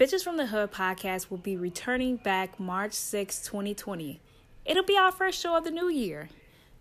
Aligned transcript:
Bitches 0.00 0.24
from 0.24 0.38
the 0.38 0.46
Hood 0.46 0.72
podcast 0.72 1.28
will 1.28 1.36
be 1.36 1.58
returning 1.58 2.16
back 2.16 2.58
March 2.58 2.94
6, 2.94 3.42
2020. 3.42 4.18
It'll 4.64 4.82
be 4.82 4.96
our 4.96 5.12
first 5.12 5.38
show 5.38 5.54
of 5.58 5.64
the 5.64 5.70
new 5.70 5.90
year. 5.90 6.30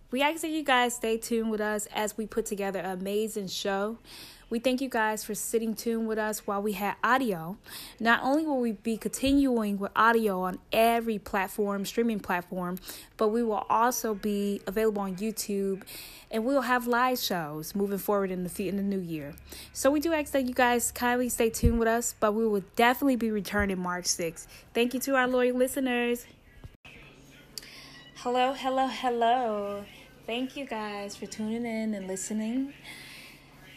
We 0.09 0.21
ask 0.21 0.39
that 0.39 0.51
you 0.51 0.63
guys 0.63 0.95
stay 0.95 1.17
tuned 1.17 1.51
with 1.51 1.59
us 1.59 1.85
as 1.87 2.15
we 2.15 2.25
put 2.25 2.45
together 2.45 2.79
an 2.79 2.97
amazing 2.97 3.47
show. 3.47 3.97
We 4.49 4.57
thank 4.57 4.81
you 4.81 4.89
guys 4.89 5.23
for 5.23 5.35
sitting 5.35 5.75
tuned 5.75 6.07
with 6.07 6.17
us 6.17 6.47
while 6.47 6.61
we 6.61 6.71
had 6.71 6.95
audio. 7.03 7.57
Not 7.99 8.21
only 8.23 8.45
will 8.47 8.59
we 8.59 8.71
be 8.71 8.97
continuing 8.97 9.77
with 9.77 9.91
audio 9.95 10.41
on 10.41 10.57
every 10.73 11.19
platform, 11.19 11.85
streaming 11.85 12.19
platform, 12.19 12.79
but 13.15 13.27
we 13.27 13.43
will 13.43 13.65
also 13.69 14.15
be 14.15 14.61
available 14.65 15.03
on 15.03 15.17
YouTube 15.17 15.83
and 16.31 16.45
we'll 16.45 16.61
have 16.61 16.87
live 16.87 17.19
shows 17.19 17.75
moving 17.75 17.99
forward 17.99 18.31
in 18.31 18.43
the 18.43 18.67
in 18.67 18.77
the 18.77 18.83
new 18.83 18.99
year. 18.99 19.35
So 19.71 19.91
we 19.91 19.99
do 19.99 20.13
ask 20.13 20.31
that 20.33 20.47
you 20.47 20.55
guys 20.55 20.91
kindly 20.91 21.29
stay 21.29 21.51
tuned 21.51 21.77
with 21.77 21.87
us, 21.87 22.15
but 22.19 22.33
we 22.33 22.47
will 22.47 22.63
definitely 22.75 23.17
be 23.17 23.29
returning 23.29 23.79
March 23.79 24.05
6th. 24.05 24.47
Thank 24.73 24.95
you 24.95 24.99
to 25.01 25.15
our 25.15 25.27
loyal 25.27 25.57
listeners. 25.57 26.25
Hello, 28.15 28.53
hello, 28.53 28.87
hello. 28.87 29.85
Thank 30.25 30.57
you 30.57 30.65
guys 30.65 31.15
for 31.15 31.27
tuning 31.27 31.65
in 31.65 31.93
and 31.93 32.07
listening. 32.07 32.73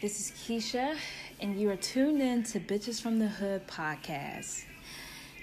This 0.02 0.19
is 0.19 0.33
Keisha, 0.33 0.97
and 1.41 1.61
you 1.61 1.70
are 1.70 1.77
tuned 1.77 2.20
in 2.20 2.42
to 2.42 2.59
Bitches 2.59 3.01
from 3.01 3.20
the 3.20 3.29
Hood 3.29 3.69
podcast. 3.69 4.65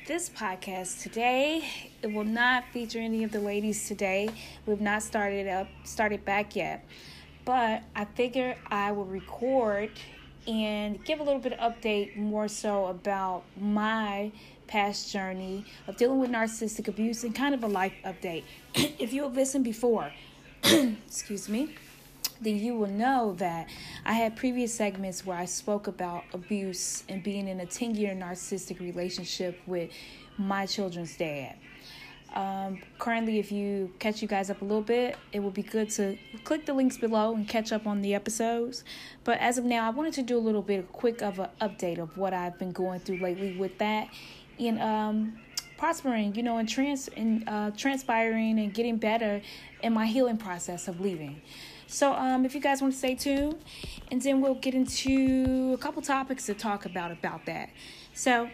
This 0.06 0.30
podcast 0.30 1.02
today, 1.02 1.64
it 2.02 2.12
will 2.12 2.26
not 2.26 2.66
feature 2.74 3.00
any 3.00 3.24
of 3.24 3.32
the 3.32 3.40
ladies 3.40 3.88
today. 3.88 4.28
We've 4.66 4.82
not 4.82 5.02
started 5.02 5.48
up, 5.48 5.70
started 5.86 6.26
back 6.26 6.58
yet, 6.58 6.84
but 7.46 7.84
I 7.96 8.04
figure 8.04 8.58
I 8.70 8.92
will 8.92 9.06
record 9.06 9.92
and 10.46 11.06
give 11.06 11.22
a 11.22 11.24
little 11.24 11.40
bit 11.40 11.54
of 11.54 11.74
update 11.74 12.18
more 12.18 12.50
so 12.50 12.88
about 12.88 13.44
my 13.58 14.30
past 14.68 15.10
journey 15.10 15.64
of 15.88 15.96
dealing 15.96 16.20
with 16.20 16.32
narcissistic 16.32 16.90
abuse 16.90 17.24
and 17.24 17.34
kind 17.34 17.56
of 17.56 17.64
a 17.64 17.68
life 17.68 17.94
update. 18.04 18.44
if 18.76 19.14
you 19.14 19.24
have 19.24 19.38
listened 19.38 19.64
before, 19.64 20.12
excuse 20.64 21.48
me, 21.48 21.76
then 22.42 22.58
you 22.58 22.76
will 22.76 22.90
know 22.90 23.36
that 23.38 23.70
I 24.06 24.14
had 24.14 24.36
previous 24.36 24.74
segments 24.74 25.26
where 25.26 25.38
I 25.38 25.46
spoke 25.46 25.88
about 25.88 26.24
abuse 26.34 27.04
and 27.10 27.22
being 27.24 27.48
in 27.48 27.60
a 27.60 27.66
10 27.66 27.96
year 27.96 28.14
narcissistic 28.14 28.80
relationship 28.80 29.60
with 29.68 29.92
my 30.38 30.66
children's 30.66 31.16
dad. 31.18 31.56
Um, 32.36 32.80
currently, 33.00 33.40
if 33.40 33.52
you 33.52 33.92
catch 33.98 34.22
you 34.22 34.28
guys 34.28 34.50
up 34.52 34.62
a 34.62 34.66
little 34.66 34.84
bit, 34.84 35.18
it 35.34 35.40
would 35.40 35.56
be 35.56 35.64
good 35.64 35.90
to 35.92 36.18
click 36.44 36.66
the 36.66 36.74
links 36.74 36.98
below 36.98 37.34
and 37.34 37.48
catch 37.48 37.72
up 37.72 37.88
on 37.88 38.02
the 38.02 38.14
episodes. 38.14 38.84
But 39.24 39.40
as 39.40 39.58
of 39.58 39.66
now, 39.66 39.88
I 39.88 39.90
wanted 39.90 40.14
to 40.14 40.22
do 40.22 40.38
a 40.38 40.40
little 40.40 40.62
bit 40.62 40.92
quick 40.92 41.22
of 41.24 41.40
an 41.40 41.50
update 41.60 41.98
of 41.98 42.16
what 42.18 42.34
I've 42.34 42.58
been 42.60 42.72
going 42.72 43.00
through 43.00 43.18
lately 43.18 43.58
with 43.58 43.78
that 43.80 44.10
and 44.60 44.80
um, 44.80 45.40
prospering, 45.78 46.36
you 46.36 46.44
know, 46.44 46.58
and 46.58 46.70
trans 46.70 47.08
and 47.08 47.48
uh, 47.48 47.72
transpiring 47.72 48.60
and 48.60 48.74
getting 48.74 48.98
better 48.98 49.42
in 49.82 49.94
my 49.94 50.06
healing 50.06 50.38
process 50.38 50.88
of 50.88 51.00
leaving. 51.00 51.42
So, 51.92 52.14
um, 52.14 52.46
if 52.46 52.54
you 52.54 52.62
guys 52.62 52.84
want 52.84 52.94
to 52.94 53.00
stay 53.00 53.16
tuned, 53.16 53.58
and 54.12 54.22
then 54.22 54.42
we'll 54.42 54.54
get 54.54 54.76
into 54.76 55.74
a 55.74 55.78
couple 55.78 56.04
topics 56.04 56.46
to 56.46 56.54
talk 56.54 56.86
about 56.86 57.12
about 57.12 57.48
that. 57.48 57.72
So, 58.14 58.48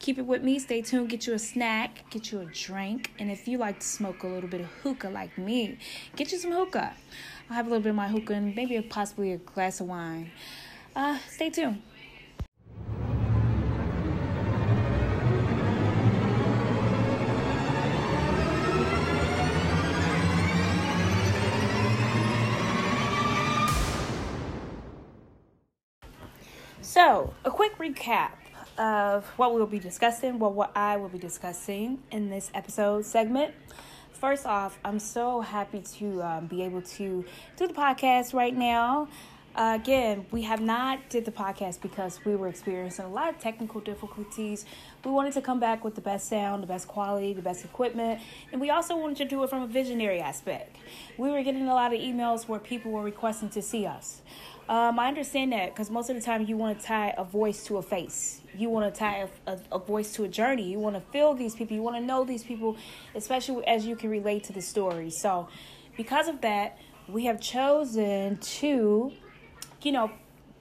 keep 0.00 0.18
it 0.18 0.26
with 0.26 0.42
me. 0.42 0.58
Stay 0.58 0.82
tuned. 0.82 1.08
Get 1.08 1.24
you 1.24 1.34
a 1.34 1.38
snack, 1.38 2.10
get 2.10 2.32
you 2.32 2.40
a 2.40 2.46
drink, 2.46 3.12
and 3.20 3.30
if 3.30 3.46
you 3.46 3.58
like 3.58 3.78
to 3.78 3.86
smoke 3.86 4.24
a 4.24 4.26
little 4.26 4.48
bit 4.48 4.60
of 4.60 4.66
hookah 4.82 5.08
like 5.08 5.38
me, 5.38 5.78
get 6.16 6.32
you 6.32 6.38
some 6.38 6.50
hookah. 6.50 6.94
I'll 7.48 7.56
have 7.56 7.66
a 7.66 7.68
little 7.68 7.82
bit 7.82 7.90
of 7.90 7.96
my 7.96 8.08
hookah 8.08 8.34
and 8.34 8.56
maybe 8.56 8.80
possibly 8.82 9.32
a 9.32 9.38
glass 9.38 9.80
of 9.80 9.86
wine. 9.86 10.32
Uh, 10.96 11.18
stay 11.30 11.50
tuned. 11.50 11.80
So, 26.94 27.34
a 27.44 27.50
quick 27.50 27.76
recap 27.78 28.30
of 28.78 29.26
what 29.36 29.52
we'll 29.52 29.66
be 29.66 29.80
discussing, 29.80 30.38
well, 30.38 30.52
what 30.52 30.70
I 30.76 30.96
will 30.96 31.08
be 31.08 31.18
discussing 31.18 31.98
in 32.12 32.30
this 32.30 32.52
episode 32.54 33.04
segment. 33.04 33.52
First 34.12 34.46
off, 34.46 34.78
I'm 34.84 35.00
so 35.00 35.40
happy 35.40 35.80
to 35.98 36.22
um, 36.22 36.46
be 36.46 36.62
able 36.62 36.82
to 36.82 37.24
do 37.56 37.66
the 37.66 37.74
podcast 37.74 38.32
right 38.32 38.56
now. 38.56 39.08
Uh, 39.56 39.78
again, 39.80 40.26
we 40.32 40.42
have 40.42 40.60
not 40.60 41.08
did 41.10 41.24
the 41.24 41.32
podcast 41.32 41.80
because 41.80 42.24
we 42.24 42.34
were 42.34 42.48
experiencing 42.48 43.04
a 43.04 43.08
lot 43.08 43.28
of 43.28 43.40
technical 43.40 43.80
difficulties. 43.80 44.64
We 45.04 45.10
wanted 45.10 45.32
to 45.34 45.42
come 45.42 45.60
back 45.60 45.84
with 45.84 45.96
the 45.96 46.00
best 46.00 46.28
sound, 46.28 46.62
the 46.62 46.66
best 46.66 46.88
quality, 46.88 47.32
the 47.32 47.42
best 47.42 47.64
equipment, 47.64 48.20
and 48.50 48.60
we 48.60 48.70
also 48.70 48.96
wanted 48.96 49.16
to 49.18 49.24
do 49.24 49.42
it 49.42 49.50
from 49.50 49.62
a 49.62 49.66
visionary 49.68 50.20
aspect. 50.20 50.76
We 51.18 51.30
were 51.30 51.42
getting 51.42 51.68
a 51.68 51.74
lot 51.74 51.92
of 51.92 52.00
emails 52.00 52.48
where 52.48 52.58
people 52.58 52.90
were 52.90 53.02
requesting 53.02 53.48
to 53.50 53.62
see 53.62 53.86
us. 53.86 54.22
Um, 54.66 54.98
I 54.98 55.08
understand 55.08 55.52
that 55.52 55.74
because 55.74 55.90
most 55.90 56.08
of 56.08 56.16
the 56.16 56.22
time 56.22 56.46
you 56.46 56.56
want 56.56 56.80
to 56.80 56.86
tie 56.86 57.14
a 57.18 57.24
voice 57.24 57.64
to 57.66 57.76
a 57.76 57.82
face. 57.82 58.40
You 58.56 58.70
want 58.70 58.92
to 58.92 58.98
tie 58.98 59.28
a, 59.46 59.52
a, 59.52 59.58
a 59.72 59.78
voice 59.78 60.12
to 60.14 60.24
a 60.24 60.28
journey. 60.28 60.70
You 60.70 60.78
want 60.78 60.96
to 60.96 61.02
feel 61.12 61.34
these 61.34 61.54
people. 61.54 61.76
You 61.76 61.82
want 61.82 61.96
to 61.96 62.02
know 62.02 62.24
these 62.24 62.42
people, 62.42 62.76
especially 63.14 63.66
as 63.66 63.84
you 63.84 63.94
can 63.94 64.08
relate 64.08 64.44
to 64.44 64.52
the 64.54 64.62
story. 64.62 65.10
So, 65.10 65.48
because 65.96 66.28
of 66.28 66.40
that, 66.40 66.78
we 67.08 67.26
have 67.26 67.40
chosen 67.40 68.38
to, 68.38 69.12
you 69.82 69.92
know, 69.92 70.10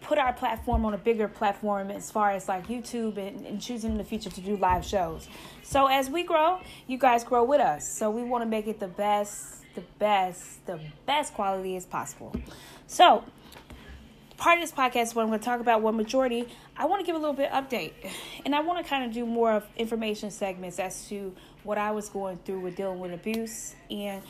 put 0.02 0.18
our 0.18 0.34
platform 0.34 0.84
on 0.84 0.94
a 0.94 0.98
bigger 0.98 1.30
platform 1.30 1.90
as 1.90 2.12
far 2.12 2.32
as 2.32 2.50
like 2.50 2.68
YouTube 2.68 3.18
and, 3.18 3.46
and 3.46 3.62
choosing 3.62 3.92
in 3.92 3.98
the 3.98 4.04
future 4.04 4.30
to 4.30 4.42
do 4.42 4.58
live 4.58 4.84
shows. 4.84 5.30
So, 5.62 5.88
as 5.88 6.10
we 6.10 6.24
grow, 6.24 6.60
you 6.88 6.98
guys 6.98 7.24
grow 7.24 7.46
with 7.46 7.62
us. 7.62 7.88
So, 7.88 8.10
we 8.10 8.24
want 8.24 8.42
to 8.42 8.50
make 8.50 8.68
it 8.68 8.82
the 8.82 8.90
best, 8.90 9.64
the 9.76 9.84
best, 9.98 10.66
the 10.66 10.78
best 11.06 11.34
quality 11.34 11.78
as 11.78 11.86
possible. 11.86 12.36
So, 12.86 13.24
part 14.38 14.60
of 14.60 14.64
this 14.64 14.72
podcast, 14.72 15.16
what 15.16 15.24
I'm 15.24 15.30
going 15.30 15.40
to 15.40 15.46
talk 15.46 15.60
about, 15.60 15.82
what 15.82 15.94
majority, 15.94 16.48
I 16.78 16.86
want 16.86 17.02
to 17.02 17.06
give 17.06 17.16
a 17.16 17.20
little 17.20 17.36
bit 17.36 17.52
update, 17.52 17.94
and 18.46 18.54
I 18.56 18.62
want 18.62 18.84
to 18.84 18.90
kind 18.90 19.06
of 19.06 19.14
do 19.14 19.26
more 19.26 19.52
of 19.52 19.66
information 19.78 20.32
segments 20.32 20.80
as 20.80 21.08
to 21.10 21.34
what 21.64 21.78
I 21.78 21.92
was 21.92 22.10
going 22.10 22.40
through 22.46 22.62
with 22.62 22.76
dealing 22.76 23.00
with 23.00 23.14
abuse 23.14 23.76
and 23.90 24.22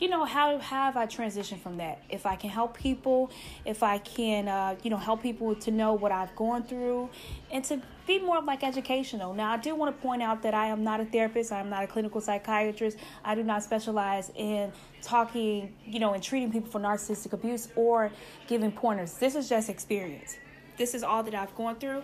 you 0.00 0.08
know 0.08 0.24
how, 0.24 0.58
have 0.58 0.96
i 0.96 1.06
transitioned 1.06 1.60
from 1.60 1.78
that? 1.78 2.02
If 2.08 2.24
i 2.24 2.36
can 2.36 2.50
help 2.50 2.76
people 2.76 3.30
if 3.64 3.82
i 3.82 3.98
can 3.98 4.48
uh, 4.48 4.76
you 4.82 4.90
know 4.90 4.96
help 4.96 5.22
people 5.22 5.54
to 5.56 5.70
know 5.70 5.94
what 5.94 6.12
i've 6.12 6.34
gone 6.36 6.62
through 6.62 7.10
and 7.50 7.64
to 7.64 7.82
be 8.08 8.18
more 8.18 8.38
of 8.38 8.44
like 8.44 8.64
educational. 8.64 9.34
Now 9.34 9.52
i 9.52 9.56
do 9.56 9.74
want 9.74 9.94
to 9.94 10.02
point 10.02 10.22
out 10.22 10.42
that 10.42 10.54
i 10.54 10.66
am 10.66 10.82
not 10.82 10.98
a 10.98 11.04
therapist 11.04 11.52
i 11.52 11.60
am 11.60 11.70
not 11.70 11.84
a 11.84 11.86
clinical 11.86 12.20
psychiatrist. 12.20 12.98
I 13.24 13.34
do 13.34 13.44
not 13.44 13.62
specialize 13.62 14.32
in 14.34 14.72
talking 15.02 15.74
you 15.84 16.00
know 16.00 16.14
and 16.14 16.22
treating 16.22 16.50
people 16.50 16.70
for 16.70 16.80
narcissistic 16.80 17.32
abuse 17.34 17.68
or 17.76 18.10
giving 18.48 18.72
pointers. 18.72 19.14
This 19.18 19.36
is 19.36 19.48
just 19.48 19.68
experience. 19.68 20.38
This 20.76 20.94
is 20.94 21.02
all 21.04 21.22
that 21.22 21.34
i've 21.34 21.54
gone 21.54 21.76
through 21.76 22.02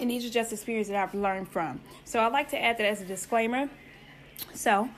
and 0.00 0.10
these 0.10 0.24
are 0.24 0.30
just 0.30 0.52
experiences 0.52 0.92
that 0.92 1.02
i've 1.02 1.14
learned 1.14 1.48
from. 1.48 1.80
So 2.04 2.20
i'd 2.20 2.32
like 2.32 2.48
to 2.50 2.62
add 2.62 2.78
that 2.78 2.86
as 2.86 3.02
a 3.02 3.04
disclaimer. 3.04 3.68
So 4.54 4.88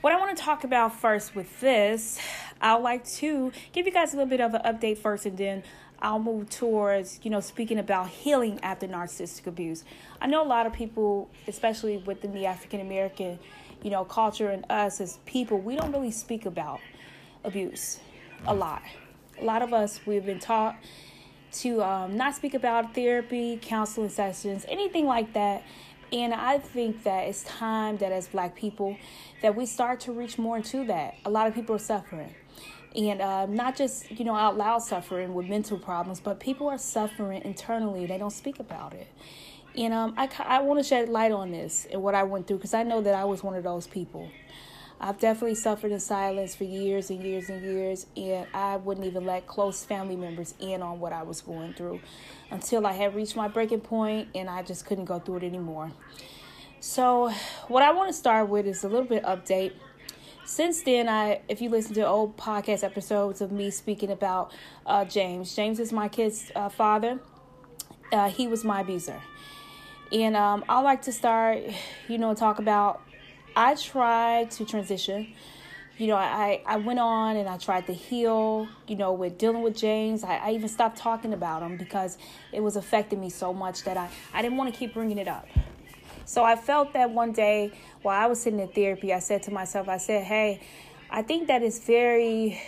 what 0.00 0.12
I 0.12 0.16
want 0.16 0.36
to 0.36 0.42
talk 0.42 0.62
about 0.62 0.94
first 1.00 1.34
with 1.34 1.58
this, 1.60 2.20
I'd 2.60 2.82
like 2.82 3.04
to 3.16 3.50
give 3.72 3.84
you 3.84 3.92
guys 3.92 4.14
a 4.14 4.16
little 4.16 4.30
bit 4.30 4.40
of 4.40 4.54
an 4.54 4.62
update 4.62 4.98
first 4.98 5.26
and 5.26 5.36
then 5.36 5.64
I'll 6.00 6.20
move 6.20 6.48
towards, 6.50 7.20
you 7.22 7.30
know, 7.30 7.40
speaking 7.40 7.78
about 7.78 8.08
healing 8.08 8.60
after 8.62 8.86
narcissistic 8.86 9.46
abuse. 9.46 9.84
I 10.20 10.26
know 10.26 10.42
a 10.42 10.46
lot 10.46 10.66
of 10.66 10.72
people, 10.72 11.28
especially 11.46 11.98
within 11.98 12.32
the 12.32 12.46
African 12.46 12.80
American, 12.80 13.38
you 13.82 13.90
know, 13.90 14.04
culture 14.04 14.50
and 14.50 14.64
us 14.70 15.00
as 15.00 15.18
people, 15.26 15.58
we 15.58 15.76
don't 15.76 15.92
really 15.92 16.10
speak 16.10 16.46
about 16.46 16.80
abuse 17.44 18.00
a 18.46 18.54
lot. 18.54 18.82
A 19.40 19.44
lot 19.44 19.62
of 19.62 19.72
us, 19.72 20.00
we've 20.06 20.24
been 20.24 20.40
taught 20.40 20.76
to 21.50 21.82
um, 21.82 22.16
not 22.16 22.34
speak 22.34 22.54
about 22.54 22.94
therapy, 22.94 23.58
counseling 23.60 24.10
sessions, 24.10 24.64
anything 24.68 25.06
like 25.06 25.32
that. 25.32 25.64
And 26.12 26.32
I 26.32 26.58
think 26.58 27.02
that 27.04 27.28
it's 27.28 27.42
time 27.44 27.98
that 27.98 28.12
as 28.12 28.28
black 28.28 28.54
people 28.54 28.96
that 29.42 29.54
we 29.54 29.66
start 29.66 30.00
to 30.00 30.12
reach 30.12 30.38
more 30.38 30.56
into 30.56 30.84
that. 30.86 31.16
A 31.24 31.30
lot 31.30 31.46
of 31.46 31.54
people 31.54 31.76
are 31.76 31.80
suffering. 31.80 32.34
And 32.96 33.20
uh, 33.20 33.46
not 33.46 33.76
just, 33.76 34.10
you 34.10 34.24
know, 34.24 34.34
out 34.34 34.56
loud 34.56 34.82
suffering 34.82 35.34
with 35.34 35.46
mental 35.46 35.78
problems, 35.78 36.20
but 36.20 36.40
people 36.40 36.68
are 36.68 36.78
suffering 36.78 37.42
internally. 37.42 38.06
They 38.06 38.18
don't 38.18 38.32
speak 38.32 38.58
about 38.58 38.94
it. 38.94 39.08
And 39.76 39.92
um, 39.92 40.14
I, 40.16 40.28
I 40.38 40.60
want 40.60 40.80
to 40.80 40.84
shed 40.84 41.08
light 41.08 41.30
on 41.30 41.50
this 41.50 41.86
and 41.92 42.02
what 42.02 42.14
I 42.14 42.22
went 42.22 42.46
through 42.46 42.56
because 42.56 42.74
I 42.74 42.82
know 42.82 43.00
that 43.02 43.14
I 43.14 43.24
was 43.24 43.42
one 43.42 43.54
of 43.54 43.62
those 43.62 43.86
people. 43.86 44.28
I've 45.00 45.18
definitely 45.20 45.54
suffered 45.54 45.92
in 45.92 46.00
silence 46.00 46.56
for 46.56 46.64
years 46.64 47.10
and 47.10 47.22
years 47.22 47.48
and 47.48 47.62
years, 47.62 48.06
and 48.16 48.48
I 48.52 48.78
wouldn't 48.78 49.06
even 49.06 49.24
let 49.24 49.46
close 49.46 49.84
family 49.84 50.16
members 50.16 50.54
in 50.58 50.82
on 50.82 50.98
what 50.98 51.12
I 51.12 51.22
was 51.22 51.40
going 51.40 51.74
through 51.74 52.00
until 52.50 52.84
I 52.84 52.92
had 52.92 53.14
reached 53.14 53.36
my 53.36 53.46
breaking 53.46 53.82
point 53.82 54.28
and 54.34 54.50
I 54.50 54.62
just 54.62 54.86
couldn't 54.86 55.04
go 55.04 55.20
through 55.20 55.36
it 55.36 55.42
anymore. 55.44 55.92
So, 56.80 57.32
what 57.68 57.84
I 57.84 57.92
want 57.92 58.08
to 58.08 58.12
start 58.12 58.48
with 58.48 58.66
is 58.66 58.82
a 58.82 58.88
little 58.88 59.06
bit 59.06 59.22
update. 59.22 59.72
Since 60.48 60.80
then, 60.84 61.10
I 61.10 61.42
if 61.46 61.60
you 61.60 61.68
listen 61.68 61.92
to 61.96 62.06
old 62.06 62.38
podcast 62.38 62.82
episodes 62.82 63.42
of 63.42 63.52
me 63.52 63.70
speaking 63.70 64.10
about 64.10 64.50
uh, 64.86 65.04
James, 65.04 65.54
James 65.54 65.78
is 65.78 65.92
my 65.92 66.08
kid's 66.08 66.50
uh, 66.56 66.70
father. 66.70 67.20
Uh, 68.10 68.30
he 68.30 68.48
was 68.48 68.64
my 68.64 68.80
abuser, 68.80 69.20
And 70.10 70.34
um, 70.34 70.64
I 70.66 70.80
like 70.80 71.02
to 71.02 71.12
start, 71.12 71.58
you 72.08 72.16
know, 72.16 72.32
talk 72.32 72.60
about. 72.60 73.02
I 73.54 73.74
tried 73.74 74.50
to 74.52 74.64
transition. 74.64 75.34
You 75.98 76.06
know, 76.06 76.16
I, 76.16 76.62
I 76.64 76.78
went 76.78 76.98
on 76.98 77.36
and 77.36 77.46
I 77.46 77.58
tried 77.58 77.86
to 77.88 77.92
heal, 77.92 78.68
you 78.86 78.96
know, 78.96 79.12
with 79.12 79.36
dealing 79.36 79.60
with 79.60 79.76
James. 79.76 80.24
I, 80.24 80.36
I 80.36 80.50
even 80.52 80.70
stopped 80.70 80.96
talking 80.96 81.34
about 81.34 81.62
him 81.62 81.76
because 81.76 82.16
it 82.52 82.60
was 82.62 82.76
affecting 82.76 83.20
me 83.20 83.28
so 83.28 83.52
much 83.52 83.84
that 83.84 83.98
I, 83.98 84.08
I 84.32 84.40
didn't 84.40 84.56
want 84.56 84.72
to 84.72 84.78
keep 84.78 84.94
bringing 84.94 85.18
it 85.18 85.28
up. 85.28 85.46
So 86.28 86.44
I 86.44 86.56
felt 86.56 86.92
that 86.92 87.10
one 87.10 87.32
day 87.32 87.72
while 88.02 88.22
I 88.22 88.26
was 88.26 88.42
sitting 88.42 88.60
in 88.60 88.68
therapy, 88.68 89.14
I 89.14 89.18
said 89.18 89.42
to 89.44 89.50
myself, 89.50 89.88
I 89.88 89.96
said, 89.96 90.24
hey, 90.24 90.60
I 91.08 91.22
think 91.22 91.48
that 91.48 91.62
is 91.62 91.78
very 91.78 92.60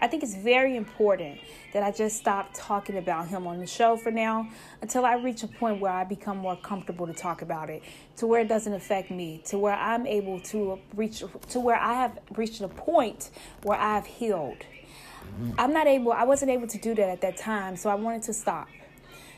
I 0.00 0.06
think 0.06 0.22
it's 0.22 0.36
very 0.36 0.76
important 0.76 1.40
that 1.74 1.82
I 1.82 1.90
just 1.90 2.16
stop 2.16 2.50
talking 2.54 2.96
about 2.96 3.28
him 3.28 3.46
on 3.46 3.58
the 3.58 3.66
show 3.66 3.96
for 3.96 4.10
now 4.10 4.48
until 4.80 5.04
I 5.04 5.16
reach 5.16 5.42
a 5.42 5.48
point 5.48 5.78
where 5.80 5.92
I 5.92 6.04
become 6.04 6.38
more 6.38 6.56
comfortable 6.56 7.06
to 7.08 7.12
talk 7.12 7.42
about 7.42 7.68
it, 7.68 7.82
to 8.16 8.26
where 8.26 8.40
it 8.40 8.48
doesn't 8.48 8.72
affect 8.72 9.10
me, 9.10 9.42
to 9.46 9.58
where 9.58 9.74
I'm 9.74 10.06
able 10.06 10.40
to 10.40 10.78
reach, 10.94 11.22
to 11.50 11.60
where 11.60 11.76
I 11.76 11.94
have 11.94 12.18
reached 12.36 12.62
a 12.62 12.68
point 12.68 13.30
where 13.62 13.78
I've 13.78 14.06
healed. 14.06 14.58
Mm-hmm. 14.58 15.50
I'm 15.58 15.72
not 15.74 15.86
able, 15.86 16.12
I 16.12 16.24
wasn't 16.24 16.52
able 16.52 16.68
to 16.68 16.78
do 16.78 16.94
that 16.94 17.10
at 17.10 17.20
that 17.20 17.36
time, 17.36 17.76
so 17.76 17.90
I 17.90 17.94
wanted 17.96 18.22
to 18.22 18.32
stop. 18.32 18.68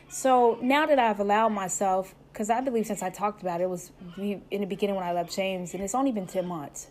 So 0.08 0.58
now 0.62 0.87
that 0.87 1.00
I've 1.00 1.19
allowed 1.19 1.49
myself, 1.49 2.14
because 2.32 2.49
I 2.50 2.61
believe 2.61 2.87
since 2.87 3.02
I 3.02 3.11
talked 3.11 3.43
about 3.43 3.61
it, 3.61 3.64
it 3.64 3.70
was 3.70 3.93
in 4.17 4.43
the 4.50 4.67
beginning 4.67 4.96
when 4.96 5.05
I 5.05 5.12
left 5.12 5.34
James, 5.34 5.75
and 5.75 5.82
it's 5.82 5.94
only 5.94 6.12
been 6.12 6.26
10 6.26 6.46
months. 6.46 6.88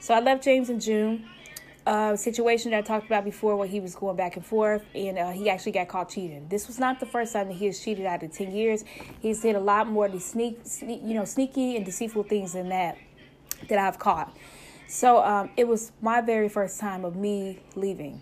So 0.00 0.14
I 0.14 0.20
left 0.20 0.44
James 0.44 0.68
in 0.68 0.80
June 0.80 1.24
uh, 1.86 2.16
situation 2.16 2.70
that 2.70 2.78
I 2.78 2.82
talked 2.82 3.06
about 3.06 3.24
before 3.24 3.56
where 3.56 3.66
he 3.66 3.80
was 3.80 3.94
going 3.94 4.16
back 4.16 4.36
and 4.36 4.44
forth 4.44 4.82
and 4.94 5.18
uh, 5.18 5.30
he 5.30 5.50
actually 5.50 5.72
got 5.72 5.88
caught 5.88 6.10
cheating. 6.10 6.46
This 6.48 6.68
was 6.68 6.78
not 6.78 7.00
the 7.00 7.06
first 7.06 7.32
time 7.32 7.48
that 7.48 7.54
he 7.54 7.66
has 7.66 7.82
cheated 7.82 8.06
out 8.06 8.22
of 8.22 8.32
10 8.32 8.52
years. 8.54 8.84
He's 9.20 9.40
did 9.40 9.56
a 9.56 9.60
lot 9.60 9.88
more 9.88 10.06
of 10.06 10.22
sneak, 10.22 10.60
sneak, 10.64 11.00
you 11.04 11.14
know, 11.14 11.24
sneaky 11.24 11.76
and 11.76 11.84
deceitful 11.84 12.24
things 12.24 12.52
than 12.52 12.68
that 12.68 12.98
that 13.68 13.78
I've 13.78 13.98
caught. 13.98 14.36
So 14.86 15.24
um, 15.24 15.50
it 15.56 15.66
was 15.66 15.92
my 16.00 16.20
very 16.20 16.48
first 16.48 16.78
time 16.78 17.04
of 17.04 17.16
me 17.16 17.60
leaving. 17.74 18.20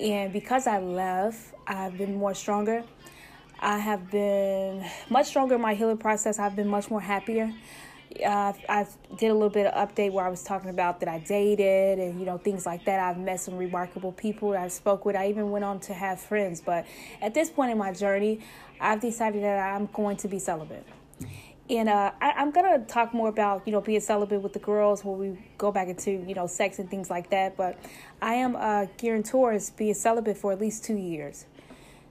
And 0.00 0.32
because 0.32 0.66
I 0.66 0.78
left, 0.78 1.54
I've 1.66 1.98
been 1.98 2.16
more 2.16 2.34
stronger. 2.34 2.84
I 3.60 3.78
have 3.78 4.10
been 4.10 4.84
much 5.10 5.26
stronger 5.26 5.54
in 5.56 5.60
my 5.60 5.74
healing 5.74 5.98
process. 5.98 6.38
I've 6.38 6.56
been 6.56 6.68
much 6.68 6.90
more 6.90 7.00
happier 7.00 7.52
uh, 8.24 8.52
I 8.68 8.86
did 9.16 9.28
a 9.28 9.34
little 9.34 9.50
bit 9.50 9.66
of 9.66 9.88
update 9.88 10.12
where 10.12 10.24
I 10.24 10.28
was 10.28 10.42
talking 10.42 10.70
about 10.70 11.00
that 11.00 11.08
I 11.08 11.20
dated 11.20 11.98
and 11.98 12.18
you 12.18 12.26
know 12.26 12.38
things 12.38 12.66
like 12.66 12.84
that. 12.86 13.00
I've 13.00 13.18
met 13.18 13.40
some 13.40 13.56
remarkable 13.56 14.12
people 14.12 14.50
that 14.50 14.62
I 14.62 14.68
spoke 14.68 15.04
with. 15.04 15.16
I 15.16 15.28
even 15.28 15.50
went 15.50 15.64
on 15.64 15.80
to 15.80 15.94
have 15.94 16.20
friends. 16.20 16.60
But 16.60 16.86
at 17.20 17.34
this 17.34 17.50
point 17.50 17.70
in 17.70 17.78
my 17.78 17.92
journey, 17.92 18.40
I've 18.80 19.00
decided 19.00 19.42
that 19.44 19.58
I'm 19.58 19.86
going 19.92 20.16
to 20.18 20.28
be 20.28 20.38
celibate. 20.38 20.86
And 21.68 21.88
uh, 21.88 22.10
I, 22.20 22.42
am 22.42 22.50
gonna 22.50 22.80
talk 22.80 23.14
more 23.14 23.28
about 23.28 23.62
you 23.64 23.72
know 23.72 23.80
being 23.80 24.00
celibate 24.00 24.42
with 24.42 24.54
the 24.54 24.58
girls 24.58 25.04
when 25.04 25.18
we 25.18 25.38
go 25.56 25.70
back 25.70 25.86
into 25.86 26.10
you 26.10 26.34
know 26.34 26.48
sex 26.48 26.80
and 26.80 26.90
things 26.90 27.10
like 27.10 27.30
that. 27.30 27.56
But 27.56 27.78
I 28.20 28.34
am 28.34 28.56
uh, 28.56 28.86
gearing 28.96 29.22
towards 29.22 29.70
being 29.70 29.94
celibate 29.94 30.36
for 30.36 30.52
at 30.52 30.60
least 30.60 30.84
two 30.84 30.96
years. 30.96 31.46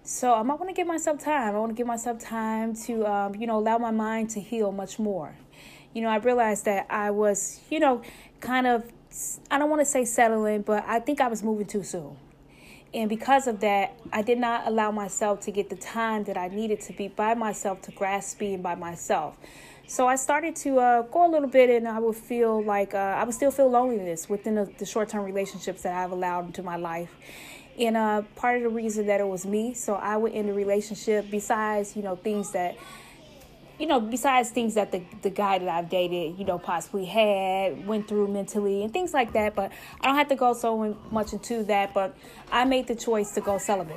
So 0.09 0.33
um, 0.33 0.50
I 0.50 0.56
want 0.56 0.69
to 0.69 0.73
give 0.73 0.88
myself 0.88 1.19
time. 1.23 1.56
I 1.56 1.59
want 1.59 1.69
to 1.69 1.75
give 1.75 1.85
myself 1.85 2.17
time 2.19 2.75
to 2.88 3.06
um, 3.06 3.35
you 3.35 3.45
know 3.45 3.57
allow 3.59 3.77
my 3.77 3.91
mind 3.91 4.31
to 4.31 4.39
heal 4.39 4.71
much 4.71 4.97
more 4.97 5.35
you 5.94 6.01
know, 6.01 6.09
I 6.09 6.17
realized 6.17 6.65
that 6.65 6.85
I 6.89 7.11
was, 7.11 7.59
you 7.69 7.79
know, 7.79 8.01
kind 8.39 8.67
of, 8.67 8.83
I 9.50 9.57
don't 9.57 9.69
want 9.69 9.81
to 9.81 9.85
say 9.85 10.06
settling, 10.06 10.61
but 10.61 10.83
I 10.88 11.00
think 11.00 11.19
I 11.19 11.27
was 11.27 11.44
moving 11.44 11.65
too 11.65 11.83
soon. 11.83 12.15
And 12.94 13.09
because 13.09 13.47
of 13.47 13.59
that, 13.59 14.00
I 14.11 14.21
did 14.21 14.39
not 14.39 14.67
allow 14.67 14.91
myself 14.91 15.41
to 15.41 15.51
get 15.51 15.69
the 15.69 15.75
time 15.75 16.23
that 16.23 16.38
I 16.38 16.47
needed 16.47 16.81
to 16.81 16.94
be 16.94 17.07
by 17.07 17.35
myself 17.35 17.81
to 17.83 17.91
grasp 17.91 18.39
being 18.39 18.61
by 18.61 18.75
myself. 18.75 19.38
So 19.88 20.07
I 20.07 20.15
started 20.15 20.56
to 20.57 20.79
uh, 20.79 21.01
go 21.03 21.27
a 21.27 21.29
little 21.29 21.50
bit, 21.50 21.69
and 21.69 21.88
I 21.88 22.00
would 22.00 22.15
feel 22.15 22.63
like 22.63 22.94
uh, 22.94 22.97
I 22.97 23.23
would 23.23 23.33
still 23.33 23.51
feel 23.51 23.69
loneliness 23.69 24.29
within 24.29 24.56
the, 24.56 24.71
the 24.77 24.85
short 24.85 25.09
term 25.09 25.23
relationships 25.23 25.81
that 25.83 25.94
I've 25.94 26.11
allowed 26.11 26.45
into 26.45 26.61
my 26.61 26.75
life. 26.75 27.09
And 27.80 27.96
uh, 27.96 28.24
part 28.36 28.58
of 28.58 28.64
the 28.64 28.70
reason 28.70 29.08
that 29.08 29.22
it 29.22 29.28
was 29.28 29.46
me, 29.46 29.74
so 29.74 29.96
I 29.96 30.18
would 30.18 30.34
end 30.34 30.50
a 30.50 30.54
relationship 30.54 31.31
besides, 31.31 31.96
you 31.96 32.02
know, 32.02 32.16
things 32.16 32.52
that 32.52 32.78
you 33.80 33.86
know, 33.86 34.02
besides 34.02 34.50
things 34.50 34.74
that 34.74 34.92
the, 34.92 35.02
the 35.22 35.30
guy 35.30 35.58
that 35.58 35.70
I've 35.70 35.90
dated, 35.90 36.38
you 36.38 36.44
know, 36.44 36.60
possibly 36.60 37.06
had, 37.06 37.88
went 37.88 38.10
through 38.10 38.28
mentally 38.28 38.84
and 38.84 38.92
things 38.92 39.14
like 39.14 39.31
that. 39.34 39.56
But 39.56 39.72
I 40.02 40.08
don't 40.08 40.18
have 40.18 40.28
to 40.28 40.36
go 40.36 40.54
so 40.54 40.98
much 41.10 41.31
into 41.31 41.64
that. 41.64 41.94
But 41.94 42.16
I 42.52 42.66
made 42.66 42.88
the 42.88 42.96
choice 42.96 43.31
to 43.36 43.42
go 43.42 43.58
celibate. 43.58 43.96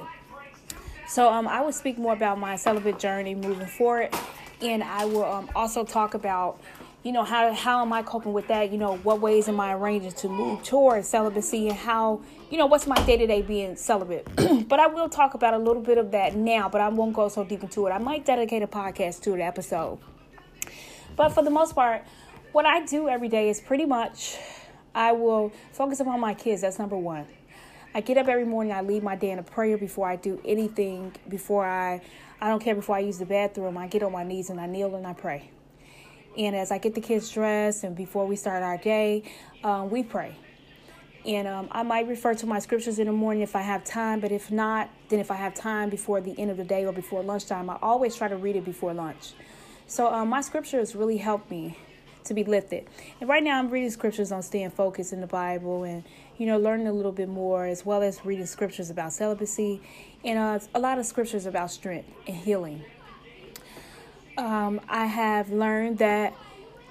So 1.08 1.28
um, 1.28 1.48
I 1.48 1.62
will 1.62 1.72
speak 1.72 1.98
more 1.98 2.12
about 2.12 2.38
my 2.38 2.54
celibate 2.54 3.00
journey 3.00 3.34
moving 3.34 3.66
forward. 3.66 4.14
And 4.60 4.84
I 4.84 5.04
will 5.04 5.24
um, 5.24 5.50
also 5.56 5.84
talk 5.84 6.14
about 6.14 6.60
you 7.02 7.10
know 7.10 7.24
how 7.24 7.52
how 7.52 7.82
am 7.82 7.92
I 7.92 8.02
coping 8.02 8.32
with 8.32 8.48
that? 8.48 8.70
You 8.70 8.78
know 8.78 8.96
what 8.98 9.20
ways 9.20 9.48
am 9.48 9.58
I 9.58 9.74
arranging 9.74 10.12
to 10.12 10.28
move 10.28 10.62
towards 10.62 11.08
celibacy 11.08 11.68
and 11.68 11.76
how 11.76 12.20
you 12.50 12.58
know 12.58 12.66
what's 12.66 12.86
my 12.86 12.96
day 13.04 13.16
to 13.16 13.26
day 13.26 13.42
being 13.42 13.74
celibate. 13.76 14.28
but 14.68 14.78
I 14.78 14.86
will 14.86 15.08
talk 15.08 15.34
about 15.34 15.54
a 15.54 15.58
little 15.58 15.82
bit 15.82 15.98
of 15.98 16.12
that 16.12 16.36
now, 16.36 16.68
but 16.68 16.80
I 16.80 16.88
won't 16.88 17.14
go 17.14 17.28
so 17.28 17.44
deep 17.44 17.62
into 17.62 17.86
it. 17.86 17.90
I 17.90 17.98
might 17.98 18.24
dedicate 18.24 18.62
a 18.62 18.68
podcast 18.68 19.20
to 19.22 19.32
the 19.32 19.42
episode. 19.42 19.98
But 21.16 21.30
for 21.30 21.42
the 21.42 21.50
most 21.50 21.74
part, 21.74 22.04
what 22.52 22.66
I 22.66 22.84
do 22.84 23.08
every 23.08 23.28
day 23.28 23.48
is 23.48 23.60
pretty 23.60 23.84
much 23.84 24.36
I 24.94 25.12
will 25.12 25.52
focus 25.72 26.00
upon 26.00 26.20
my 26.20 26.34
kids. 26.34 26.62
That's 26.62 26.78
number 26.78 26.96
one. 26.96 27.26
I 27.94 28.00
get 28.00 28.16
up 28.16 28.28
every 28.28 28.44
morning. 28.44 28.72
I 28.72 28.80
lead 28.80 29.02
my 29.02 29.16
day 29.16 29.30
in 29.30 29.38
a 29.38 29.42
prayer 29.42 29.76
before 29.76 30.08
I 30.08 30.16
do 30.16 30.40
anything. 30.44 31.12
Before 31.28 31.66
I, 31.66 32.00
I 32.40 32.48
don't 32.48 32.62
care. 32.62 32.74
Before 32.74 32.96
I 32.96 33.00
use 33.00 33.18
the 33.18 33.26
bathroom, 33.26 33.76
I 33.76 33.88
get 33.88 34.02
on 34.02 34.12
my 34.12 34.24
knees 34.24 34.50
and 34.50 34.60
I 34.60 34.66
kneel 34.66 34.94
and 34.94 35.06
I 35.06 35.12
pray. 35.12 35.50
And 36.36 36.56
as 36.56 36.70
I 36.70 36.78
get 36.78 36.94
the 36.94 37.00
kids 37.00 37.30
dressed 37.30 37.84
and 37.84 37.94
before 37.94 38.26
we 38.26 38.36
start 38.36 38.62
our 38.62 38.78
day, 38.78 39.22
um, 39.64 39.90
we 39.90 40.02
pray. 40.02 40.36
And 41.24 41.46
um, 41.46 41.68
I 41.70 41.82
might 41.82 42.08
refer 42.08 42.34
to 42.34 42.46
my 42.46 42.58
scriptures 42.58 42.98
in 42.98 43.06
the 43.06 43.12
morning 43.12 43.42
if 43.42 43.54
I 43.54 43.60
have 43.60 43.84
time, 43.84 44.18
but 44.20 44.32
if 44.32 44.50
not, 44.50 44.90
then 45.08 45.20
if 45.20 45.30
I 45.30 45.36
have 45.36 45.54
time 45.54 45.88
before 45.88 46.20
the 46.20 46.36
end 46.38 46.50
of 46.50 46.56
the 46.56 46.64
day 46.64 46.84
or 46.84 46.92
before 46.92 47.22
lunchtime, 47.22 47.70
I 47.70 47.78
always 47.80 48.16
try 48.16 48.28
to 48.28 48.36
read 48.36 48.56
it 48.56 48.64
before 48.64 48.92
lunch. 48.92 49.34
So 49.86 50.12
um, 50.12 50.28
my 50.28 50.40
scriptures 50.40 50.96
really 50.96 51.18
help 51.18 51.48
me 51.50 51.78
to 52.24 52.34
be 52.34 52.44
lifted. 52.44 52.88
And 53.20 53.28
right 53.28 53.42
now 53.42 53.58
I'm 53.58 53.68
reading 53.68 53.90
scriptures 53.90 54.32
on 54.32 54.42
staying 54.42 54.70
focused 54.70 55.12
in 55.12 55.20
the 55.20 55.26
Bible 55.26 55.84
and, 55.84 56.02
you 56.38 56.46
know, 56.46 56.58
learning 56.58 56.86
a 56.88 56.92
little 56.92 57.12
bit 57.12 57.28
more 57.28 57.66
as 57.66 57.84
well 57.84 58.02
as 58.02 58.24
reading 58.24 58.46
scriptures 58.46 58.90
about 58.90 59.12
celibacy 59.12 59.80
and 60.24 60.38
uh, 60.38 60.58
a 60.74 60.80
lot 60.80 60.98
of 60.98 61.06
scriptures 61.06 61.46
about 61.46 61.70
strength 61.70 62.08
and 62.26 62.36
healing 62.36 62.82
um, 64.36 64.80
I 64.88 65.06
have 65.06 65.50
learned 65.50 65.98
that 65.98 66.34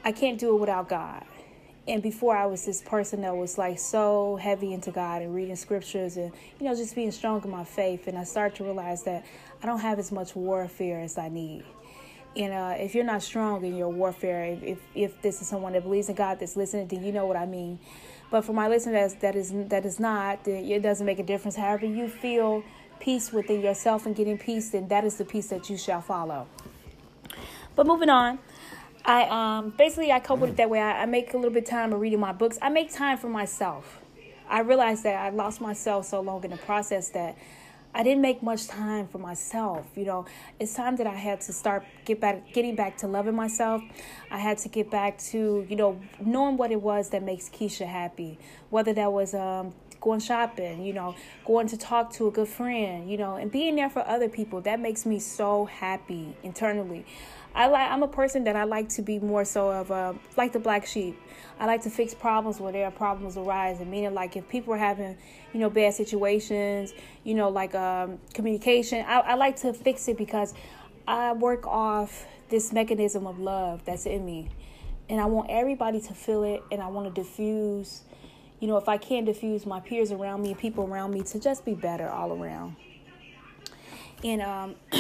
I 0.04 0.12
can't 0.12 0.40
do 0.40 0.56
it 0.56 0.60
without 0.60 0.90
God. 0.90 1.26
And 1.88 2.02
before 2.04 2.38
I 2.38 2.46
was 2.46 2.66
this 2.66 2.82
person 2.82 3.22
that 3.22 3.36
was 3.36 3.58
like 3.58 3.80
so 3.80 4.36
heavy 4.36 4.74
into 4.74 4.92
God 4.92 5.22
and 5.22 5.34
reading 5.34 5.56
scriptures 5.56 6.16
and, 6.16 6.32
you 6.60 6.68
know, 6.68 6.76
just 6.76 6.94
being 6.96 7.12
strong 7.12 7.44
in 7.44 7.50
my 7.50 7.64
faith. 7.64 8.08
And 8.08 8.18
I 8.18 8.24
started 8.24 8.56
to 8.58 8.64
realize 8.64 9.04
that 9.04 9.26
I 9.62 9.66
don't 9.66 9.80
have 9.80 9.98
as 9.98 10.12
much 10.12 10.36
warfare 10.36 11.02
as 11.02 11.18
I 11.18 11.30
need. 11.30 11.64
And 12.36 12.54
uh, 12.54 12.76
if 12.78 12.96
you're 12.96 13.04
not 13.04 13.24
strong 13.24 13.66
in 13.66 13.76
your 13.76 13.90
warfare, 13.90 14.58
if, 14.62 14.80
if 14.96 15.22
this 15.22 15.42
is 15.42 15.48
someone 15.48 15.74
that 15.74 15.84
believes 15.84 16.08
in 16.08 16.16
God 16.16 16.40
that's 16.40 16.56
listening, 16.56 16.88
then 16.88 17.04
you 17.04 17.12
know 17.12 17.26
what 17.26 17.36
I 17.36 17.46
mean. 17.46 17.80
But 18.30 18.46
for 18.46 18.54
my 18.54 18.70
listeners 18.70 19.16
that 19.16 19.36
is 19.36 19.52
that 19.52 19.86
is 19.86 20.00
not, 20.00 20.48
it 20.48 20.82
doesn't 20.82 21.06
make 21.06 21.20
a 21.20 21.24
difference. 21.24 21.58
However 21.58 21.86
you 21.88 22.08
feel 22.08 22.64
peace 23.00 23.34
within 23.34 23.60
yourself 23.60 24.06
and 24.06 24.16
getting 24.16 24.38
peace, 24.38 24.70
then 24.70 24.88
that 24.88 25.04
is 25.04 25.18
the 25.18 25.26
peace 25.26 25.48
that 25.48 25.70
you 25.70 25.78
shall 25.78 26.02
follow. 26.02 26.48
But 27.76 27.88
moving 27.88 28.10
on, 28.10 28.40
I 29.06 29.24
um 29.26 29.74
basically 29.78 30.12
I 30.12 30.20
cope 30.20 30.40
with 30.40 30.52
it 30.52 30.58
that 30.58 30.70
way. 30.70 30.80
I, 30.80 31.04
I 31.04 31.06
make 31.06 31.34
a 31.34 31.38
little 31.38 31.52
bit 31.52 31.64
of 31.64 31.70
time 31.70 31.94
of 31.94 32.00
reading 32.00 32.20
my 32.20 32.34
books. 32.34 32.58
I 32.62 32.70
make 32.70 32.94
time 32.94 33.18
for 33.18 33.30
myself. 33.30 34.00
I 34.50 34.62
realized 34.62 35.04
that 35.04 35.16
I 35.16 35.30
lost 35.30 35.62
myself 35.62 36.06
so 36.06 36.20
long 36.20 36.44
in 36.44 36.52
the 36.52 36.58
process 36.58 37.10
that 37.10 37.38
I 37.94 38.04
didn't 38.04 38.22
make 38.22 38.42
much 38.42 38.68
time 38.68 39.08
for 39.08 39.18
myself. 39.18 39.86
You 39.96 40.06
know, 40.06 40.26
it's 40.60 40.74
time 40.74 40.96
that 40.98 41.08
I 41.08 41.16
had 41.16 41.42
to 41.42 41.54
start 41.54 41.84
get 42.06 42.22
back, 42.22 42.54
getting 42.54 42.76
back 42.76 42.98
to 42.98 43.08
loving 43.08 43.36
myself. 43.36 43.82
I 44.30 44.38
had 44.38 44.58
to 44.60 44.70
get 44.70 44.90
back 44.90 45.18
to 45.32 45.66
you 45.68 45.76
know 45.76 46.00
knowing 46.20 46.58
what 46.58 46.72
it 46.72 46.82
was 46.82 47.10
that 47.10 47.24
makes 47.24 47.50
Keisha 47.50 47.88
happy. 47.88 48.40
Whether 48.70 48.94
that 48.94 49.12
was 49.12 49.34
um, 49.34 49.74
going 50.02 50.20
shopping, 50.20 50.84
you 50.84 50.94
know, 50.94 51.16
going 51.46 51.68
to 51.68 51.78
talk 51.78 52.12
to 52.14 52.28
a 52.28 52.32
good 52.32 52.48
friend, 52.48 53.10
you 53.10 53.18
know, 53.18 53.36
and 53.36 53.52
being 53.52 53.76
there 53.76 53.90
for 53.90 54.06
other 54.08 54.28
people. 54.28 54.62
That 54.62 54.80
makes 54.80 55.06
me 55.06 55.20
so 55.20 55.66
happy 55.66 56.36
internally. 56.44 57.06
I 57.54 57.68
like 57.68 57.92
I'm 57.92 58.02
a 58.04 58.08
person 58.08 58.46
that 58.46 58.56
I 58.56 58.64
like 58.64 58.90
to 58.90 59.02
be 59.02 59.20
more 59.20 59.44
so 59.44 59.70
of 59.70 59.92
a 59.92 60.16
like 60.38 60.54
the 60.54 60.60
black 60.60 60.86
sheep. 60.86 61.20
I 61.60 61.66
like 61.66 61.84
to 61.84 61.90
fix 61.90 62.14
problems 62.14 62.60
where 62.60 62.72
there 62.72 62.86
are 62.86 62.92
problems 62.92 63.38
arising. 63.38 63.90
Meaning 63.90 64.14
like 64.14 64.36
if 64.36 64.48
people 64.48 64.74
are 64.74 64.78
having, 64.78 65.18
you 65.54 65.60
know, 65.60 65.70
bad 65.70 65.94
situations, 65.94 66.94
you 67.24 67.34
know, 67.34 67.50
like 67.50 67.76
um, 67.76 68.20
communication, 68.34 69.06
I, 69.06 69.20
I 69.20 69.34
like 69.36 69.58
to 69.58 69.74
fix 69.74 70.08
it 70.08 70.18
because 70.18 70.54
I 71.08 71.34
work 71.34 71.68
off 71.68 72.26
this 72.50 72.72
mechanism 72.72 73.28
of 73.28 73.40
love 73.40 73.84
that's 73.86 74.06
in 74.06 74.26
me. 74.26 74.50
And 75.10 75.20
I 75.20 75.26
want 75.26 75.50
everybody 75.50 76.00
to 76.00 76.14
feel 76.14 76.44
it 76.44 76.64
and 76.72 76.82
I 76.82 76.88
want 76.88 77.14
to 77.14 77.22
diffuse, 77.22 78.04
you 78.60 78.68
know, 78.68 78.78
if 78.78 78.88
I 78.88 78.98
can 78.98 79.26
diffuse 79.26 79.66
my 79.66 79.82
peers 79.82 80.12
around 80.12 80.42
me, 80.42 80.54
people 80.54 80.86
around 80.86 81.12
me 81.12 81.24
to 81.24 81.40
just 81.40 81.66
be 81.66 81.74
better 81.74 82.10
all 82.10 82.32
around. 82.32 82.78
And 84.24 84.42
um, 84.42 84.76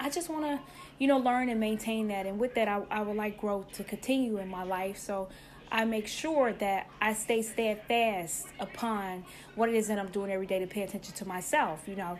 I 0.00 0.10
just 0.10 0.28
want 0.28 0.44
to 0.44 0.60
you 0.98 1.06
know, 1.06 1.18
learn 1.18 1.48
and 1.48 1.60
maintain 1.60 2.08
that. 2.08 2.26
And 2.26 2.38
with 2.38 2.54
that, 2.54 2.68
I, 2.68 2.82
I 2.90 3.02
would 3.02 3.16
like 3.16 3.40
growth 3.40 3.72
to 3.72 3.84
continue 3.84 4.38
in 4.38 4.48
my 4.48 4.64
life. 4.64 4.98
So 4.98 5.28
I 5.70 5.84
make 5.84 6.06
sure 6.06 6.52
that 6.54 6.88
I 7.00 7.12
stay 7.12 7.42
steadfast 7.42 8.46
upon 8.58 9.24
what 9.54 9.68
it 9.68 9.74
is 9.74 9.88
that 9.88 9.98
I'm 9.98 10.08
doing 10.08 10.30
every 10.30 10.46
day 10.46 10.58
to 10.58 10.66
pay 10.66 10.82
attention 10.82 11.14
to 11.14 11.26
myself, 11.26 11.86
you 11.86 11.96
know. 11.96 12.18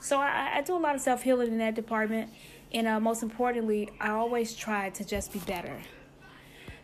So 0.00 0.18
I, 0.18 0.56
I 0.56 0.62
do 0.62 0.76
a 0.76 0.78
lot 0.78 0.94
of 0.94 1.00
self 1.00 1.22
healing 1.22 1.48
in 1.48 1.58
that 1.58 1.74
department. 1.74 2.30
And 2.72 2.86
uh, 2.86 3.00
most 3.00 3.22
importantly, 3.22 3.88
I 4.00 4.10
always 4.10 4.54
try 4.54 4.90
to 4.90 5.04
just 5.04 5.32
be 5.32 5.38
better. 5.40 5.80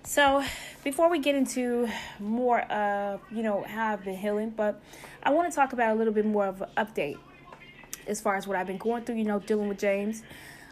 So, 0.06 0.44
before 0.82 1.08
we 1.08 1.18
get 1.18 1.34
into 1.34 1.88
more 2.20 2.60
of, 2.60 3.20
you 3.30 3.42
know, 3.42 3.64
how 3.66 3.92
I've 3.92 4.04
been 4.04 4.16
healing, 4.16 4.50
but 4.50 4.82
I 5.22 5.30
want 5.30 5.50
to 5.50 5.56
talk 5.56 5.72
about 5.72 5.94
a 5.94 5.98
little 5.98 6.12
bit 6.12 6.26
more 6.26 6.46
of 6.46 6.60
an 6.60 6.68
update 6.76 7.16
as 8.06 8.20
far 8.20 8.36
as 8.36 8.46
what 8.46 8.56
I've 8.56 8.66
been 8.66 8.76
going 8.76 9.04
through, 9.04 9.16
you 9.16 9.24
know, 9.24 9.38
dealing 9.40 9.66
with 9.66 9.78
James. 9.78 10.22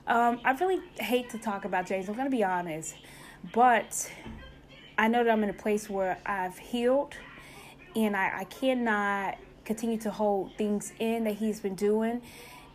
Um, 0.07 0.41
I 0.45 0.53
really 0.53 0.81
hate 0.99 1.31
to 1.31 1.39
talk 1.39 1.65
about 1.65 1.87
James, 1.87 2.09
I'm 2.09 2.15
going 2.15 2.27
to 2.27 2.37
be 2.37 2.43
honest, 2.43 2.97
but 3.53 4.11
I 4.99 5.07
know 5.09 5.23
that 5.23 5.31
I'm 5.31 5.43
in 5.45 5.51
a 5.51 5.55
place 5.55 5.89
where 5.89 6.19
I've 6.27 6.59
healed 6.59 7.15
and 7.95 8.17
I, 8.17 8.41
I 8.41 8.45
cannot 8.45 9.39
continue 9.65 9.99
to 9.99 10.11
hold 10.11 10.57
things 10.57 10.93
in 10.99 11.25
that 11.25 11.35
he's 11.35 11.61
been 11.61 11.77
doing. 11.77 12.21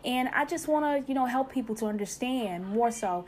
And 0.06 0.30
I 0.30 0.46
just 0.46 0.70
want 0.70 0.86
to, 0.86 1.10
you 1.10 1.16
know, 1.16 1.26
help 1.26 1.52
people 1.52 1.76
to 1.76 1.88
understand 1.88 2.66
more 2.66 2.92
so 2.92 3.26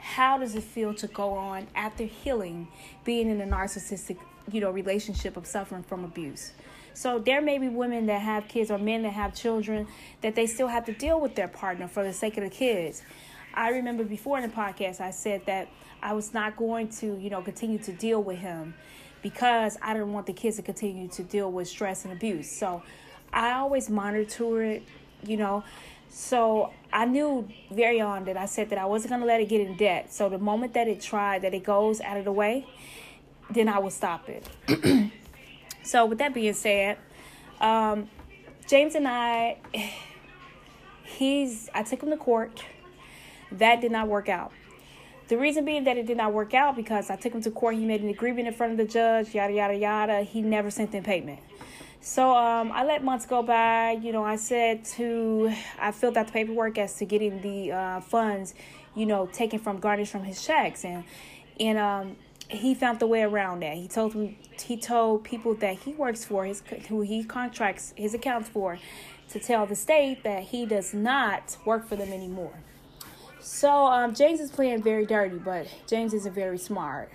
how 0.00 0.38
does 0.38 0.54
it 0.54 0.64
feel 0.64 0.94
to 0.94 1.06
go 1.06 1.34
on 1.34 1.68
after 1.74 2.04
healing 2.04 2.66
being 3.04 3.30
in 3.30 3.40
a 3.40 3.46
narcissistic 3.46 4.16
you 4.50 4.60
know 4.60 4.70
relationship 4.70 5.36
of 5.36 5.46
suffering 5.46 5.82
from 5.82 6.04
abuse 6.04 6.52
so 7.00 7.18
there 7.18 7.40
may 7.40 7.56
be 7.56 7.66
women 7.66 8.04
that 8.06 8.20
have 8.20 8.46
kids 8.46 8.70
or 8.70 8.76
men 8.76 9.02
that 9.02 9.14
have 9.14 9.34
children 9.34 9.86
that 10.20 10.34
they 10.34 10.46
still 10.46 10.68
have 10.68 10.84
to 10.84 10.92
deal 10.92 11.18
with 11.18 11.34
their 11.34 11.48
partner 11.48 11.88
for 11.88 12.04
the 12.04 12.12
sake 12.12 12.36
of 12.36 12.44
the 12.44 12.50
kids 12.50 13.02
i 13.54 13.70
remember 13.70 14.04
before 14.04 14.38
in 14.38 14.42
the 14.42 14.54
podcast 14.54 15.00
i 15.00 15.10
said 15.10 15.40
that 15.46 15.66
i 16.02 16.12
was 16.12 16.34
not 16.34 16.56
going 16.58 16.88
to 16.88 17.16
you 17.18 17.30
know 17.30 17.40
continue 17.40 17.78
to 17.78 17.92
deal 17.92 18.22
with 18.22 18.36
him 18.36 18.74
because 19.22 19.78
i 19.80 19.94
didn't 19.94 20.12
want 20.12 20.26
the 20.26 20.32
kids 20.34 20.56
to 20.56 20.62
continue 20.62 21.08
to 21.08 21.22
deal 21.22 21.50
with 21.50 21.66
stress 21.66 22.04
and 22.04 22.12
abuse 22.12 22.50
so 22.50 22.82
i 23.32 23.52
always 23.52 23.88
monitor 23.88 24.62
it 24.62 24.82
you 25.24 25.38
know 25.38 25.64
so 26.12 26.72
I 26.92 27.04
knew 27.04 27.48
very 27.70 28.00
on 28.00 28.24
that 28.24 28.36
I 28.36 28.46
said 28.46 28.70
that 28.70 28.78
I 28.80 28.84
wasn't 28.84 29.10
going 29.10 29.20
to 29.20 29.28
let 29.28 29.40
it 29.40 29.48
get 29.48 29.60
in 29.60 29.76
debt. 29.76 30.12
So 30.12 30.28
the 30.28 30.38
moment 30.38 30.74
that 30.74 30.88
it 30.88 31.00
tried, 31.00 31.42
that 31.42 31.54
it 31.54 31.62
goes 31.62 32.00
out 32.00 32.16
of 32.16 32.24
the 32.24 32.32
way, 32.32 32.66
then 33.48 33.68
I 33.68 33.78
will 33.78 33.90
stop 33.90 34.28
it. 34.28 35.12
so 35.82 36.06
with 36.06 36.18
that 36.18 36.34
being 36.34 36.54
said, 36.54 36.98
um, 37.60 38.08
James 38.66 38.94
and 38.94 39.06
I, 39.06 39.58
he's, 41.04 41.68
I 41.74 41.82
took 41.82 42.02
him 42.02 42.10
to 42.10 42.16
court. 42.16 42.62
That 43.52 43.80
did 43.80 43.90
not 43.90 44.08
work 44.08 44.28
out. 44.28 44.52
The 45.28 45.38
reason 45.38 45.64
being 45.64 45.84
that 45.84 45.96
it 45.96 46.06
did 46.06 46.16
not 46.16 46.32
work 46.32 46.54
out 46.54 46.74
because 46.74 47.08
I 47.08 47.16
took 47.16 47.32
him 47.32 47.42
to 47.42 47.50
court. 47.50 47.76
He 47.76 47.84
made 47.84 48.02
an 48.02 48.08
agreement 48.08 48.48
in 48.48 48.54
front 48.54 48.72
of 48.72 48.78
the 48.78 48.84
judge, 48.84 49.34
yada, 49.34 49.52
yada, 49.52 49.76
yada. 49.76 50.22
He 50.22 50.42
never 50.42 50.70
sent 50.70 50.94
in 50.94 51.04
payment. 51.04 51.38
So 52.00 52.34
um, 52.34 52.72
I 52.72 52.84
let 52.84 53.04
months 53.04 53.26
go 53.26 53.42
by. 53.42 53.92
You 53.92 54.10
know, 54.10 54.24
I 54.24 54.36
said 54.36 54.84
to, 54.96 55.52
I 55.78 55.92
filled 55.92 56.16
out 56.16 56.26
the 56.26 56.32
paperwork 56.32 56.78
as 56.78 56.96
to 56.96 57.04
getting 57.04 57.42
the 57.42 57.72
uh, 57.72 58.00
funds, 58.00 58.54
you 58.96 59.06
know, 59.06 59.26
taken 59.26 59.58
from 59.58 59.78
garnished 59.78 60.10
from 60.10 60.24
his 60.24 60.44
checks, 60.44 60.84
and 60.84 61.04
and 61.60 61.78
um, 61.78 62.16
he 62.50 62.74
found 62.74 62.98
the 62.98 63.06
way 63.06 63.22
around 63.22 63.60
that. 63.60 63.76
He 63.76 63.88
told 63.88 64.14
me, 64.14 64.38
he 64.62 64.76
told 64.76 65.24
people 65.24 65.54
that 65.54 65.78
he 65.80 65.92
works 65.92 66.24
for, 66.24 66.44
his 66.44 66.62
who 66.88 67.00
he 67.02 67.24
contracts 67.24 67.94
his 67.96 68.12
accounts 68.12 68.48
for, 68.48 68.78
to 69.30 69.38
tell 69.38 69.66
the 69.66 69.76
state 69.76 70.24
that 70.24 70.42
he 70.44 70.66
does 70.66 70.92
not 70.92 71.56
work 71.64 71.86
for 71.86 71.96
them 71.96 72.12
anymore. 72.12 72.54
So 73.40 73.86
um, 73.86 74.14
James 74.14 74.40
is 74.40 74.50
playing 74.50 74.82
very 74.82 75.06
dirty, 75.06 75.38
but 75.38 75.66
James 75.86 76.12
isn't 76.12 76.34
very 76.34 76.58
smart. 76.58 77.10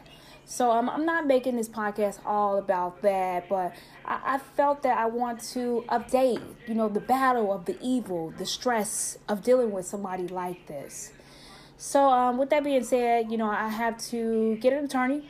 So 0.45 0.71
um, 0.71 0.89
I'm 0.89 1.05
not 1.05 1.27
making 1.27 1.55
this 1.55 1.67
podcast 1.67 2.19
all 2.25 2.57
about 2.57 3.01
that, 3.01 3.49
but 3.49 3.73
I, 4.05 4.35
I 4.35 4.37
felt 4.37 4.83
that 4.83 4.97
I 4.97 5.07
want 5.07 5.41
to 5.53 5.83
update, 5.89 6.41
you 6.67 6.75
know, 6.75 6.87
the 6.87 6.99
battle 6.99 7.51
of 7.51 7.65
the 7.65 7.77
evil, 7.81 8.31
the 8.37 8.45
stress 8.45 9.17
of 9.27 9.43
dealing 9.43 9.71
with 9.71 9.85
somebody 9.85 10.27
like 10.27 10.67
this. 10.67 11.11
So 11.77 12.09
um, 12.09 12.37
with 12.37 12.49
that 12.51 12.63
being 12.63 12.83
said, 12.83 13.31
you 13.31 13.37
know, 13.37 13.49
I 13.49 13.67
have 13.67 13.97
to 14.09 14.55
get 14.57 14.73
an 14.73 14.85
attorney, 14.85 15.29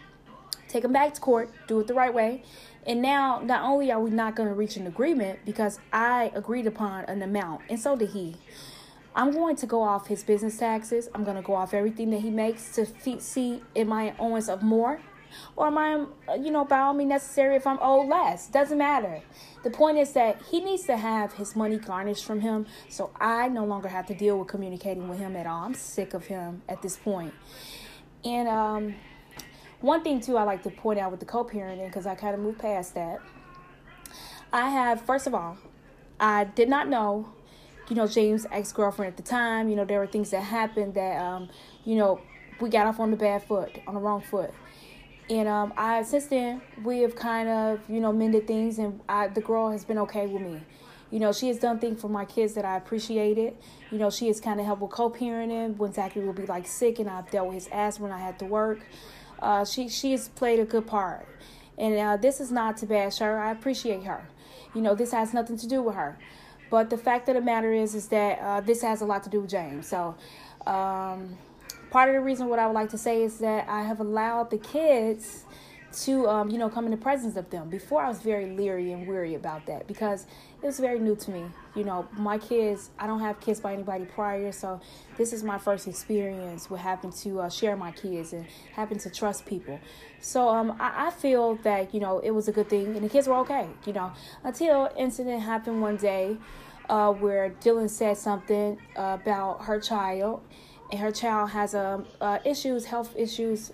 take 0.68 0.84
him 0.84 0.94
back 0.94 1.14
to 1.16 1.22
court, 1.22 1.52
do 1.68 1.80
it 1.80 1.88
the 1.88 1.94
right 1.94 2.14
way. 2.14 2.44
And 2.86 3.02
now, 3.02 3.42
not 3.44 3.64
only 3.64 3.92
are 3.92 4.00
we 4.00 4.12
not 4.12 4.36
going 4.36 4.48
to 4.48 4.54
reach 4.54 4.78
an 4.78 4.86
agreement 4.86 5.40
because 5.44 5.80
I 5.92 6.32
agreed 6.36 6.68
upon 6.68 7.06
an 7.06 7.24
amount, 7.24 7.62
and 7.68 7.80
so 7.80 7.96
did 7.96 8.12
he. 8.12 8.36
I'm 9.16 9.32
going 9.32 9.56
to 9.56 9.66
go 9.66 9.82
off 9.82 10.08
his 10.08 10.24
business 10.24 10.58
taxes. 10.58 11.10
I'm 11.16 11.24
going 11.24 11.38
to 11.38 11.42
go 11.42 11.56
off 11.56 11.74
everything 11.74 12.12
that 12.12 12.20
he 12.20 12.30
makes 12.30 12.76
to 12.76 12.86
see 13.20 13.64
am 13.76 13.92
I 13.92 14.14
owns 14.20 14.50
of 14.50 14.62
more 14.62 15.00
or 15.56 15.68
am 15.68 15.78
I, 15.78 16.36
you 16.36 16.52
know, 16.52 16.66
by 16.66 16.80
all 16.80 16.94
means 16.94 17.10
necessary 17.10 17.56
if 17.56 17.66
I'm 17.68 17.80
owed 17.82 18.08
less. 18.08 18.48
Doesn't 18.48 18.78
matter. 18.78 19.22
The 19.64 19.70
point 19.70 19.98
is 19.98 20.14
that 20.14 20.42
he 20.50 20.60
needs 20.60 20.84
to 20.84 20.98
have 20.98 21.34
his 21.34 21.56
money 21.56 21.78
garnished 21.78 22.26
from 22.26 22.42
him 22.42 22.66
so 22.90 23.12
I 23.20 23.48
no 23.48 23.66
longer 23.66 23.88
have 23.88 24.06
to 24.08 24.14
deal 24.14 24.38
with 24.38 24.48
communicating 24.48 25.08
with 25.08 25.20
him 25.20 25.36
at 25.36 25.48
all. 25.48 25.64
I'm 25.64 25.74
sick 25.74 26.14
of 26.14 26.26
him 26.26 26.62
at 26.70 26.82
this 26.82 26.98
point. 26.98 27.34
And 28.24 28.48
um, 28.48 28.96
one 29.82 30.04
thing, 30.04 30.20
too, 30.20 30.38
I 30.38 30.44
like 30.44 30.64
to 30.64 30.70
point 30.70 31.00
out 31.00 31.12
with 31.12 31.20
the 31.20 31.26
co 31.26 31.44
parenting 31.44 31.88
because 31.88 32.06
I 32.06 32.16
kind 32.16 32.34
of 32.34 32.42
moved 32.42 32.60
past 32.60 32.96
that. 32.96 33.20
I 34.52 34.70
have, 34.70 35.02
first 35.02 35.28
of 35.28 35.34
all, 35.34 35.58
I 36.20 36.46
did 36.46 36.70
not 36.70 36.88
know 36.88 37.34
you 37.90 37.96
know, 37.96 38.08
James' 38.08 38.46
ex 38.52 38.72
girlfriend 38.72 39.12
at 39.12 39.18
the 39.18 39.24
time. 39.24 39.70
You 39.70 39.76
know, 39.76 39.86
there 39.86 40.00
were 40.00 40.08
things 40.08 40.32
that 40.32 40.42
happened 40.42 40.96
that, 40.96 41.22
um, 41.22 41.50
you 41.84 41.96
know, 41.96 42.22
we 42.60 42.70
got 42.70 42.88
off 42.88 43.00
on 43.00 43.12
the 43.12 43.18
bad 43.18 43.44
foot, 43.44 43.80
on 43.88 43.94
the 43.96 44.00
wrong 44.00 44.22
foot. 44.22 44.52
And 45.30 45.48
um, 45.48 45.74
I 45.76 46.04
since 46.04 46.28
then 46.28 46.62
we 46.84 47.00
have 47.00 47.16
kind 47.16 47.50
of 47.50 47.80
you 47.90 48.00
know 48.00 48.14
mended 48.14 48.48
things, 48.48 48.78
and 48.78 49.00
I, 49.10 49.28
the 49.28 49.42
girl 49.42 49.72
has 49.72 49.84
been 49.84 49.98
okay 50.00 50.28
with 50.28 50.42
me. 50.42 50.62
You 51.12 51.20
know, 51.20 51.32
she 51.32 51.48
has 51.48 51.60
done 51.60 51.80
things 51.80 52.02
for 52.02 52.10
my 52.10 52.26
kids 52.26 52.54
that 52.56 52.66
I 52.66 52.78
appreciated. 52.78 53.56
You 53.92 54.00
know, 54.00 54.10
she 54.10 54.28
has 54.28 54.42
kind 54.42 54.60
of 54.60 54.66
helped 54.66 54.82
with 54.82 54.92
co-parenting 54.92 55.78
when 55.78 55.94
Zachary 55.94 56.26
will 56.26 56.34
be 56.34 56.46
like 56.46 56.68
sick, 56.68 57.00
and 57.00 57.10
I've 57.10 57.30
dealt 57.32 57.48
with 57.48 57.56
his 57.56 57.70
asthma 57.72 58.08
when 58.08 58.12
I 58.12 58.20
had 58.20 58.38
to 58.40 58.46
work. 58.46 58.80
Uh, 59.40 59.66
she 59.66 59.88
she 59.90 60.12
has 60.12 60.30
played 60.30 60.60
a 60.60 60.66
good 60.66 60.86
part, 60.86 61.28
and 61.78 61.98
uh, 61.98 62.18
this 62.18 62.40
is 62.40 62.52
not 62.52 62.78
to 62.78 62.86
bash 62.86 63.20
her. 63.20 63.40
I 63.40 63.52
appreciate 63.52 64.04
her. 64.04 64.28
You 64.74 64.82
know, 64.82 64.94
this 64.94 65.12
has 65.12 65.34
nothing 65.34 65.58
to 65.58 65.68
do 65.68 65.82
with 65.82 65.96
her. 65.96 66.18
But 66.70 66.90
the 66.90 66.98
fact 66.98 67.30
of 67.30 67.36
the 67.36 67.42
matter 67.42 67.72
is, 67.72 67.96
is 67.96 68.08
that 68.10 68.40
uh, 68.40 68.62
this 68.62 68.82
has 68.82 69.02
a 69.02 69.06
lot 69.06 69.24
to 69.24 69.30
do 69.30 69.42
with 69.42 69.50
James. 69.50 69.88
So, 69.88 70.16
um, 70.68 71.38
part 71.96 72.10
of 72.10 72.16
the 72.16 72.20
reason 72.20 72.50
what 72.50 72.60
I 72.60 72.68
would 72.68 72.74
like 72.74 72.90
to 72.90 72.98
say 72.98 73.24
is 73.24 73.38
that 73.38 73.70
I 73.70 73.84
have 73.84 74.02
allowed 74.02 74.50
the 74.50 74.58
kids 74.58 75.46
to 76.02 76.28
um, 76.28 76.50
you 76.50 76.58
know 76.58 76.68
come 76.68 76.84
in 76.84 76.92
the 76.92 76.98
presence 76.98 77.38
of 77.38 77.50
them. 77.52 77.70
Before 77.70 78.02
I 78.02 78.10
was 78.10 78.20
very 78.20 78.48
leery 78.48 78.92
and 78.92 79.08
weary 79.08 79.34
about 79.36 79.66
that 79.68 79.88
because 79.88 80.28
it 80.62 80.66
was 80.66 80.78
very 80.78 81.00
new 81.00 81.16
to 81.16 81.32
me. 81.32 81.46
You 81.74 81.86
know, 81.86 82.06
my 82.12 82.38
kids. 82.38 82.90
I 83.00 83.08
don't 83.08 83.22
have 83.22 83.40
kids 83.40 83.62
by 83.62 83.72
anybody 83.72 84.04
prior, 84.04 84.52
so 84.52 84.82
this 85.16 85.32
is 85.32 85.42
my 85.42 85.58
first 85.58 85.88
experience 85.88 86.70
with 86.70 86.82
having 86.82 87.14
to 87.24 87.40
uh, 87.40 87.50
share 87.50 87.78
my 87.78 87.92
kids 87.92 88.34
and 88.34 88.46
having 88.74 88.98
to 89.00 89.10
trust 89.10 89.46
people. 89.46 89.80
So 90.20 90.50
um, 90.50 90.76
I, 90.82 91.08
I 91.08 91.12
feel 91.12 91.56
that 91.64 91.94
you 91.94 92.02
know 92.02 92.20
it 92.20 92.32
was 92.32 92.50
a 92.50 92.52
good 92.52 92.68
thing, 92.68 92.88
and 92.98 93.06
the 93.06 93.10
kids 93.10 93.26
were 93.26 93.38
okay. 93.46 93.70
You 93.86 93.94
know, 93.94 94.12
until 94.44 94.92
incident 94.98 95.44
happened 95.44 95.82
one 95.82 95.96
day. 95.96 96.36
Uh, 96.88 97.12
where 97.12 97.50
Dylan 97.62 97.90
said 97.90 98.16
something 98.16 98.78
uh, 98.96 99.18
about 99.20 99.66
her 99.66 99.80
child, 99.80 100.44
her 100.96 101.12
child 101.12 101.52
has 101.52 101.76
um, 101.76 102.06
uh, 102.22 102.40
issues, 102.46 102.86
health 102.86 103.16
issues, 103.16 103.72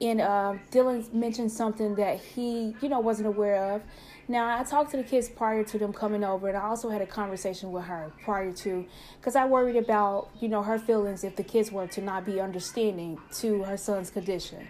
and 0.00 0.20
uh, 0.20 0.54
Dylan 0.70 1.12
mentioned 1.12 1.52
something 1.52 1.94
that 1.96 2.20
he, 2.20 2.74
you 2.80 2.88
know, 2.88 3.00
wasn't 3.00 3.28
aware 3.28 3.74
of. 3.74 3.82
Now, 4.28 4.58
I 4.58 4.62
talked 4.62 4.92
to 4.92 4.96
the 4.96 5.02
kids 5.02 5.28
prior 5.28 5.64
to 5.64 5.78
them 5.78 5.92
coming 5.92 6.24
over, 6.24 6.48
and 6.48 6.56
I 6.56 6.62
also 6.62 6.88
had 6.88 7.02
a 7.02 7.06
conversation 7.06 7.72
with 7.72 7.84
her 7.84 8.12
prior 8.24 8.52
to, 8.52 8.86
because 9.18 9.34
I 9.34 9.44
worried 9.44 9.76
about, 9.76 10.30
you 10.40 10.48
know, 10.48 10.62
her 10.62 10.78
feelings 10.78 11.24
if 11.24 11.36
the 11.36 11.42
kids 11.42 11.72
were 11.72 11.88
to 11.88 12.00
not 12.00 12.24
be 12.24 12.40
understanding 12.40 13.18
to 13.40 13.64
her 13.64 13.76
son's 13.76 14.08
condition. 14.10 14.68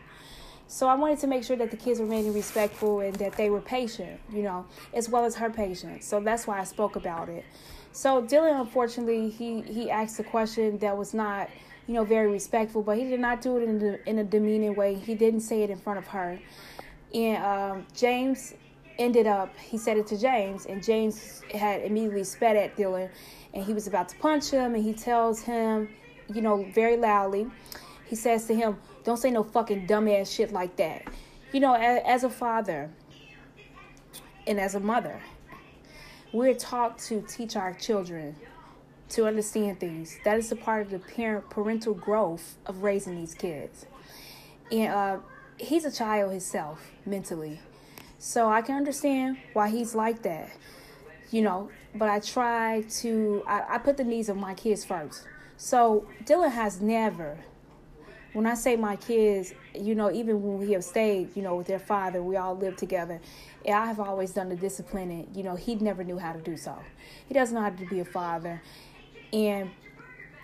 So 0.66 0.86
I 0.86 0.94
wanted 0.94 1.18
to 1.18 1.26
make 1.26 1.44
sure 1.44 1.56
that 1.56 1.70
the 1.70 1.76
kids 1.76 2.00
remained 2.00 2.32
respectful 2.34 3.00
and 3.00 3.14
that 3.16 3.32
they 3.36 3.50
were 3.50 3.60
patient, 3.60 4.20
you 4.32 4.42
know, 4.42 4.66
as 4.94 5.08
well 5.08 5.24
as 5.24 5.34
her 5.36 5.50
patience. 5.50 6.06
So 6.06 6.20
that's 6.20 6.46
why 6.46 6.60
I 6.60 6.64
spoke 6.64 6.96
about 6.96 7.28
it. 7.28 7.44
So 7.92 8.22
Dylan, 8.22 8.60
unfortunately, 8.60 9.30
he 9.30 9.62
he 9.62 9.90
asked 9.90 10.20
a 10.20 10.22
question 10.22 10.78
that 10.78 10.96
was 10.96 11.12
not 11.12 11.50
you 11.90 11.96
know, 11.96 12.04
very 12.04 12.30
respectful, 12.30 12.84
but 12.84 12.96
he 12.96 13.02
did 13.02 13.18
not 13.18 13.42
do 13.42 13.56
it 13.56 13.64
in, 13.64 13.98
in 14.06 14.18
a 14.20 14.22
demeaning 14.22 14.76
way. 14.76 14.94
He 14.94 15.16
didn't 15.16 15.40
say 15.40 15.64
it 15.64 15.70
in 15.70 15.76
front 15.76 15.98
of 15.98 16.06
her. 16.06 16.38
And 17.12 17.42
um, 17.42 17.86
James 17.96 18.54
ended 18.96 19.26
up, 19.26 19.52
he 19.58 19.76
said 19.76 19.96
it 19.96 20.06
to 20.06 20.16
James, 20.16 20.66
and 20.66 20.84
James 20.84 21.42
had 21.52 21.82
immediately 21.82 22.22
spat 22.22 22.54
at 22.54 22.76
Dylan, 22.76 23.10
and 23.54 23.64
he 23.64 23.74
was 23.74 23.88
about 23.88 24.08
to 24.10 24.16
punch 24.18 24.50
him, 24.50 24.76
and 24.76 24.84
he 24.84 24.92
tells 24.92 25.42
him, 25.42 25.88
you 26.32 26.42
know, 26.42 26.64
very 26.72 26.96
loudly, 26.96 27.48
he 28.06 28.14
says 28.14 28.46
to 28.46 28.54
him, 28.54 28.76
Don't 29.02 29.16
say 29.16 29.32
no 29.32 29.42
fucking 29.42 29.88
dumbass 29.88 30.32
shit 30.32 30.52
like 30.52 30.76
that. 30.76 31.02
You 31.50 31.58
know, 31.58 31.74
as, 31.74 32.02
as 32.06 32.22
a 32.22 32.30
father 32.30 32.88
and 34.46 34.60
as 34.60 34.76
a 34.76 34.80
mother, 34.80 35.20
we're 36.32 36.54
taught 36.54 37.00
to 37.00 37.20
teach 37.22 37.56
our 37.56 37.74
children 37.74 38.36
to 39.10 39.26
understand 39.26 39.80
things. 39.80 40.16
That 40.24 40.38
is 40.38 40.50
a 40.52 40.56
part 40.56 40.82
of 40.82 40.90
the 40.90 40.98
parent 40.98 41.50
parental 41.50 41.94
growth 41.94 42.56
of 42.66 42.82
raising 42.82 43.16
these 43.16 43.34
kids. 43.34 43.86
And 44.70 44.92
uh, 44.92 45.18
he's 45.58 45.84
a 45.84 45.90
child 45.90 46.30
himself 46.30 46.90
mentally, 47.04 47.60
so 48.18 48.48
I 48.48 48.62
can 48.62 48.76
understand 48.76 49.38
why 49.52 49.68
he's 49.68 49.94
like 49.94 50.22
that. 50.22 50.50
You 51.30 51.42
know, 51.42 51.70
but 51.94 52.08
I 52.08 52.20
try 52.20 52.82
to 53.00 53.42
I, 53.46 53.74
I 53.74 53.78
put 53.78 53.96
the 53.96 54.04
needs 54.04 54.28
of 54.28 54.36
my 54.36 54.54
kids 54.54 54.84
first. 54.84 55.26
So 55.56 56.06
Dylan 56.24 56.50
has 56.50 56.80
never 56.80 57.38
when 58.32 58.46
I 58.46 58.54
say 58.54 58.76
my 58.76 58.96
kids, 58.96 59.52
you 59.74 59.94
know, 59.94 60.10
even 60.10 60.42
when 60.42 60.58
we 60.58 60.72
have 60.72 60.84
stayed, 60.84 61.36
you 61.36 61.42
know, 61.42 61.56
with 61.56 61.66
their 61.66 61.80
father, 61.80 62.22
we 62.22 62.36
all 62.36 62.56
lived 62.56 62.78
together. 62.78 63.20
I 63.66 63.86
have 63.86 63.98
always 63.98 64.32
done 64.32 64.48
the 64.48 64.56
disciplining. 64.56 65.28
you 65.34 65.42
know, 65.42 65.56
he 65.56 65.74
never 65.74 66.04
knew 66.04 66.18
how 66.18 66.32
to 66.32 66.40
do 66.40 66.56
so. 66.56 66.78
He 67.26 67.34
doesn't 67.34 67.54
know 67.54 67.62
how 67.62 67.70
to 67.70 67.86
be 67.86 68.00
a 68.00 68.04
father, 68.04 68.62
and 69.32 69.70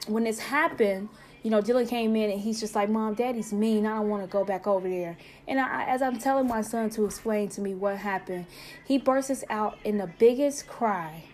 when 0.07 0.25
this 0.25 0.39
happened, 0.39 1.09
you 1.43 1.51
know, 1.51 1.63
Dylan 1.63 1.89
came 1.89 2.17
in 2.17 2.31
and 2.31 2.41
he's 2.41 2.59
just 2.59 2.75
like, 2.75 2.89
Mom, 2.89 3.15
Daddy's 3.15 3.53
mean. 3.53 3.87
I 3.87 3.97
don't 3.97 4.09
want 4.09 4.23
to 4.23 4.29
go 4.29 4.45
back 4.45 4.67
over 4.67 4.89
there. 4.89 5.17
And 5.47 5.61
I, 5.61 5.85
as 5.85 6.03
I'm 6.03 6.19
telling 6.19 6.49
my 6.49 6.61
son 6.61 6.91
to 6.91 7.05
explain 7.05 7.49
to 7.51 7.61
me 7.61 7.75
what 7.75 7.99
happened, 7.99 8.47
he 8.85 8.99
bursts 8.99 9.45
out 9.49 9.79
in 9.85 9.99
the 9.99 10.09
biggest 10.19 10.67
cry 10.67 11.25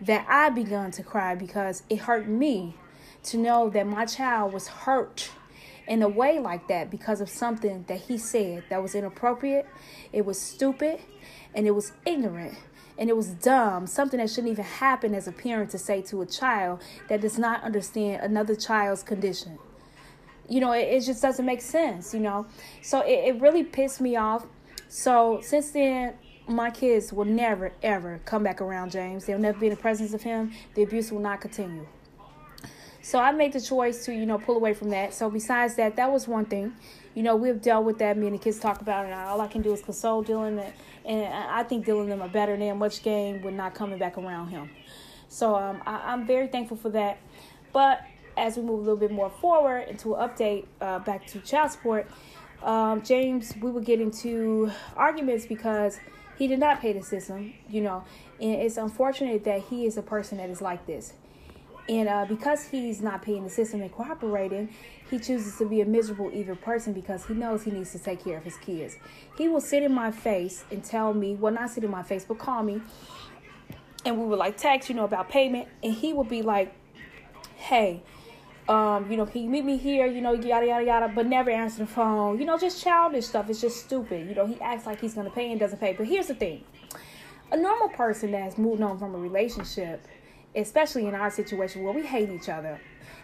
that 0.00 0.26
I 0.28 0.50
begun 0.50 0.90
to 0.92 1.02
cry 1.02 1.34
because 1.34 1.84
it 1.88 2.00
hurt 2.00 2.26
me 2.26 2.74
to 3.24 3.36
know 3.36 3.70
that 3.70 3.86
my 3.86 4.04
child 4.04 4.52
was 4.52 4.66
hurt 4.66 5.30
in 5.86 6.02
a 6.02 6.08
way 6.08 6.38
like 6.38 6.66
that 6.68 6.90
because 6.90 7.20
of 7.20 7.28
something 7.28 7.84
that 7.88 8.00
he 8.00 8.18
said 8.18 8.64
that 8.68 8.82
was 8.82 8.94
inappropriate, 8.94 9.66
it 10.12 10.24
was 10.24 10.40
stupid, 10.40 10.98
and 11.54 11.66
it 11.66 11.70
was 11.70 11.92
ignorant 12.04 12.56
and 12.98 13.10
it 13.10 13.16
was 13.16 13.28
dumb, 13.28 13.86
something 13.86 14.20
that 14.20 14.30
shouldn't 14.30 14.52
even 14.52 14.64
happen 14.64 15.14
as 15.14 15.26
a 15.26 15.32
parent 15.32 15.70
to 15.70 15.78
say 15.78 16.00
to 16.02 16.22
a 16.22 16.26
child 16.26 16.80
that 17.08 17.20
does 17.20 17.38
not 17.38 17.62
understand 17.62 18.22
another 18.22 18.54
child's 18.54 19.02
condition. 19.02 19.58
You 20.48 20.60
know, 20.60 20.72
it, 20.72 20.82
it 20.82 21.00
just 21.00 21.22
doesn't 21.22 21.44
make 21.44 21.60
sense, 21.60 22.14
you 22.14 22.20
know. 22.20 22.46
So 22.82 23.00
it, 23.00 23.34
it 23.34 23.40
really 23.40 23.64
pissed 23.64 24.00
me 24.00 24.16
off. 24.16 24.46
So 24.88 25.40
since 25.42 25.70
then, 25.70 26.14
my 26.46 26.70
kids 26.70 27.12
will 27.12 27.24
never, 27.24 27.72
ever 27.82 28.20
come 28.24 28.42
back 28.42 28.60
around 28.60 28.90
James. 28.90 29.24
They'll 29.24 29.38
never 29.38 29.58
be 29.58 29.66
in 29.66 29.74
the 29.74 29.80
presence 29.80 30.12
of 30.12 30.22
him. 30.22 30.52
The 30.74 30.82
abuse 30.82 31.10
will 31.10 31.20
not 31.20 31.40
continue. 31.40 31.86
So 33.00 33.18
I 33.18 33.32
made 33.32 33.52
the 33.52 33.60
choice 33.60 34.04
to, 34.06 34.14
you 34.14 34.24
know, 34.24 34.38
pull 34.38 34.56
away 34.56 34.72
from 34.72 34.90
that. 34.90 35.12
So 35.12 35.28
besides 35.28 35.74
that, 35.76 35.96
that 35.96 36.10
was 36.10 36.28
one 36.28 36.44
thing. 36.46 36.74
You 37.14 37.22
know, 37.22 37.36
we've 37.36 37.60
dealt 37.60 37.84
with 37.84 37.98
that. 37.98 38.16
Me 38.16 38.26
and 38.26 38.34
the 38.34 38.38
kids 38.42 38.58
talk 38.58 38.80
about 38.80 39.04
it. 39.04 39.08
And 39.08 39.14
all 39.14 39.40
I 39.40 39.46
can 39.46 39.62
do 39.62 39.72
is 39.72 39.82
console 39.82 40.24
Dylan 40.24 40.58
and 40.58 40.72
and 41.04 41.32
I 41.32 41.62
think 41.62 41.84
dealing 41.84 42.08
them 42.08 42.22
a 42.22 42.28
better 42.28 42.56
than 42.56 42.78
much 42.78 43.02
game 43.02 43.42
with 43.42 43.54
not 43.54 43.74
coming 43.74 43.98
back 43.98 44.16
around 44.16 44.48
him. 44.48 44.70
So 45.28 45.56
um, 45.56 45.82
I, 45.86 46.12
am 46.12 46.26
very 46.26 46.46
thankful 46.46 46.76
for 46.76 46.90
that. 46.90 47.18
But 47.72 48.00
as 48.36 48.56
we 48.56 48.62
move 48.62 48.78
a 48.78 48.82
little 48.82 48.96
bit 48.96 49.10
more 49.10 49.30
forward 49.30 49.88
into 49.88 50.14
an 50.14 50.28
update 50.28 50.66
uh, 50.80 51.00
back 51.00 51.26
to 51.28 51.40
child 51.40 51.72
support, 51.72 52.08
um, 52.62 53.02
James, 53.02 53.54
we 53.60 53.70
would 53.70 53.84
get 53.84 54.00
into 54.00 54.70
arguments 54.96 55.46
because 55.46 55.98
he 56.38 56.46
did 56.46 56.58
not 56.58 56.80
pay 56.80 56.92
the 56.92 57.02
system, 57.02 57.52
you 57.68 57.80
know, 57.80 58.04
and 58.40 58.54
it's 58.54 58.76
unfortunate 58.76 59.44
that 59.44 59.62
he 59.62 59.86
is 59.86 59.96
a 59.96 60.02
person 60.02 60.38
that 60.38 60.50
is 60.50 60.60
like 60.60 60.86
this. 60.86 61.14
And 61.88 62.08
uh, 62.08 62.24
because 62.26 62.68
he's 62.68 63.02
not 63.02 63.22
paying 63.22 63.44
the 63.44 63.50
system 63.50 63.82
and 63.82 63.92
cooperating, 63.92 64.70
he 65.10 65.18
chooses 65.18 65.56
to 65.58 65.68
be 65.68 65.82
a 65.82 65.84
miserable, 65.84 66.30
evil 66.32 66.56
person 66.56 66.92
because 66.94 67.26
he 67.26 67.34
knows 67.34 67.62
he 67.62 67.70
needs 67.70 67.92
to 67.92 67.98
take 67.98 68.24
care 68.24 68.38
of 68.38 68.44
his 68.44 68.56
kids. 68.56 68.96
He 69.36 69.48
will 69.48 69.60
sit 69.60 69.82
in 69.82 69.92
my 69.92 70.10
face 70.10 70.64
and 70.70 70.82
tell 70.82 71.12
me, 71.12 71.34
well, 71.34 71.52
not 71.52 71.70
sit 71.70 71.84
in 71.84 71.90
my 71.90 72.02
face, 72.02 72.24
but 72.24 72.38
call 72.38 72.62
me. 72.62 72.80
And 74.06 74.18
we 74.18 74.26
would 74.26 74.38
like 74.38 74.56
text, 74.56 74.88
you 74.88 74.94
know, 74.94 75.04
about 75.04 75.28
payment. 75.28 75.68
And 75.82 75.92
he 75.92 76.14
would 76.14 76.28
be 76.28 76.42
like, 76.42 76.74
hey, 77.56 78.02
um, 78.68 79.10
you 79.10 79.18
know, 79.18 79.26
can 79.26 79.42
you 79.42 79.50
meet 79.50 79.64
me 79.64 79.76
here? 79.76 80.06
You 80.06 80.22
know, 80.22 80.32
yada 80.32 80.66
yada 80.66 80.84
yada, 80.84 81.12
but 81.14 81.26
never 81.26 81.50
answer 81.50 81.80
the 81.80 81.86
phone. 81.86 82.38
You 82.38 82.46
know, 82.46 82.56
just 82.56 82.82
childish 82.82 83.26
stuff. 83.26 83.50
It's 83.50 83.60
just 83.60 83.84
stupid. 83.84 84.26
You 84.26 84.34
know, 84.34 84.46
he 84.46 84.58
acts 84.60 84.86
like 84.86 85.00
he's 85.00 85.14
gonna 85.14 85.30
pay 85.30 85.50
and 85.50 85.60
doesn't 85.60 85.80
pay. 85.80 85.92
But 85.92 86.06
here's 86.06 86.28
the 86.28 86.34
thing: 86.34 86.64
a 87.52 87.58
normal 87.58 87.90
person 87.90 88.30
that's 88.30 88.56
moved 88.56 88.80
on 88.80 88.98
from 88.98 89.14
a 89.14 89.18
relationship 89.18 90.06
especially 90.56 91.06
in 91.06 91.14
our 91.14 91.30
situation 91.30 91.82
where 91.82 91.92
we 91.92 92.06
hate 92.06 92.30
each 92.30 92.48
other. 92.48 92.80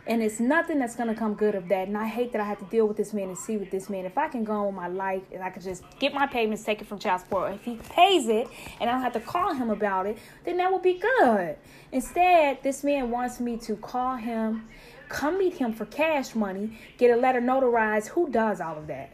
And 0.07 0.23
it's 0.23 0.40
nothing 0.40 0.79
that's 0.79 0.97
gonna 0.97 1.14
come 1.14 1.35
good 1.35 1.55
of 1.55 1.69
that. 1.69 1.87
And 1.87 1.97
I 1.97 2.07
hate 2.07 2.33
that 2.33 2.40
I 2.40 2.45
have 2.45 2.59
to 2.59 2.64
deal 2.64 2.87
with 2.87 2.97
this 2.97 3.12
man 3.12 3.29
and 3.29 3.38
see 3.38 3.57
with 3.57 3.71
this 3.71 3.90
man. 3.90 4.07
If 4.07 4.16
I 4.16 4.29
can 4.29 4.45
go 4.45 4.53
on 4.53 4.66
with 4.66 4.75
my 4.75 4.88
life 4.88 5.23
and 5.33 5.43
I 5.43 5.51
can 5.51 5.62
just 5.62 5.85
get 5.99 6.14
my 6.14 6.27
payments 6.27 6.64
taken 6.64 6.87
from 6.87 6.99
child 6.99 7.21
support, 7.21 7.55
if 7.55 7.64
he 7.64 7.77
pays 7.77 8.29
it 8.29 8.49
and 8.81 8.88
I 8.88 8.95
don't 8.95 9.03
have 9.03 9.12
to 9.12 9.21
call 9.21 9.53
him 9.53 9.71
about 9.71 10.07
it, 10.07 10.19
then 10.45 10.57
that 10.57 10.73
would 10.73 10.83
be 10.83 10.99
good. 10.99 11.57
Instead, 11.93 12.62
this 12.62 12.83
man 12.83 13.11
wants 13.11 13.40
me 13.40 13.57
to 13.59 13.77
call 13.77 14.16
him, 14.16 14.66
come 15.09 15.38
meet 15.38 15.55
him 15.55 15.73
for 15.73 15.85
cash 15.85 16.35
money, 16.35 16.79
get 16.97 17.11
a 17.11 17.16
letter 17.16 17.40
notarized. 17.40 18.09
Who 18.09 18.31
does 18.31 18.61
all 18.61 18.79
of 18.79 18.87
that? 18.87 19.12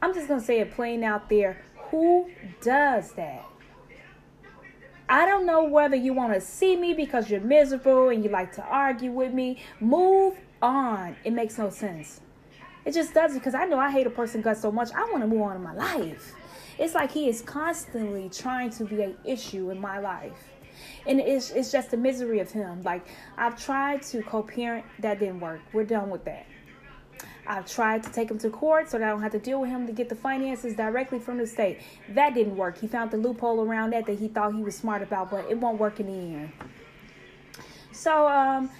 I'm 0.00 0.14
just 0.14 0.28
gonna 0.28 0.40
say 0.40 0.60
it 0.60 0.70
plain 0.70 1.04
out 1.04 1.28
there. 1.28 1.62
Who 1.90 2.30
does 2.62 3.12
that? 3.12 3.44
I 5.10 5.26
don't 5.26 5.44
know 5.44 5.64
whether 5.64 5.96
you 5.96 6.14
want 6.14 6.34
to 6.34 6.40
see 6.40 6.76
me 6.76 6.94
because 6.94 7.28
you're 7.28 7.40
miserable 7.40 8.10
and 8.10 8.22
you 8.22 8.30
like 8.30 8.52
to 8.52 8.62
argue 8.62 9.10
with 9.10 9.34
me. 9.34 9.60
Move 9.80 10.38
on. 10.62 11.16
It 11.24 11.32
makes 11.32 11.58
no 11.58 11.68
sense. 11.68 12.20
It 12.84 12.94
just 12.94 13.12
doesn't 13.12 13.40
because 13.40 13.56
I 13.56 13.64
know 13.64 13.76
I 13.76 13.90
hate 13.90 14.06
a 14.06 14.10
person 14.10 14.40
gut 14.40 14.56
so 14.56 14.70
much. 14.70 14.92
I 14.94 15.00
want 15.10 15.22
to 15.22 15.26
move 15.26 15.42
on 15.42 15.56
in 15.56 15.64
my 15.64 15.74
life. 15.74 16.32
It's 16.78 16.94
like 16.94 17.10
he 17.10 17.28
is 17.28 17.42
constantly 17.42 18.28
trying 18.28 18.70
to 18.70 18.84
be 18.84 19.02
an 19.02 19.16
issue 19.24 19.70
in 19.70 19.80
my 19.80 19.98
life. 19.98 20.48
And 21.08 21.18
it's, 21.18 21.50
it's 21.50 21.72
just 21.72 21.90
the 21.90 21.96
misery 21.96 22.38
of 22.38 22.52
him. 22.52 22.82
Like, 22.82 23.04
I've 23.36 23.60
tried 23.60 24.02
to 24.02 24.22
co 24.22 24.44
parent, 24.44 24.86
that 25.00 25.18
didn't 25.18 25.40
work. 25.40 25.60
We're 25.72 25.84
done 25.84 26.10
with 26.10 26.24
that. 26.26 26.46
I've 27.50 27.66
tried 27.66 28.04
to 28.04 28.12
take 28.12 28.30
him 28.30 28.38
to 28.38 28.48
court 28.48 28.88
so 28.88 28.96
that 28.96 29.08
I 29.08 29.10
don't 29.10 29.22
have 29.22 29.32
to 29.32 29.40
deal 29.40 29.60
with 29.60 29.70
him 29.70 29.84
to 29.88 29.92
get 29.92 30.08
the 30.08 30.14
finances 30.14 30.76
directly 30.76 31.18
from 31.18 31.38
the 31.38 31.48
state. 31.48 31.80
That 32.10 32.32
didn't 32.32 32.56
work. 32.56 32.78
He 32.78 32.86
found 32.86 33.10
the 33.10 33.16
loophole 33.16 33.60
around 33.66 33.90
that 33.90 34.06
that 34.06 34.20
he 34.20 34.28
thought 34.28 34.54
he 34.54 34.62
was 34.62 34.76
smart 34.76 35.02
about, 35.02 35.32
but 35.32 35.50
it 35.50 35.58
won't 35.58 35.80
work 35.80 35.98
in 35.98 36.06
the 36.06 36.12
end. 36.12 36.52
So, 37.90 38.28
um, 38.28 38.70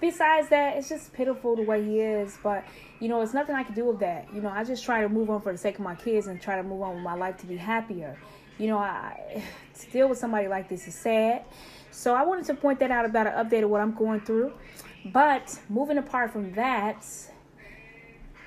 besides 0.00 0.48
that, 0.48 0.76
it's 0.76 0.88
just 0.88 1.12
pitiful 1.12 1.54
the 1.54 1.62
way 1.62 1.84
he 1.84 2.00
is. 2.00 2.36
But 2.42 2.64
you 2.98 3.08
know, 3.08 3.20
it's 3.22 3.32
nothing 3.32 3.54
I 3.54 3.62
can 3.62 3.76
do 3.76 3.84
with 3.84 4.00
that. 4.00 4.26
You 4.34 4.40
know, 4.40 4.48
I 4.48 4.64
just 4.64 4.84
try 4.84 5.02
to 5.02 5.08
move 5.08 5.30
on 5.30 5.40
for 5.40 5.52
the 5.52 5.58
sake 5.58 5.76
of 5.76 5.82
my 5.82 5.94
kids 5.94 6.26
and 6.26 6.42
try 6.42 6.56
to 6.56 6.64
move 6.64 6.82
on 6.82 6.96
with 6.96 7.04
my 7.04 7.14
life 7.14 7.36
to 7.38 7.46
be 7.46 7.56
happier. 7.56 8.18
You 8.58 8.66
know, 8.66 8.78
I 8.78 9.40
to 9.78 9.90
deal 9.92 10.08
with 10.08 10.18
somebody 10.18 10.48
like 10.48 10.68
this 10.68 10.88
is 10.88 10.96
sad. 10.96 11.44
So 11.92 12.16
I 12.16 12.24
wanted 12.24 12.44
to 12.46 12.54
point 12.54 12.80
that 12.80 12.90
out 12.90 13.04
about 13.04 13.28
an 13.28 13.34
update 13.34 13.62
of 13.62 13.70
what 13.70 13.80
I'm 13.80 13.94
going 13.94 14.20
through. 14.22 14.52
But 15.12 15.56
moving 15.68 15.98
apart 15.98 16.32
from 16.32 16.52
that, 16.54 17.06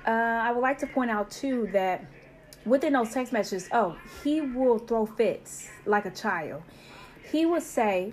uh, 0.06 0.10
I 0.10 0.52
would 0.52 0.60
like 0.60 0.78
to 0.78 0.86
point 0.86 1.10
out 1.10 1.30
too 1.30 1.68
that 1.72 2.04
within 2.64 2.92
those 2.92 3.12
text 3.12 3.32
messages, 3.32 3.68
oh, 3.72 3.96
he 4.22 4.40
will 4.40 4.78
throw 4.78 5.06
fits 5.06 5.68
like 5.86 6.06
a 6.06 6.10
child. 6.10 6.62
He 7.30 7.46
would 7.46 7.62
say, 7.62 8.12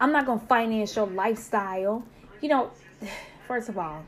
I'm 0.00 0.12
not 0.12 0.26
going 0.26 0.40
to 0.40 0.46
finance 0.46 0.96
your 0.96 1.06
lifestyle. 1.06 2.04
You 2.40 2.48
know, 2.48 2.70
first 3.48 3.68
of 3.68 3.78
all, 3.78 4.04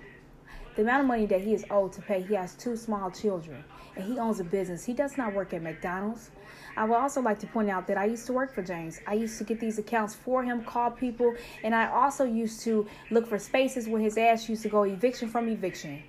the 0.77 0.83
amount 0.83 1.03
of 1.03 1.07
money 1.09 1.27
that 1.27 1.41
he 1.41 1.55
is 1.55 1.65
owed 1.71 1.93
to 1.95 2.03
pay, 2.03 2.23
he 2.23 2.35
has 2.35 2.55
two 2.55 2.77
small 2.77 3.11
children 3.11 3.65
and 3.97 4.05
he 4.05 4.19
owns 4.19 4.39
a 4.39 4.45
business. 4.45 4.85
He 4.85 4.93
does 4.93 5.19
not 5.19 5.35
work 5.35 5.53
at 5.53 5.63
McDonald's. 5.63 6.31
I 6.77 6.85
would 6.85 6.95
also 6.95 7.21
like 7.21 7.41
to 7.41 7.49
point 7.49 7.69
out 7.69 7.89
that 7.89 7.99
I 7.99 8.05
used 8.05 8.27
to 8.27 8.33
work 8.33 8.55
for 8.55 8.63
James. 8.63 9.01
I 9.05 9.15
used 9.15 9.37
to 9.39 9.45
get 9.45 9.59
these 9.59 9.81
accounts 9.81 10.15
for 10.15 10.45
him, 10.45 10.63
call 10.63 10.93
people, 10.93 11.35
and 11.65 11.75
I 11.75 11.91
also 11.91 12.25
used 12.25 12.61
to 12.63 12.87
look 13.11 13.27
for 13.27 13.39
spaces 13.41 13.89
where 13.89 14.01
his 14.01 14.17
ass 14.17 14.49
used 14.49 14.63
to 14.63 14.69
go 14.69 14.85
eviction 14.85 15.29
from 15.29 15.49
eviction. 15.49 16.05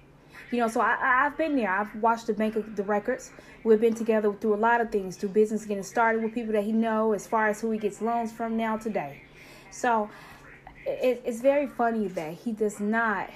You 0.52 0.60
know, 0.60 0.68
so 0.68 0.82
I, 0.82 1.26
I've 1.26 1.38
been 1.38 1.56
there. 1.56 1.72
I've 1.72 1.94
watched 1.96 2.28
the 2.28 2.34
bank 2.34 2.56
of 2.56 2.76
the 2.76 2.84
records. 2.84 3.32
We've 3.64 3.80
been 3.80 3.94
together 3.94 4.34
through 4.34 4.56
a 4.56 4.58
lot 4.58 4.82
of 4.82 4.92
things, 4.92 5.16
through 5.16 5.30
business 5.30 5.66
getting 5.66 5.84
started 5.84 6.24
with 6.24 6.34
people 6.34 6.54
that 6.54 6.64
he 6.64 6.72
know, 6.72 7.14
as 7.14 7.28
far 7.28 7.50
as 7.50 7.62
who 7.62 7.70
he 7.72 7.78
gets 7.78 8.02
loans 8.02 8.32
from 8.32 8.58
now 8.58 8.78
today. 8.78 9.22
So 9.70 10.10
it, 10.86 11.22
it's 11.26 11.42
very 11.42 11.68
funny 11.68 12.08
that 12.08 12.34
he 12.34 12.52
does 12.52 12.80
not 12.80 13.30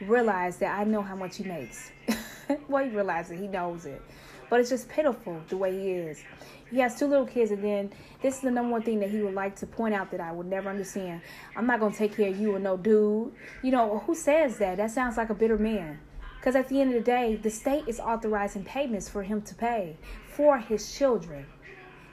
realize 0.00 0.56
that 0.58 0.78
I 0.78 0.84
know 0.84 1.02
how 1.02 1.14
much 1.14 1.36
he 1.36 1.44
makes. 1.44 1.92
well, 2.68 2.84
he 2.84 2.90
realizes 2.90 3.38
he 3.38 3.46
knows 3.46 3.86
it, 3.86 4.02
but 4.50 4.60
it's 4.60 4.70
just 4.70 4.88
pitiful 4.88 5.40
the 5.48 5.56
way 5.56 5.72
he 5.72 5.90
is. 5.90 6.22
He 6.70 6.78
has 6.80 6.98
two 6.98 7.06
little 7.06 7.26
kids, 7.26 7.50
and 7.50 7.64
then 7.64 7.92
this 8.20 8.36
is 8.36 8.40
the 8.40 8.50
number 8.50 8.72
one 8.72 8.82
thing 8.82 9.00
that 9.00 9.10
he 9.10 9.22
would 9.22 9.34
like 9.34 9.56
to 9.56 9.66
point 9.66 9.94
out 9.94 10.10
that 10.10 10.20
I 10.20 10.32
would 10.32 10.46
never 10.46 10.68
understand. 10.68 11.22
I'm 11.56 11.66
not 11.66 11.80
gonna 11.80 11.94
take 11.94 12.16
care 12.16 12.28
of 12.28 12.38
you 12.38 12.54
or 12.54 12.58
no 12.58 12.76
dude. 12.76 13.32
You 13.62 13.70
know 13.70 14.02
who 14.06 14.14
says 14.14 14.58
that? 14.58 14.76
That 14.76 14.90
sounds 14.90 15.16
like 15.16 15.30
a 15.30 15.34
bitter 15.34 15.56
man. 15.56 15.98
Because 16.48 16.64
at 16.64 16.70
the 16.70 16.80
end 16.80 16.94
of 16.94 17.04
the 17.04 17.04
day, 17.04 17.36
the 17.36 17.50
state 17.50 17.84
is 17.88 18.00
authorizing 18.00 18.64
payments 18.64 19.06
for 19.06 19.22
him 19.22 19.42
to 19.42 19.54
pay 19.54 19.98
for 20.28 20.56
his 20.56 20.96
children. 20.96 21.44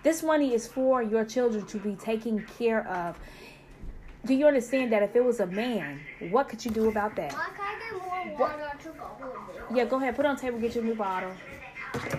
This 0.04 0.24
money 0.24 0.54
is 0.54 0.68
for 0.68 1.02
your 1.02 1.24
children 1.24 1.66
to 1.68 1.78
be 1.78 1.96
taken 1.96 2.46
care 2.58 2.86
of. 2.86 3.18
Do 4.26 4.34
you 4.34 4.46
understand 4.46 4.92
that 4.92 5.04
if 5.04 5.16
it 5.16 5.24
was 5.24 5.40
a 5.40 5.46
man, 5.46 6.02
what 6.32 6.50
could 6.50 6.66
you 6.66 6.72
do 6.72 6.90
about 6.90 7.16
that? 7.16 7.34
Yeah, 9.74 9.86
go 9.86 9.96
ahead. 9.96 10.18
Put 10.18 10.26
on 10.26 10.36
table. 10.36 10.60
Get 10.60 10.76
your 10.76 10.84
new 10.84 10.96
bottle. 10.96 11.32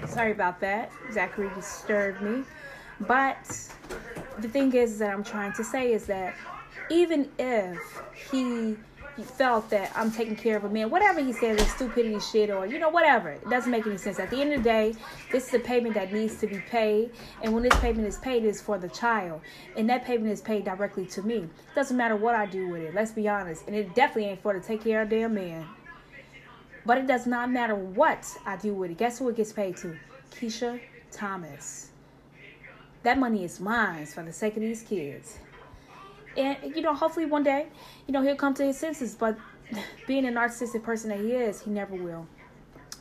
Sorry 0.07 0.33
about 0.33 0.59
that. 0.61 0.91
Zachary 1.13 1.51
disturbed 1.55 2.23
me. 2.23 2.45
But 3.01 3.45
the 4.39 4.49
thing 4.49 4.73
is 4.73 4.99
that 5.01 5.13
I'm 5.13 5.23
trying 5.23 5.53
to 5.53 5.63
say 5.63 5.93
is 5.93 6.07
that 6.07 6.35
even 6.89 7.29
if 7.39 7.79
he 8.31 8.79
felt 9.23 9.71
that 9.71 9.91
I'm 9.97 10.11
taking 10.11 10.37
care 10.37 10.57
of 10.57 10.65
a 10.65 10.69
man, 10.69 10.91
whatever 10.91 11.21
he 11.21 11.33
says 11.33 11.61
is 11.61 11.71
stupidity 11.73 12.21
shit 12.21 12.51
or 12.51 12.67
you 12.67 12.79
know 12.79 12.91
whatever, 12.91 13.31
it 13.31 13.49
doesn't 13.49 13.71
make 13.71 13.87
any 13.87 13.97
sense. 13.97 14.19
At 14.19 14.31
the 14.31 14.41
end 14.41 14.53
of 14.53 14.63
the 14.63 14.69
day, 14.69 14.95
this 15.33 15.49
is 15.49 15.55
a 15.55 15.59
payment 15.59 15.95
that 15.95 16.13
needs 16.13 16.37
to 16.41 16.47
be 16.47 16.59
paid, 16.59 17.11
and 17.43 17.55
when 17.55 17.63
this 17.63 17.79
payment 17.81 18.07
is 18.07 18.19
paid, 18.19 18.45
it's 18.45 18.61
for 18.61 18.79
the 18.79 18.89
child, 18.89 19.41
and 19.77 19.89
that 19.89 20.05
payment 20.05 20.31
is 20.31 20.41
paid 20.41 20.65
directly 20.65 21.07
to 21.07 21.23
me. 21.23 21.49
Doesn't 21.75 21.97
matter 21.97 22.17
what 22.17 22.35
I 22.35 22.47
do 22.47 22.69
with 22.69 22.83
it. 22.83 22.95
Let's 22.95 23.13
be 23.13 23.29
honest, 23.29 23.67
and 23.67 23.75
it 23.75 23.95
definitely 23.95 24.31
ain't 24.31 24.43
for 24.43 24.53
to 24.53 24.61
take 24.61 24.85
care 24.85 25.03
of 25.03 25.09
damn 25.09 25.35
man. 25.35 25.67
But 26.85 26.99
it 26.99 27.07
does 27.07 27.27
not 27.27 27.51
matter 27.51 27.75
what 27.75 28.27
I 28.45 28.57
do 28.57 28.75
with 28.75 28.91
it. 28.91 28.99
Guess 28.99 29.19
who 29.19 29.29
it 29.29 29.37
gets 29.37 29.53
paid 29.53 29.77
to? 29.79 29.97
Keisha 30.31 30.81
Thomas. 31.11 31.91
That 33.03 33.19
money 33.19 33.45
is 33.45 33.61
mine 33.61 34.07
for 34.07 34.23
the 34.23 34.33
sake 34.33 34.57
of 34.57 34.63
these 34.63 34.83
kids 34.83 35.39
and 36.37 36.75
you 36.75 36.83
know, 36.83 36.95
hopefully 36.95 37.27
one 37.27 37.43
day, 37.43 37.67
you 38.07 38.13
know, 38.13 38.23
he'll 38.23 38.37
come 38.37 38.55
to 38.55 38.65
his 38.65 38.79
senses. 38.79 39.15
But 39.15 39.37
being 40.07 40.27
a 40.27 40.31
narcissistic 40.31 40.83
person 40.83 41.11
that 41.11 41.21
he 41.21 41.33
is, 41.33 41.63
he 41.63 41.71
never 41.71 41.95
will. 41.95 42.27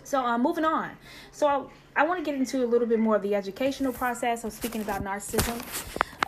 So, 0.04 0.24
um, 0.24 0.44
moving 0.44 0.66
on. 0.66 0.92
So, 1.32 1.48
I, 1.48 2.02
I 2.02 2.06
want 2.06 2.24
to 2.24 2.30
get 2.30 2.38
into 2.38 2.64
a 2.64 2.68
little 2.68 2.88
bit 2.88 3.00
more 3.00 3.16
of 3.16 3.22
the 3.22 3.36
educational 3.36 3.94
process 3.94 4.44
of 4.44 4.54
speaking 4.54 4.82
about 4.82 5.04
narcissism. 5.04 5.62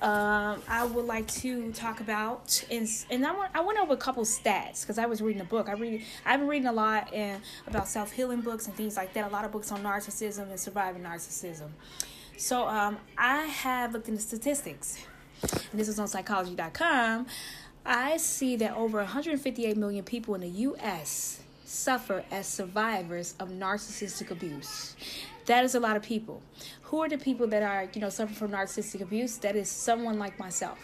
Um, 0.02 0.62
I 0.70 0.86
would 0.86 1.06
like 1.06 1.28
to 1.42 1.72
talk 1.72 2.02
about 2.02 2.64
and 2.70 2.88
and 3.10 3.26
I 3.26 3.32
went 3.36 3.52
I 3.56 3.62
went 3.62 3.80
over 3.80 3.94
a 3.94 3.98
couple 3.98 4.24
stats 4.26 4.82
because 4.82 5.00
I 5.00 5.08
was 5.08 5.24
reading 5.24 5.42
a 5.42 5.46
book. 5.46 5.70
I 5.70 5.74
read 5.74 6.04
I've 6.24 6.40
been 6.40 6.48
reading 6.48 6.68
a 6.68 6.72
lot 6.72 7.12
and 7.12 7.42
about 7.66 7.88
self 7.88 8.12
healing 8.12 8.42
books 8.42 8.68
and 8.68 8.76
things 8.76 8.96
like 8.96 9.14
that. 9.14 9.28
A 9.28 9.34
lot 9.34 9.44
of 9.44 9.52
books 9.52 9.72
on 9.72 9.82
narcissism 9.82 10.52
and 10.52 10.60
surviving 10.60 11.02
narcissism. 11.02 11.70
So 12.38 12.68
um, 12.68 13.00
I 13.18 13.46
have 13.46 13.94
looked 13.94 14.08
into 14.08 14.22
statistics 14.22 15.04
this 15.74 15.88
is 15.88 16.00
on 16.00 16.08
psychology.com, 16.08 17.28
I 17.86 18.18
see 18.18 18.56
that 18.58 18.76
over 18.76 18.98
158 18.98 19.78
million 19.78 20.04
people 20.04 20.36
in 20.36 20.42
the 20.42 20.50
U.S. 20.50 21.40
suffer 21.64 22.24
as 22.32 22.48
survivors 22.48 23.34
of 23.40 23.50
narcissistic 23.50 24.32
abuse. 24.32 24.96
That 25.46 25.64
is 25.64 25.76
a 25.76 25.80
lot 25.80 25.96
of 25.96 26.04
people. 26.04 26.42
Who 26.84 27.02
are 27.02 27.10
the 27.10 27.18
people 27.18 27.48
that 27.48 27.64
are, 27.64 27.88
you 27.94 28.02
know, 28.02 28.10
suffering 28.10 28.36
from 28.36 28.52
narcissistic 28.52 29.02
abuse? 29.02 29.38
That 29.38 29.56
is 29.56 29.70
someone 29.70 30.20
like 30.20 30.38
myself. 30.38 30.80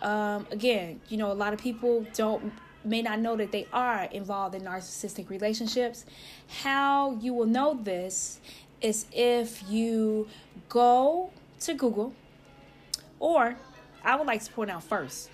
Um, 0.00 0.46
again, 0.50 1.00
you 1.08 1.16
know, 1.16 1.32
a 1.32 1.34
lot 1.34 1.52
of 1.52 1.60
people 1.60 2.06
don't 2.14 2.52
may 2.84 3.02
not 3.02 3.20
know 3.20 3.36
that 3.36 3.52
they 3.52 3.66
are 3.72 4.04
involved 4.04 4.54
in 4.54 4.62
narcissistic 4.62 5.30
relationships. 5.30 6.04
How 6.62 7.16
you 7.20 7.34
will 7.34 7.46
know 7.46 7.78
this 7.80 8.40
is 8.80 9.06
if 9.12 9.62
you 9.68 10.28
go 10.68 11.30
to 11.60 11.74
Google 11.74 12.12
or 13.22 13.54
I 14.04 14.16
would 14.16 14.26
like 14.26 14.42
to 14.42 14.52
point 14.52 14.68
out 14.68 14.82
first 14.82 15.30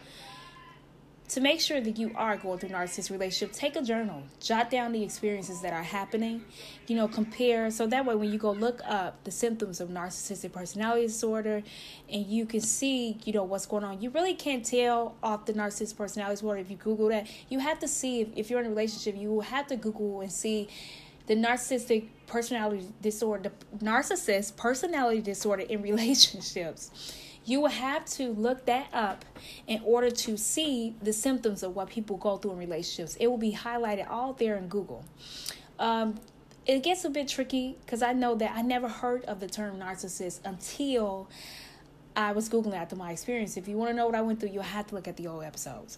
to 1.31 1.41
make 1.41 1.61
sure 1.61 1.81
that 1.81 1.99
you 1.99 2.11
are 2.15 2.37
going 2.37 2.59
through 2.59 2.71
narcissist 2.71 3.11
relationship 3.11 3.55
take 3.55 3.77
a 3.77 3.83
journal. 3.83 4.23
Jot 4.41 4.71
down 4.71 4.93
the 4.93 5.03
experiences 5.03 5.63
that 5.63 5.73
are 5.73 5.83
happening 5.83 6.45
you 6.87 6.97
know 6.97 7.09
compare. 7.09 7.71
So 7.71 7.87
that 7.87 8.05
way 8.05 8.15
when 8.15 8.31
you 8.31 8.39
go 8.39 8.53
look 8.53 8.83
up 8.87 9.25
the 9.25 9.31
symptoms 9.31 9.81
of 9.81 9.89
narcissistic 9.89 10.53
personality 10.53 11.07
disorder 11.07 11.63
and 12.11 12.27
you 12.27 12.45
can 12.45 12.61
see 12.61 13.19
you 13.25 13.33
know 13.33 13.45
what's 13.45 13.65
going 13.65 13.85
on 13.85 14.03
you 14.03 14.11
really 14.11 14.35
can't 14.35 14.65
tell 14.65 15.17
off 15.23 15.47
the 15.47 15.55
narcissistic 15.55 15.97
personality 15.97 16.35
disorder 16.35 16.61
if 16.61 16.71
you 16.71 16.77
google 16.77 17.09
that. 17.09 17.27
You 17.49 17.59
have 17.61 17.79
to 17.79 17.89
see 17.89 18.21
if, 18.21 18.29
if 18.37 18.51
you're 18.51 18.61
in 18.61 18.67
a 18.67 18.71
relationship 18.71 19.17
you 19.17 19.31
will 19.31 19.41
have 19.41 19.67
to 19.69 19.77
google 19.77 20.21
and 20.21 20.31
see 20.31 20.69
the 21.27 21.35
narcissistic 21.35 22.09
personality 22.27 22.87
disorder 23.01 23.51
the 23.71 23.85
narcissist 23.85 24.57
personality 24.57 25.23
disorder 25.23 25.63
in 25.63 25.81
relationships 25.91 26.91
you 27.49 27.61
will 27.61 27.69
have 27.69 28.05
to 28.05 28.29
look 28.35 28.67
that 28.67 28.89
up 28.93 29.25
in 29.67 29.81
order 29.83 30.11
to 30.11 30.37
see 30.37 30.95
the 31.01 31.13
symptoms 31.15 31.63
of 31.63 31.75
what 31.75 31.89
people 31.89 32.19
go 32.19 32.37
through 32.37 32.53
in 32.53 32.59
relationships. 32.59 33.17
It 33.17 33.29
will 33.29 33.39
be 33.39 33.53
highlighted 33.53 34.09
all 34.11 34.35
there 34.35 34.57
in 34.57 34.69
Google. 34.69 35.03
Um, 35.79 36.21
it 36.67 36.83
gets 36.83 37.07
a 37.07 37.11
bit 37.11 37.27
tricky 37.27 37.79
because 37.85 38.03
I 38.03 38.13
know 38.13 38.35
that 38.35 38.53
I 38.55 38.61
never 38.61 38.87
heard 38.87 39.25
of 39.25 39.41
the 39.41 39.47
term 39.47 39.79
narcissist 39.79 40.41
until 40.45 41.31
I 42.15 42.33
was 42.33 42.51
Googling 42.51 42.77
after 42.77 42.97
my 42.97 43.13
experience. 43.13 43.57
If 43.57 43.67
you 43.67 43.79
want 43.79 43.91
to 43.93 43.97
know 43.97 44.05
what 44.05 44.15
I 44.15 44.21
went 44.21 44.41
through, 44.41 44.51
you'll 44.51 44.65
have 44.65 44.87
to 44.89 44.95
look 44.95 45.09
at 45.09 45.17
the 45.17 45.27
old 45.27 45.43
episodes. 45.43 45.97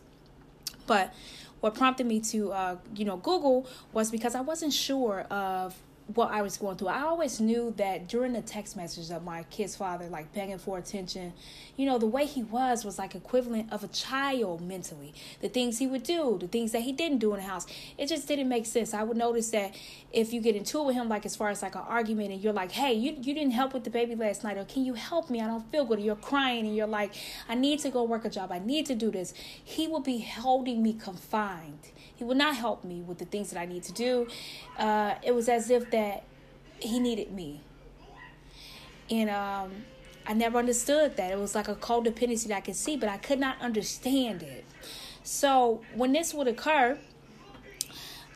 But 0.87 1.13
what 1.59 1.75
prompted 1.75 2.07
me 2.07 2.21
to, 2.21 2.53
uh, 2.53 2.77
you 2.95 3.05
know, 3.05 3.17
Google 3.17 3.67
was 3.93 4.13
because 4.13 4.37
I 4.37 4.41
wasn't 4.41 4.73
sure 4.73 5.23
of 5.23 5.75
what 6.15 6.31
I 6.31 6.43
was 6.43 6.57
going 6.57 6.77
through. 6.77 6.89
I 6.89 7.03
always 7.03 7.41
knew 7.41 7.73
that 7.77 8.09
during 8.09 8.33
the 8.33 8.43
text 8.43 8.77
messages 8.77 9.11
of 9.11 9.25
my 9.25 9.45
kid's 9.45 9.77
father, 9.77 10.07
like 10.09 10.33
begging 10.33 10.59
for 10.59 10.79
attention, 10.79 11.33
you 11.77 11.87
know, 11.87 11.99
the 11.99 12.07
way 12.07 12.27
he 12.27 12.43
was 12.43 12.85
was 12.85 12.99
like 12.99 13.15
equivalent 13.15 13.73
of 13.73 13.85
a 13.85 13.89
child 13.89 14.61
mentally. 14.61 15.15
The 15.41 15.49
things 15.49 15.79
he 15.79 15.87
would 15.87 16.03
do, 16.03 16.39
the 16.41 16.49
things 16.49 16.73
that 16.73 16.83
he 16.83 16.93
didn't 16.93 17.19
do 17.19 17.35
in 17.35 17.41
the 17.41 17.47
house, 17.47 17.67
it 17.99 18.07
just 18.07 18.27
didn't 18.27 18.49
make 18.49 18.67
sense. 18.67 18.95
I 18.95 19.03
would 19.03 19.17
notice 19.17 19.51
that 19.51 19.75
if 20.13 20.33
you 20.33 20.41
get 20.41 20.57
into 20.57 20.81
it 20.81 20.87
with 20.87 20.97
him, 20.97 21.09
like 21.09 21.25
as 21.27 21.37
far 21.37 21.51
as 21.51 21.63
like 21.63 21.75
an 21.75 21.83
argument, 21.87 22.33
and 22.33 22.41
you're 22.41 22.53
like, 22.53 22.73
hey, 22.73 22.93
you, 22.93 23.13
you 23.13 23.35
didn't 23.35 23.53
help 23.53 23.75
with 23.75 23.85
the 23.85 23.91
baby 23.91 24.15
last 24.15 24.45
night, 24.45 24.57
or 24.57 24.65
can 24.65 24.85
you 24.85 24.95
help 24.95 25.31
me? 25.31 25.41
I 25.41 25.47
don't 25.47 25.71
feel 25.71 25.85
good. 25.85 25.99
Or 25.99 26.03
you're 26.03 26.17
crying 26.17 26.67
and 26.67 26.75
you're 26.75 26.87
like, 26.87 27.15
I 27.49 27.55
need 27.55 27.81
to 27.81 27.91
go 27.91 28.03
work 28.03 28.25
a 28.25 28.31
job. 28.31 28.53
I 28.53 28.59
need 28.59 28.87
to 28.87 28.95
do 28.95 29.11
this. 29.11 29.35
He 29.63 29.87
will 29.87 30.01
be 30.01 30.21
holding 30.21 30.83
me 30.83 30.95
confined 30.95 31.91
he 32.21 32.25
would 32.25 32.37
not 32.37 32.55
help 32.55 32.85
me 32.85 33.01
with 33.01 33.17
the 33.17 33.25
things 33.25 33.49
that 33.49 33.59
I 33.59 33.65
need 33.65 33.83
to 33.85 33.93
do. 33.93 34.29
Uh, 34.79 35.15
it 35.23 35.35
was 35.35 35.49
as 35.49 35.71
if 35.71 35.91
that 35.91 36.00
he 36.79 36.99
needed 36.99 37.33
me. 37.33 37.61
And 39.11 39.31
um, 39.31 39.85
I 40.27 40.35
never 40.35 40.59
understood 40.59 41.17
that. 41.17 41.33
It 41.33 41.39
was 41.39 41.55
like 41.55 41.69
a 41.69 41.75
codependency 41.75 42.49
that 42.49 42.57
I 42.57 42.61
could 42.61 42.77
see, 42.77 42.97
but 42.97 43.09
I 43.09 43.19
could 43.19 43.41
not 43.41 43.61
understand 43.61 44.43
it. 44.43 44.65
So 45.23 45.83
when 45.95 46.13
this 46.13 46.33
would 46.33 46.49
occur, 46.49 46.99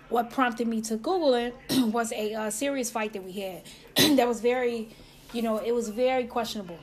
what 0.08 0.30
prompted 0.30 0.68
me 0.68 0.80
to 0.82 0.96
Google 0.96 1.34
it 1.34 1.54
was 1.70 2.12
a 2.12 2.34
uh, 2.34 2.50
serious 2.50 2.90
fight 2.90 3.12
that 3.12 3.24
we 3.24 3.32
had 3.32 3.62
that 4.16 4.28
was 4.28 4.40
very, 4.40 4.88
you 5.32 5.42
know, 5.42 5.58
it 5.58 5.72
was 5.72 5.88
very 5.88 6.24
questionable. 6.26 6.78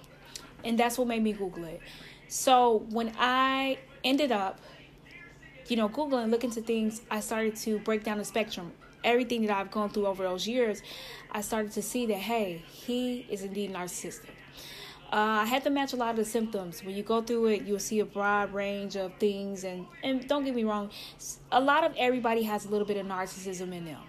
And 0.63 0.77
that's 0.77 0.97
what 0.97 1.07
made 1.07 1.23
me 1.23 1.33
Google 1.33 1.65
it. 1.65 1.81
So 2.27 2.85
when 2.89 3.13
I 3.17 3.77
ended 4.03 4.31
up 4.31 4.59
you 5.71 5.77
know, 5.77 5.87
Googling, 5.87 6.29
looking 6.29 6.51
to 6.51 6.61
things, 6.61 7.01
I 7.09 7.21
started 7.21 7.55
to 7.57 7.79
break 7.79 8.03
down 8.03 8.17
the 8.17 8.25
spectrum. 8.25 8.73
Everything 9.03 9.45
that 9.45 9.57
I've 9.57 9.71
gone 9.71 9.89
through 9.89 10.07
over 10.07 10.23
those 10.23 10.47
years, 10.47 10.81
I 11.31 11.41
started 11.41 11.71
to 11.73 11.81
see 11.81 12.05
that, 12.07 12.17
hey, 12.17 12.63
he 12.71 13.25
is 13.29 13.43
indeed 13.43 13.73
narcissistic. 13.73 14.29
Uh, 15.13 15.43
I 15.43 15.45
had 15.45 15.63
to 15.65 15.69
match 15.69 15.91
a 15.91 15.97
lot 15.97 16.11
of 16.11 16.15
the 16.15 16.25
symptoms. 16.25 16.85
When 16.85 16.95
you 16.95 17.03
go 17.03 17.21
through 17.21 17.47
it, 17.47 17.63
you'll 17.63 17.79
see 17.79 17.99
a 17.99 18.05
broad 18.05 18.53
range 18.53 18.95
of 18.95 19.13
things. 19.15 19.65
And, 19.65 19.85
and 20.03 20.25
don't 20.25 20.45
get 20.45 20.55
me 20.55 20.63
wrong, 20.63 20.89
a 21.51 21.59
lot 21.59 21.83
of 21.83 21.93
everybody 21.97 22.43
has 22.43 22.65
a 22.65 22.69
little 22.69 22.87
bit 22.87 22.95
of 22.95 23.05
narcissism 23.05 23.73
in 23.73 23.85
them. 23.85 23.99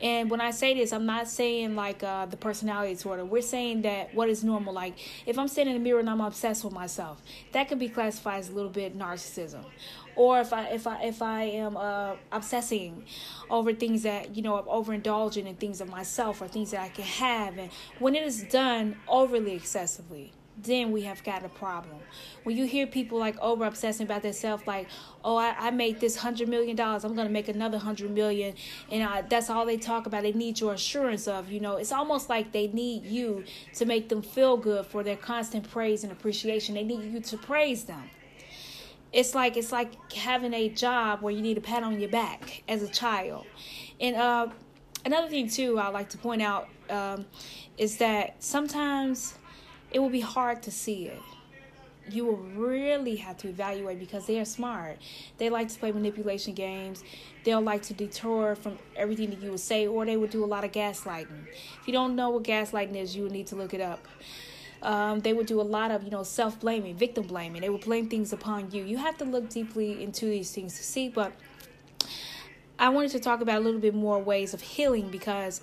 And 0.00 0.30
when 0.30 0.40
I 0.40 0.50
say 0.50 0.74
this, 0.74 0.92
I'm 0.92 1.06
not 1.06 1.26
saying 1.26 1.74
like 1.74 2.02
uh, 2.02 2.26
the 2.26 2.36
personality 2.36 2.94
disorder. 2.94 3.24
We're 3.24 3.42
saying 3.42 3.82
that 3.82 4.14
what 4.14 4.28
is 4.28 4.44
normal. 4.44 4.74
Like 4.74 4.98
if 5.24 5.38
I'm 5.38 5.48
sitting 5.48 5.74
in 5.74 5.82
the 5.82 5.84
mirror 5.84 6.00
and 6.00 6.10
I'm 6.10 6.20
obsessed 6.20 6.64
with 6.64 6.72
myself, 6.72 7.22
that 7.52 7.68
could 7.68 7.78
be 7.78 7.88
classified 7.88 8.40
as 8.40 8.50
a 8.50 8.52
little 8.52 8.70
bit 8.70 8.96
narcissism. 8.96 9.64
Or 10.16 10.40
if 10.40 10.52
I 10.52 10.64
if 10.68 10.86
I 10.86 11.02
if 11.02 11.22
I 11.22 11.42
am 11.44 11.76
uh, 11.76 12.16
obsessing 12.32 13.04
over 13.50 13.72
things 13.74 14.02
that 14.02 14.34
you 14.34 14.42
know 14.42 14.58
I'm 14.58 14.64
overindulging 14.64 15.46
in 15.46 15.54
things 15.56 15.80
of 15.80 15.90
myself 15.90 16.40
or 16.40 16.48
things 16.48 16.70
that 16.70 16.80
I 16.80 16.88
can 16.88 17.04
have, 17.04 17.58
and 17.58 17.70
when 17.98 18.14
it 18.14 18.22
is 18.22 18.42
done 18.44 18.96
overly 19.06 19.52
excessively, 19.52 20.32
then 20.62 20.90
we 20.90 21.02
have 21.02 21.22
got 21.22 21.44
a 21.44 21.48
problem. 21.48 21.98
When 22.44 22.56
you 22.56 22.66
hear 22.66 22.86
people 22.86 23.18
like 23.18 23.38
over 23.40 23.64
obsessing 23.64 24.06
about 24.06 24.22
themselves, 24.22 24.66
like, 24.66 24.88
oh, 25.22 25.36
I, 25.36 25.54
I 25.58 25.70
made 25.70 26.00
this 26.00 26.16
hundred 26.16 26.48
million 26.48 26.76
dollars, 26.76 27.04
I'm 27.04 27.14
gonna 27.14 27.28
make 27.28 27.48
another 27.48 27.78
hundred 27.78 28.10
million, 28.10 28.54
and 28.90 29.02
I, 29.02 29.22
that's 29.22 29.50
all 29.50 29.66
they 29.66 29.76
talk 29.76 30.06
about. 30.06 30.22
They 30.22 30.32
need 30.32 30.60
your 30.60 30.72
assurance 30.72 31.28
of, 31.28 31.50
you 31.50 31.60
know, 31.60 31.76
it's 31.76 31.92
almost 31.92 32.28
like 32.28 32.52
they 32.52 32.68
need 32.68 33.04
you 33.04 33.44
to 33.74 33.84
make 33.84 34.08
them 34.08 34.22
feel 34.22 34.56
good 34.56 34.86
for 34.86 35.02
their 35.02 35.16
constant 35.16 35.70
praise 35.70 36.04
and 36.04 36.12
appreciation. 36.12 36.74
They 36.74 36.84
need 36.84 37.12
you 37.12 37.20
to 37.20 37.36
praise 37.36 37.84
them. 37.84 38.10
It's 39.16 39.34
like 39.34 39.56
it's 39.56 39.72
like 39.72 40.12
having 40.12 40.52
a 40.52 40.68
job 40.68 41.22
where 41.22 41.32
you 41.32 41.40
need 41.40 41.56
a 41.56 41.62
pat 41.62 41.82
on 41.82 41.98
your 41.98 42.10
back 42.10 42.62
as 42.68 42.82
a 42.82 42.88
child, 42.88 43.46
and 43.98 44.14
uh, 44.14 44.48
another 45.06 45.28
thing 45.28 45.48
too 45.48 45.78
I 45.78 45.88
like 45.88 46.10
to 46.10 46.18
point 46.18 46.42
out 46.42 46.68
um, 46.90 47.24
is 47.78 47.96
that 47.96 48.34
sometimes 48.40 49.34
it 49.90 50.00
will 50.00 50.10
be 50.10 50.20
hard 50.20 50.62
to 50.64 50.70
see 50.70 51.06
it. 51.06 51.22
You 52.10 52.26
will 52.26 52.36
really 52.36 53.16
have 53.16 53.38
to 53.38 53.48
evaluate 53.48 53.98
because 53.98 54.26
they 54.26 54.38
are 54.38 54.44
smart. 54.44 54.98
They 55.38 55.48
like 55.48 55.68
to 55.70 55.78
play 55.78 55.92
manipulation 55.92 56.52
games. 56.52 57.02
They'll 57.42 57.62
like 57.62 57.84
to 57.84 57.94
detour 57.94 58.54
from 58.54 58.78
everything 58.96 59.30
that 59.30 59.40
you 59.40 59.50
would 59.50 59.60
say, 59.60 59.86
or 59.86 60.04
they 60.04 60.18
would 60.18 60.30
do 60.30 60.44
a 60.44 60.46
lot 60.46 60.62
of 60.62 60.72
gaslighting. 60.72 61.46
If 61.80 61.86
you 61.86 61.94
don't 61.94 62.16
know 62.16 62.28
what 62.28 62.44
gaslighting 62.44 62.96
is, 62.96 63.16
you 63.16 63.22
will 63.22 63.30
need 63.30 63.46
to 63.46 63.56
look 63.56 63.72
it 63.72 63.80
up. 63.80 64.06
Um, 64.86 65.20
they 65.20 65.32
would 65.32 65.46
do 65.46 65.60
a 65.60 65.62
lot 65.62 65.90
of, 65.90 66.04
you 66.04 66.10
know, 66.10 66.22
self 66.22 66.58
blaming, 66.60 66.96
victim 66.96 67.26
blaming. 67.26 67.60
They 67.60 67.68
would 67.68 67.82
blame 67.82 68.08
things 68.08 68.32
upon 68.32 68.70
you. 68.70 68.84
You 68.84 68.96
have 68.96 69.18
to 69.18 69.24
look 69.24 69.50
deeply 69.50 70.02
into 70.02 70.26
these 70.26 70.52
things 70.52 70.76
to 70.76 70.82
see. 70.82 71.08
But 71.08 71.32
I 72.78 72.88
wanted 72.88 73.10
to 73.12 73.20
talk 73.20 73.40
about 73.40 73.58
a 73.58 73.64
little 73.64 73.80
bit 73.80 73.94
more 73.94 74.18
ways 74.18 74.54
of 74.54 74.60
healing 74.60 75.10
because 75.10 75.60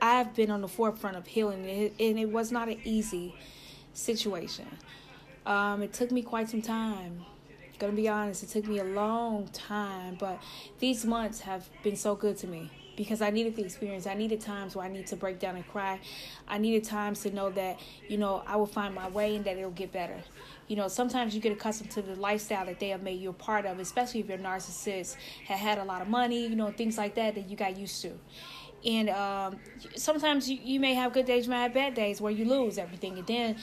I've 0.00 0.34
been 0.34 0.50
on 0.50 0.60
the 0.60 0.68
forefront 0.68 1.16
of 1.16 1.26
healing, 1.26 1.92
and 1.98 2.18
it 2.18 2.30
was 2.30 2.50
not 2.50 2.68
an 2.68 2.80
easy 2.84 3.34
situation. 3.92 4.66
Um, 5.44 5.82
it 5.82 5.92
took 5.92 6.10
me 6.10 6.22
quite 6.22 6.48
some 6.48 6.62
time 6.62 7.26
Gonna 7.82 7.94
be 7.94 8.08
honest, 8.08 8.44
it 8.44 8.48
took 8.50 8.68
me 8.68 8.78
a 8.78 8.84
long 8.84 9.48
time, 9.48 10.16
but 10.16 10.40
these 10.78 11.04
months 11.04 11.40
have 11.40 11.68
been 11.82 11.96
so 11.96 12.14
good 12.14 12.36
to 12.36 12.46
me 12.46 12.70
because 12.96 13.22
I 13.22 13.30
needed 13.30 13.56
the 13.56 13.64
experience. 13.64 14.06
I 14.06 14.14
needed 14.14 14.40
times 14.40 14.76
where 14.76 14.84
I 14.84 14.88
need 14.88 15.06
to 15.08 15.16
break 15.16 15.38
down 15.38 15.56
and 15.56 15.66
cry. 15.68 16.00
I 16.48 16.58
needed 16.58 16.84
times 16.84 17.20
to 17.22 17.30
know 17.30 17.50
that, 17.50 17.80
you 18.08 18.18
know, 18.18 18.42
I 18.46 18.56
will 18.56 18.66
find 18.66 18.94
my 18.94 19.08
way 19.08 19.36
and 19.36 19.44
that 19.44 19.56
it'll 19.56 19.70
get 19.70 19.92
better. 19.92 20.18
You 20.68 20.76
know, 20.76 20.88
sometimes 20.88 21.34
you 21.34 21.40
get 21.40 21.52
accustomed 21.52 21.90
to 21.92 22.02
the 22.02 22.14
lifestyle 22.16 22.66
that 22.66 22.80
they 22.80 22.88
have 22.88 23.02
made 23.02 23.20
you 23.20 23.30
a 23.30 23.34
part 23.34 23.66
of, 23.66 23.78
especially 23.78 24.20
if 24.20 24.28
you're 24.28 24.38
a 24.38 24.40
narcissist, 24.40 25.16
had 25.46 25.58
had 25.58 25.78
a 25.78 25.84
lot 25.84 26.02
of 26.02 26.08
money, 26.08 26.46
you 26.46 26.56
know, 26.56 26.70
things 26.70 26.98
like 26.98 27.14
that 27.16 27.34
that 27.34 27.48
you 27.48 27.56
got 27.56 27.76
used 27.76 28.00
to. 28.02 28.12
And 28.84 29.10
um, 29.10 29.60
sometimes 29.94 30.50
you, 30.50 30.58
you 30.62 30.80
may 30.80 30.94
have 30.94 31.12
good 31.12 31.26
days, 31.26 31.44
you 31.44 31.50
may 31.50 31.62
have 31.62 31.74
bad 31.74 31.94
days 31.94 32.20
where 32.20 32.32
you 32.32 32.44
lose 32.44 32.78
everything. 32.78 33.16
And 33.18 33.26
then 33.26 33.56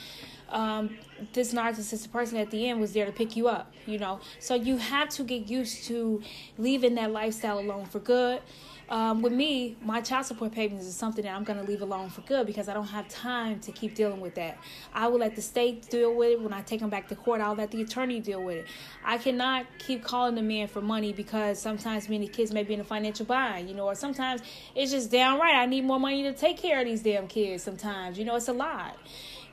um, 0.50 0.98
this 1.34 1.54
narcissistic 1.54 2.12
person 2.12 2.38
at 2.38 2.52
the 2.52 2.70
end 2.70 2.80
was 2.80 2.94
there 2.94 3.06
to 3.06 3.12
pick 3.12 3.36
you 3.36 3.48
up, 3.48 3.74
you 3.86 4.00
know. 4.00 4.20
So 4.39 4.56
you 4.56 4.78
have 4.78 5.10
to 5.10 5.24
get 5.24 5.50
used 5.50 5.86
to 5.86 6.22
leaving 6.58 6.96
that 6.96 7.12
lifestyle 7.12 7.60
alone 7.60 7.86
for 7.86 8.00
good 8.00 8.42
um, 8.89 9.21
with 9.21 9.34
me, 9.34 9.78
my 9.84 10.02
child 10.02 10.25
support 10.25 10.52
payments 10.52 10.86
is 10.86 10.95
something 10.95 11.23
that 11.23 11.36
I'm 11.36 11.43
going 11.43 11.60
to 11.60 11.65
leave 11.65 11.84
alone 11.84 12.10
for 12.10 12.21
good 12.21 12.47
because 12.47 12.67
I 12.67 12.73
don't 12.73 12.88
have 12.88 13.08
time 13.08 13.60
to 13.62 13.71
keep 13.71 13.93
dealing 13.93 14.19
with 14.19 14.34
that. 14.36 14.58
I 14.93 15.08
will 15.08 15.19
let 15.19 15.36
the 15.36 15.43
state 15.43 15.89
deal 15.89 16.15
with 16.15 16.32
it. 16.32 16.41
When 16.41 16.54
I 16.54 16.62
take 16.63 16.80
them 16.80 16.89
back 16.89 17.08
to 17.10 17.15
court, 17.15 17.39
I'll 17.39 17.54
let 17.54 17.69
the 17.69 17.84
attorney 17.84 18.19
deal 18.19 18.43
with 18.43 18.58
it. 18.58 18.67
I 19.06 19.19
cannot 19.19 19.67
keep 19.78 20.04
calling 20.04 20.34
the 20.34 20.41
man 20.41 20.67
for 20.67 20.82
money 20.82 21.13
because 21.13 21.62
sometimes 21.62 22.10
many 22.10 22.28
kids 22.28 22.52
may 22.52 22.63
be 22.63 22.73
in 22.73 22.80
a 22.80 22.84
financial 22.84 23.28
bind, 23.28 23.69
you 23.69 23.75
know, 23.75 23.86
or 23.86 23.93
sometimes 23.93 24.41
it's 24.73 24.91
just 24.91 25.12
downright 25.12 25.56
I 25.56 25.67
need 25.67 25.86
more 25.86 25.99
money 25.99 26.23
to 26.23 26.34
take 26.34 26.58
care 26.58 26.80
of 26.80 26.86
these 26.86 27.04
damn 27.04 27.28
kids 27.28 27.62
sometimes. 27.62 28.17
You 28.17 28.25
know, 28.25 28.36
it's 28.36 28.47
a 28.47 28.54
lot, 28.54 28.97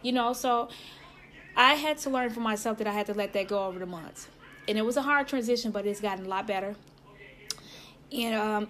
you 0.01 0.13
know, 0.13 0.33
so 0.33 0.71
I 1.55 1.75
had 1.75 1.99
to 1.99 2.11
learn 2.11 2.31
for 2.31 2.41
myself 2.41 2.79
that 2.79 2.87
I 2.87 2.93
had 2.93 3.07
to 3.07 3.15
let 3.15 3.35
that 3.35 3.49
go 3.49 3.67
over 3.67 3.79
the 3.79 3.87
months. 3.87 4.29
And 4.67 4.79
it 4.79 4.85
was 4.85 4.97
a 4.97 5.03
hard 5.03 5.29
transition, 5.29 5.73
but 5.73 5.85
it's 5.85 6.01
gotten 6.01 6.25
a 6.25 6.29
lot 6.29 6.47
better 6.47 6.75
and 8.13 8.35
um, 8.35 8.69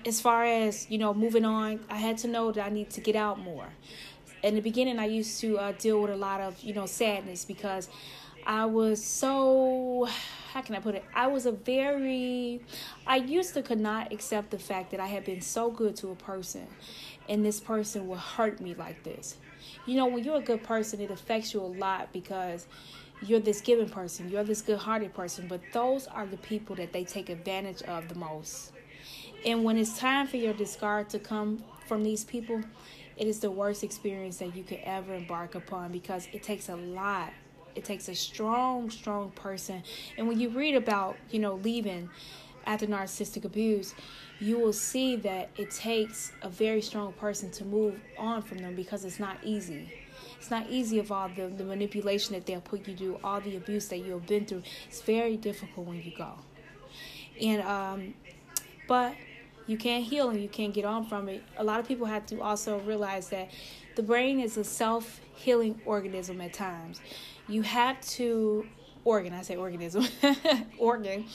as 0.06 0.20
far 0.20 0.44
as 0.44 0.90
you 0.90 0.98
know 0.98 1.14
moving 1.14 1.44
on 1.44 1.80
i 1.88 1.96
had 1.96 2.18
to 2.18 2.28
know 2.28 2.52
that 2.52 2.66
i 2.66 2.68
need 2.68 2.90
to 2.90 3.00
get 3.00 3.16
out 3.16 3.38
more. 3.38 3.68
In 4.42 4.54
the 4.54 4.60
beginning 4.60 4.98
i 4.98 5.06
used 5.06 5.40
to 5.40 5.58
uh, 5.58 5.72
deal 5.72 6.00
with 6.02 6.10
a 6.10 6.16
lot 6.16 6.40
of 6.40 6.60
you 6.62 6.74
know 6.74 6.86
sadness 6.86 7.44
because 7.44 7.88
i 8.46 8.66
was 8.66 9.02
so 9.02 10.06
how 10.52 10.60
can 10.60 10.74
i 10.74 10.78
put 10.78 10.94
it? 10.94 11.04
I 11.14 11.26
was 11.26 11.46
a 11.46 11.52
very 11.52 12.60
i 13.06 13.16
used 13.16 13.54
to 13.54 13.62
could 13.62 13.80
not 13.80 14.12
accept 14.12 14.50
the 14.50 14.58
fact 14.58 14.90
that 14.90 15.00
i 15.00 15.06
had 15.06 15.24
been 15.24 15.40
so 15.40 15.70
good 15.70 15.96
to 15.96 16.10
a 16.10 16.16
person 16.16 16.66
and 17.28 17.44
this 17.44 17.58
person 17.58 18.06
would 18.08 18.18
hurt 18.18 18.60
me 18.60 18.74
like 18.74 19.02
this. 19.02 19.36
You 19.86 19.96
know 19.96 20.06
when 20.06 20.24
you're 20.24 20.36
a 20.36 20.42
good 20.42 20.62
person 20.62 21.00
it 21.00 21.10
affects 21.10 21.54
you 21.54 21.60
a 21.60 21.62
lot 21.62 22.12
because 22.12 22.66
you're 23.22 23.40
this 23.40 23.62
giving 23.62 23.88
person, 23.88 24.28
you're 24.28 24.44
this 24.44 24.60
good 24.60 24.78
hearted 24.78 25.14
person, 25.14 25.46
but 25.48 25.60
those 25.72 26.06
are 26.06 26.26
the 26.26 26.36
people 26.38 26.76
that 26.76 26.92
they 26.92 27.04
take 27.04 27.30
advantage 27.30 27.80
of 27.82 28.08
the 28.08 28.14
most. 28.16 28.73
And 29.44 29.62
when 29.62 29.76
it's 29.76 29.98
time 29.98 30.26
for 30.26 30.36
your 30.36 30.54
discard 30.54 31.10
to 31.10 31.18
come 31.18 31.62
from 31.86 32.02
these 32.02 32.24
people, 32.24 32.62
it 33.16 33.26
is 33.26 33.40
the 33.40 33.50
worst 33.50 33.84
experience 33.84 34.38
that 34.38 34.56
you 34.56 34.64
could 34.64 34.80
ever 34.84 35.14
embark 35.14 35.54
upon 35.54 35.92
because 35.92 36.28
it 36.32 36.42
takes 36.42 36.68
a 36.68 36.76
lot. 36.76 37.32
It 37.74 37.84
takes 37.84 38.08
a 38.08 38.14
strong, 38.14 38.90
strong 38.90 39.30
person. 39.32 39.82
And 40.16 40.26
when 40.26 40.40
you 40.40 40.48
read 40.48 40.74
about, 40.74 41.16
you 41.30 41.38
know, 41.38 41.54
leaving 41.56 42.08
after 42.66 42.86
narcissistic 42.86 43.44
abuse, 43.44 43.94
you 44.40 44.58
will 44.58 44.72
see 44.72 45.16
that 45.16 45.50
it 45.56 45.70
takes 45.70 46.32
a 46.42 46.48
very 46.48 46.80
strong 46.80 47.12
person 47.12 47.50
to 47.52 47.64
move 47.64 48.00
on 48.18 48.42
from 48.42 48.58
them 48.58 48.74
because 48.74 49.04
it's 49.04 49.20
not 49.20 49.36
easy. 49.42 49.92
It's 50.38 50.50
not 50.50 50.68
easy 50.70 50.98
of 50.98 51.12
all 51.12 51.28
the, 51.28 51.48
the 51.48 51.64
manipulation 51.64 52.34
that 52.34 52.46
they'll 52.46 52.60
put 52.60 52.86
you 52.88 52.96
through, 52.96 53.20
all 53.22 53.40
the 53.40 53.56
abuse 53.56 53.88
that 53.88 53.98
you've 53.98 54.26
been 54.26 54.46
through. 54.46 54.62
It's 54.88 55.02
very 55.02 55.36
difficult 55.36 55.86
when 55.86 56.02
you 56.02 56.12
go. 56.16 56.32
And 57.40 57.62
um 57.62 58.14
but 58.86 59.14
you 59.66 59.76
can't 59.76 60.04
heal 60.04 60.30
and 60.30 60.42
you 60.42 60.48
can't 60.48 60.74
get 60.74 60.84
on 60.84 61.06
from 61.06 61.28
it. 61.28 61.42
A 61.56 61.64
lot 61.64 61.80
of 61.80 61.88
people 61.88 62.06
have 62.06 62.26
to 62.26 62.40
also 62.40 62.80
realize 62.80 63.28
that 63.28 63.50
the 63.96 64.02
brain 64.02 64.40
is 64.40 64.56
a 64.56 64.64
self 64.64 65.20
healing 65.34 65.80
organism 65.84 66.40
at 66.40 66.52
times. 66.52 67.00
You 67.48 67.62
have 67.62 68.00
to 68.12 68.66
organ, 69.04 69.32
I 69.32 69.42
say 69.42 69.56
organism, 69.56 70.06
organ 70.78 71.26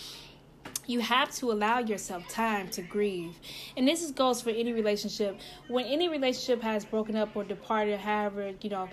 you 0.89 0.99
have 0.99 1.31
to 1.35 1.51
allow 1.51 1.77
yourself 1.77 2.27
time 2.27 2.67
to 2.67 2.81
grieve. 2.81 3.35
And 3.77 3.87
this 3.87 4.01
is, 4.01 4.09
goes 4.09 4.41
for 4.41 4.49
any 4.49 4.73
relationship. 4.73 5.39
When 5.67 5.85
any 5.85 6.09
relationship 6.09 6.63
has 6.63 6.83
broken 6.83 7.15
up 7.15 7.35
or 7.35 7.43
departed, 7.43 7.99
however, 7.99 8.53
you 8.59 8.71
know, 8.71 8.89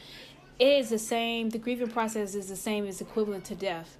it 0.58 0.66
is 0.66 0.90
the 0.90 0.98
same. 0.98 1.48
The 1.48 1.58
grieving 1.58 1.88
process 1.88 2.34
is 2.34 2.50
the 2.50 2.56
same 2.56 2.86
as 2.86 3.00
equivalent 3.00 3.46
to 3.46 3.54
death. 3.54 3.96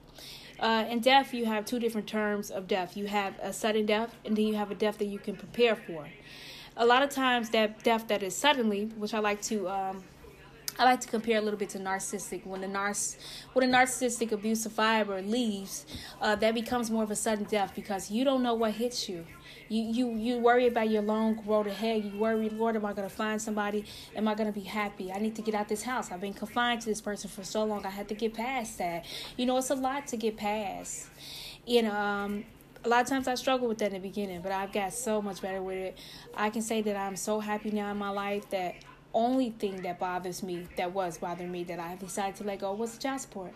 Uh, 0.59 0.87
in 0.89 1.01
death, 1.01 1.35
you 1.35 1.45
have 1.45 1.65
two 1.65 1.79
different 1.79 2.07
terms 2.07 2.51
of 2.51 2.67
death. 2.67 2.97
You 2.97 3.07
have 3.07 3.35
a 3.41 3.53
sudden 3.53 3.87
death, 3.87 4.15
and 4.25 4.37
then 4.37 4.47
you 4.47 4.55
have 4.55 4.71
a 4.71 4.75
death 4.75 4.99
that 4.99 5.07
you 5.07 5.19
can 5.19 5.37
prepare 5.37 5.77
for. 5.77 6.09
A 6.77 6.87
lot 6.87 7.03
of 7.03 7.11
times, 7.11 7.51
that 7.51 7.83
death 7.83 8.09
that 8.09 8.23
is 8.23 8.35
suddenly, 8.35 8.87
which 8.97 9.15
I 9.15 9.19
like 9.19 9.43
to 9.43 9.69
um, 9.69 10.05
I 10.79 10.85
like 10.85 11.01
to 11.01 11.09
compare 11.09 11.39
a 11.39 11.41
little 11.41 11.59
bit 11.59 11.71
to 11.71 11.79
narcissistic. 11.79 12.45
When 12.47 12.61
the 12.61 12.67
narc, 12.67 13.17
when 13.55 13.69
a 13.69 13.79
narcissistic 13.79 14.33
abuse 14.33 14.63
survivor 14.63 15.23
leaves, 15.23 15.87
uh, 16.21 16.37
that 16.37 16.55
becomes 16.55 16.91
more 16.91 17.03
of 17.03 17.11
a 17.11 17.17
sudden 17.17 17.45
death 17.45 17.73
because 17.75 18.11
you 18.11 18.25
don't 18.25 18.43
know 18.43 18.55
what 18.55 18.73
hits 18.73 19.09
you. 19.09 19.27
You 19.69 19.83
you 19.83 20.17
you 20.17 20.39
worry 20.39 20.67
about 20.67 20.91
your 20.91 21.03
long 21.03 21.43
road 21.45 21.67
ahead. 21.67 22.05
You 22.05 22.19
worry, 22.19 22.49
Lord, 22.49 22.77
am 22.77 22.85
I 22.85 22.93
going 22.93 23.09
to 23.09 23.15
find 23.15 23.41
somebody? 23.41 23.85
Am 24.15 24.29
I 24.29 24.35
going 24.35 24.47
to 24.47 24.53
be 24.53 24.65
happy? 24.65 25.13
I 25.13 25.19
need 25.19 25.35
to 25.37 25.43
get 25.43 25.55
out 25.55 25.69
this 25.69 25.83
house. 25.83 26.13
I've 26.13 26.21
been 26.21 26.35
confined 26.35 26.83
to 26.83 26.89
this 26.89 27.01
person 27.01 27.29
for 27.29 27.43
so 27.43 27.65
long. 27.65 27.85
I 27.85 27.91
had 27.91 28.09
to 28.09 28.15
get 28.15 28.35
past 28.35 28.79
that. 28.79 29.05
You 29.37 29.47
know, 29.47 29.57
it's 29.57 29.71
a 29.71 29.75
lot 29.75 30.07
to 30.09 30.17
get 30.17 30.37
past. 30.37 31.07
Know, 31.67 31.91
um, 31.91 32.45
a 32.85 32.89
lot 32.89 33.03
of 33.03 33.09
times 33.09 33.27
I 33.27 33.35
struggle 33.35 33.67
with 33.67 33.79
that 33.79 33.87
in 33.87 33.95
the 33.95 34.09
beginning, 34.09 34.41
but 34.41 34.53
I've 34.53 34.73
got 34.73 34.93
so 34.93 35.21
much 35.21 35.43
better 35.43 35.61
with 35.61 35.77
it. 35.77 35.99
I 36.37 36.51
can 36.51 36.63
say 36.63 36.83
that 36.83 36.97
I'm 36.97 37.17
so 37.17 37.41
happy 37.41 37.73
now 37.73 37.91
in 37.91 37.97
my 37.97 38.11
life 38.11 38.49
that 38.51 38.77
only 39.13 39.51
thing 39.51 39.83
that 39.83 39.99
bothers 39.99 40.43
me, 40.43 40.69
that 40.77 40.93
was 40.93 41.19
bothering 41.19 41.51
me, 41.51 41.65
that 41.65 41.81
I 41.81 41.97
decided 41.97 42.37
to 42.37 42.45
let 42.45 42.61
go 42.61 42.73
was 42.75 42.93
the 42.93 43.03
child 43.03 43.21
support. 43.21 43.53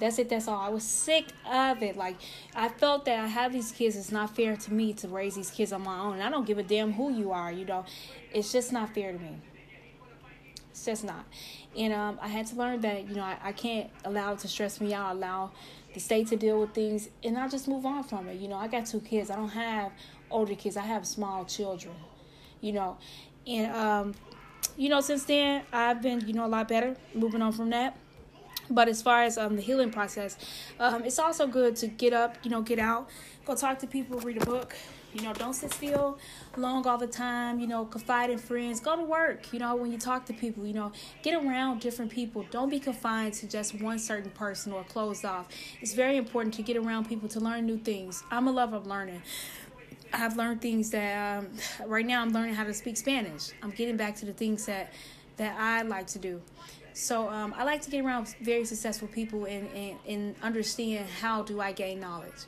That's 0.00 0.18
it. 0.18 0.28
That's 0.28 0.46
all. 0.46 0.60
I 0.60 0.68
was 0.68 0.84
sick 0.84 1.26
of 1.50 1.82
it. 1.82 1.96
Like 1.96 2.16
I 2.54 2.68
felt 2.68 3.04
that 3.06 3.18
I 3.18 3.26
have 3.26 3.52
these 3.52 3.72
kids. 3.72 3.96
It's 3.96 4.12
not 4.12 4.34
fair 4.34 4.56
to 4.56 4.72
me 4.72 4.92
to 4.94 5.08
raise 5.08 5.34
these 5.34 5.50
kids 5.50 5.72
on 5.72 5.82
my 5.82 5.98
own. 5.98 6.14
And 6.14 6.22
I 6.22 6.30
don't 6.30 6.46
give 6.46 6.58
a 6.58 6.62
damn 6.62 6.92
who 6.92 7.12
you 7.12 7.32
are. 7.32 7.50
You 7.50 7.64
know, 7.64 7.84
it's 8.32 8.52
just 8.52 8.72
not 8.72 8.94
fair 8.94 9.12
to 9.12 9.18
me. 9.18 9.38
It's 10.70 10.84
just 10.84 11.04
not. 11.04 11.24
And 11.76 11.92
um, 11.92 12.18
I 12.22 12.28
had 12.28 12.46
to 12.46 12.56
learn 12.56 12.80
that 12.82 13.08
you 13.08 13.16
know 13.16 13.22
I, 13.22 13.38
I 13.42 13.52
can't 13.52 13.90
allow 14.04 14.32
it 14.32 14.38
to 14.40 14.48
stress 14.48 14.80
me 14.80 14.94
out. 14.94 15.16
Allow 15.16 15.50
the 15.94 16.00
state 16.00 16.28
to 16.28 16.36
deal 16.36 16.60
with 16.60 16.74
things, 16.74 17.08
and 17.24 17.36
I 17.36 17.48
just 17.48 17.66
move 17.66 17.84
on 17.84 18.04
from 18.04 18.28
it. 18.28 18.40
You 18.40 18.48
know, 18.48 18.56
I 18.56 18.68
got 18.68 18.86
two 18.86 19.00
kids. 19.00 19.30
I 19.30 19.36
don't 19.36 19.48
have 19.48 19.92
older 20.30 20.54
kids. 20.54 20.76
I 20.76 20.82
have 20.82 21.06
small 21.06 21.44
children. 21.44 21.94
You 22.60 22.72
know, 22.72 22.98
and 23.46 23.72
um, 23.74 24.14
you 24.76 24.88
know, 24.88 25.00
since 25.00 25.24
then 25.24 25.62
I've 25.72 26.00
been, 26.00 26.20
you 26.26 26.34
know, 26.34 26.46
a 26.46 26.48
lot 26.48 26.68
better. 26.68 26.96
Moving 27.14 27.42
on 27.42 27.52
from 27.52 27.70
that. 27.70 27.96
But 28.70 28.88
as 28.88 29.02
far 29.02 29.22
as 29.22 29.38
um, 29.38 29.56
the 29.56 29.62
healing 29.62 29.90
process, 29.90 30.36
um, 30.78 31.04
it's 31.04 31.18
also 31.18 31.46
good 31.46 31.76
to 31.76 31.86
get 31.86 32.12
up, 32.12 32.36
you 32.42 32.50
know, 32.50 32.62
get 32.62 32.78
out, 32.78 33.08
go 33.44 33.54
talk 33.54 33.78
to 33.80 33.86
people, 33.86 34.18
read 34.20 34.40
a 34.42 34.44
book. 34.44 34.74
You 35.14 35.22
know, 35.22 35.32
don't 35.32 35.54
sit 35.54 35.72
still 35.72 36.18
long 36.58 36.86
all 36.86 36.98
the 36.98 37.06
time. 37.06 37.60
You 37.60 37.66
know, 37.66 37.86
confide 37.86 38.28
in 38.28 38.36
friends. 38.36 38.78
Go 38.78 38.94
to 38.94 39.02
work. 39.02 39.52
You 39.54 39.58
know, 39.58 39.74
when 39.74 39.90
you 39.90 39.96
talk 39.96 40.26
to 40.26 40.34
people, 40.34 40.66
you 40.66 40.74
know, 40.74 40.92
get 41.22 41.34
around 41.34 41.80
different 41.80 42.10
people. 42.10 42.44
Don't 42.50 42.68
be 42.68 42.78
confined 42.78 43.32
to 43.34 43.48
just 43.48 43.80
one 43.80 43.98
certain 43.98 44.30
person 44.30 44.70
or 44.72 44.84
closed 44.84 45.24
off. 45.24 45.48
It's 45.80 45.94
very 45.94 46.18
important 46.18 46.52
to 46.54 46.62
get 46.62 46.76
around 46.76 47.08
people 47.08 47.26
to 47.30 47.40
learn 47.40 47.64
new 47.64 47.78
things. 47.78 48.22
I'm 48.30 48.48
a 48.48 48.52
lover 48.52 48.76
of 48.76 48.86
learning. 48.86 49.22
I've 50.12 50.36
learned 50.36 50.60
things 50.60 50.90
that 50.90 51.38
um, 51.38 51.48
right 51.86 52.04
now 52.04 52.22
I'm 52.22 52.30
learning 52.30 52.54
how 52.54 52.64
to 52.64 52.74
speak 52.74 52.96
Spanish. 52.96 53.50
I'm 53.62 53.70
getting 53.70 53.96
back 53.96 54.16
to 54.16 54.26
the 54.26 54.32
things 54.32 54.66
that 54.66 54.92
that 55.38 55.56
I 55.58 55.82
like 55.82 56.08
to 56.08 56.18
do. 56.18 56.42
So 56.98 57.28
um, 57.28 57.54
I 57.56 57.62
like 57.62 57.80
to 57.82 57.90
get 57.90 58.04
around 58.04 58.34
very 58.40 58.64
successful 58.64 59.06
people 59.06 59.44
and, 59.44 59.68
and, 59.72 59.96
and 60.08 60.34
understand 60.42 61.06
how 61.20 61.42
do 61.42 61.60
I 61.60 61.70
gain 61.70 62.00
knowledge. 62.00 62.46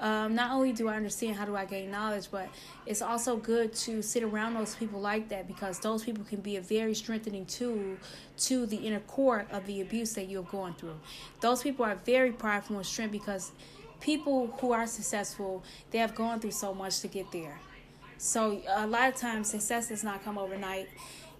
Um, 0.00 0.34
not 0.34 0.52
only 0.52 0.72
do 0.72 0.88
I 0.88 0.96
understand 0.96 1.36
how 1.36 1.44
do 1.44 1.54
I 1.54 1.66
gain 1.66 1.90
knowledge, 1.90 2.28
but 2.30 2.48
it's 2.86 3.02
also 3.02 3.36
good 3.36 3.74
to 3.74 4.00
sit 4.00 4.22
around 4.22 4.54
those 4.54 4.74
people 4.74 5.02
like 5.02 5.28
that 5.28 5.46
because 5.46 5.80
those 5.80 6.02
people 6.02 6.24
can 6.24 6.40
be 6.40 6.56
a 6.56 6.62
very 6.62 6.94
strengthening 6.94 7.44
tool 7.44 7.98
to 8.38 8.64
the 8.64 8.78
inner 8.78 9.00
core 9.00 9.44
of 9.52 9.66
the 9.66 9.82
abuse 9.82 10.14
that 10.14 10.30
you're 10.30 10.44
going 10.44 10.72
through. 10.72 10.98
Those 11.42 11.62
people 11.62 11.84
are 11.84 11.96
very 12.06 12.32
powerful 12.32 12.78
and 12.78 12.86
strength 12.86 13.12
because 13.12 13.52
people 14.00 14.46
who 14.62 14.72
are 14.72 14.86
successful, 14.86 15.62
they 15.90 15.98
have 15.98 16.14
gone 16.14 16.40
through 16.40 16.52
so 16.52 16.72
much 16.72 17.00
to 17.00 17.08
get 17.08 17.30
there. 17.32 17.60
So 18.16 18.62
a 18.66 18.86
lot 18.86 19.10
of 19.10 19.16
times 19.16 19.50
success 19.50 19.90
does 19.90 20.02
not 20.02 20.24
come 20.24 20.38
overnight. 20.38 20.88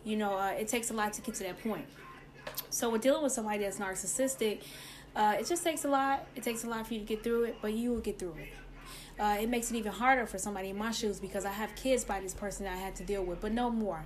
You 0.04 0.16
know, 0.16 0.36
uh, 0.36 0.50
it 0.50 0.68
takes 0.68 0.90
a 0.90 0.92
lot 0.92 1.14
to 1.14 1.22
get 1.22 1.36
to 1.36 1.44
that 1.44 1.62
point. 1.62 1.86
So 2.70 2.90
with 2.90 3.02
dealing 3.02 3.22
with 3.22 3.32
somebody 3.32 3.64
that's 3.64 3.78
narcissistic, 3.78 4.62
uh, 5.14 5.36
it 5.38 5.46
just 5.46 5.64
takes 5.64 5.84
a 5.84 5.88
lot. 5.88 6.26
It 6.36 6.42
takes 6.42 6.64
a 6.64 6.68
lot 6.68 6.86
for 6.86 6.94
you 6.94 7.00
to 7.00 7.06
get 7.06 7.22
through 7.22 7.44
it, 7.44 7.56
but 7.60 7.72
you 7.72 7.90
will 7.90 8.00
get 8.00 8.18
through 8.18 8.36
it. 8.38 8.48
Uh, 9.18 9.36
it 9.40 9.48
makes 9.48 9.70
it 9.70 9.76
even 9.76 9.92
harder 9.92 10.26
for 10.26 10.38
somebody 10.38 10.70
in 10.70 10.78
my 10.78 10.92
shoes 10.92 11.20
because 11.20 11.44
I 11.44 11.50
have 11.50 11.74
kids 11.76 12.04
by 12.04 12.20
this 12.20 12.32
person 12.32 12.64
that 12.64 12.74
I 12.74 12.78
had 12.78 12.94
to 12.96 13.04
deal 13.04 13.22
with, 13.22 13.40
but 13.40 13.52
no 13.52 13.70
more. 13.70 14.02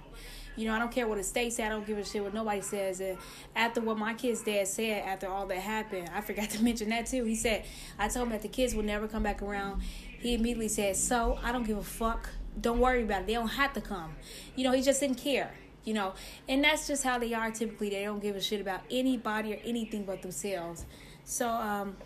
You 0.57 0.67
know, 0.67 0.75
I 0.75 0.79
don't 0.79 0.91
care 0.91 1.07
what 1.07 1.19
the 1.19 1.25
state 1.25 1.53
say. 1.53 1.65
I 1.65 1.69
don't 1.69 1.87
give 1.87 1.99
a 1.99 2.05
shit 2.05 2.23
what 2.23 2.33
nobody 2.33 2.61
says. 2.61 3.01
And 3.01 3.19
after 3.55 3.81
what 3.81 3.99
my 3.99 4.15
kid's 4.15 4.43
dad 4.43 4.67
said, 4.67 5.05
after 5.05 5.29
all 5.29 5.47
that 5.47 5.59
happened, 5.59 6.11
I 6.15 6.21
forgot 6.21 6.51
to 6.51 6.63
mention 6.63 6.89
that 6.91 7.07
too. 7.07 7.25
He 7.25 7.37
said, 7.37 7.65
I 7.99 8.09
told 8.09 8.27
him 8.27 8.33
that 8.33 8.43
the 8.43 8.49
kids 8.49 8.75
would 8.75 8.87
never 8.87 9.07
come 9.07 9.23
back 9.23 9.43
around. 9.43 9.83
He 10.19 10.35
immediately 10.35 10.69
said, 10.69 10.97
So 10.97 11.39
I 11.43 11.53
don't 11.53 11.65
give 11.65 11.79
a 11.79 11.83
fuck. 11.83 12.31
Don't 12.61 12.79
worry 12.79 13.03
about 13.03 13.23
it. 13.23 13.27
They 13.27 13.35
don't 13.35 13.49
have 13.49 13.73
to 13.75 13.81
come. 13.81 14.15
You 14.55 14.65
know, 14.65 14.73
he 14.73 14.81
just 14.81 15.01
didn't 15.01 15.19
care 15.19 15.53
you 15.85 15.95
know 15.95 16.15
and 16.49 16.65
that's 16.65 16.87
just 16.87 17.05
how 17.05 17.19
they 17.19 17.33
are 17.35 17.51
typically 17.51 17.91
they 17.91 18.05
don't 18.05 18.21
give 18.21 18.37
a 18.37 18.41
shit 18.41 18.61
about 18.61 18.81
anybody 18.91 19.55
or 19.55 19.59
anything 19.65 20.05
but 20.05 20.23
themselves 20.23 20.85
so 21.25 21.49
um 21.49 21.97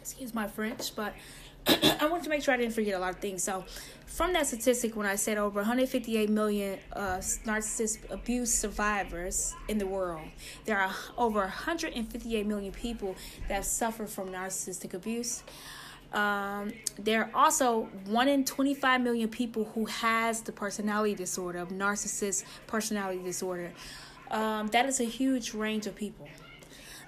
excuse 0.00 0.34
my 0.34 0.46
french 0.46 0.94
but 0.94 1.14
I 1.66 2.06
wanted 2.06 2.24
to 2.24 2.30
make 2.30 2.42
sure 2.42 2.54
I 2.54 2.56
didn't 2.56 2.74
forget 2.74 2.94
a 2.94 2.98
lot 2.98 3.14
of 3.14 3.20
things. 3.20 3.44
So, 3.44 3.64
from 4.06 4.32
that 4.32 4.48
statistic, 4.48 4.96
when 4.96 5.06
I 5.06 5.14
said 5.14 5.38
over 5.38 5.60
158 5.60 6.28
million 6.28 6.78
uh, 6.92 7.18
narcissist 7.46 7.98
abuse 8.10 8.52
survivors 8.52 9.54
in 9.68 9.78
the 9.78 9.86
world, 9.86 10.26
there 10.64 10.78
are 10.78 10.92
over 11.16 11.40
158 11.40 12.46
million 12.46 12.72
people 12.72 13.14
that 13.48 13.64
suffer 13.64 14.06
from 14.06 14.30
narcissistic 14.30 14.92
abuse. 14.92 15.44
Um, 16.12 16.72
there 16.98 17.24
are 17.24 17.30
also 17.34 17.88
one 18.06 18.28
in 18.28 18.44
25 18.44 19.00
million 19.00 19.28
people 19.28 19.64
who 19.74 19.86
has 19.86 20.42
the 20.42 20.52
personality 20.52 21.14
disorder 21.14 21.58
of 21.58 21.70
narcissist 21.70 22.44
personality 22.66 23.22
disorder. 23.22 23.72
Um, 24.30 24.68
that 24.68 24.86
is 24.86 25.00
a 25.00 25.04
huge 25.04 25.54
range 25.54 25.86
of 25.86 25.94
people. 25.94 26.28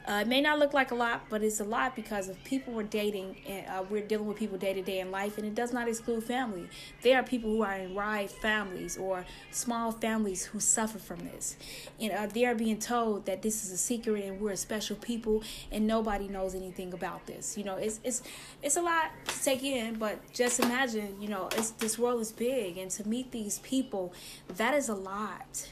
Uh, 0.06 0.20
it 0.20 0.28
may 0.28 0.40
not 0.40 0.58
look 0.58 0.74
like 0.74 0.90
a 0.90 0.94
lot, 0.94 1.22
but 1.30 1.42
it's 1.42 1.60
a 1.60 1.64
lot 1.64 1.96
because 1.96 2.28
of 2.28 2.42
people 2.44 2.74
we're 2.74 2.82
dating 2.82 3.36
and 3.48 3.66
uh, 3.66 3.82
we're 3.88 4.02
dealing 4.02 4.26
with 4.26 4.36
people 4.36 4.58
day 4.58 4.74
to 4.74 4.82
day 4.82 5.00
in 5.00 5.10
life, 5.10 5.38
and 5.38 5.46
it 5.46 5.54
does 5.54 5.72
not 5.72 5.88
exclude 5.88 6.22
family. 6.22 6.68
There 7.02 7.18
are 7.18 7.22
people 7.22 7.50
who 7.50 7.62
are 7.62 7.74
in 7.74 7.94
wide 7.94 8.30
families 8.30 8.98
or 8.98 9.24
small 9.50 9.92
families 9.92 10.44
who 10.44 10.60
suffer 10.60 10.98
from 10.98 11.20
this, 11.20 11.56
and 11.98 12.12
uh, 12.12 12.26
they 12.26 12.44
are 12.44 12.54
being 12.54 12.78
told 12.78 13.24
that 13.26 13.40
this 13.40 13.64
is 13.64 13.72
a 13.72 13.78
secret 13.78 14.24
and 14.24 14.40
we're 14.40 14.50
a 14.50 14.56
special 14.58 14.96
people, 14.96 15.42
and 15.72 15.86
nobody 15.86 16.28
knows 16.28 16.54
anything 16.54 16.92
about 16.92 17.26
this. 17.26 17.56
You 17.56 17.64
know, 17.64 17.76
it's 17.76 18.00
it's 18.04 18.22
it's 18.62 18.76
a 18.76 18.82
lot 18.82 19.10
to 19.26 19.42
take 19.42 19.62
in, 19.62 19.94
but 19.94 20.18
just 20.34 20.60
imagine, 20.60 21.16
you 21.20 21.28
know, 21.28 21.48
this 21.78 21.98
world 21.98 22.20
is 22.20 22.30
big, 22.30 22.76
and 22.76 22.90
to 22.90 23.08
meet 23.08 23.30
these 23.30 23.58
people, 23.60 24.12
that 24.48 24.74
is 24.74 24.90
a 24.90 24.94
lot. 24.94 25.70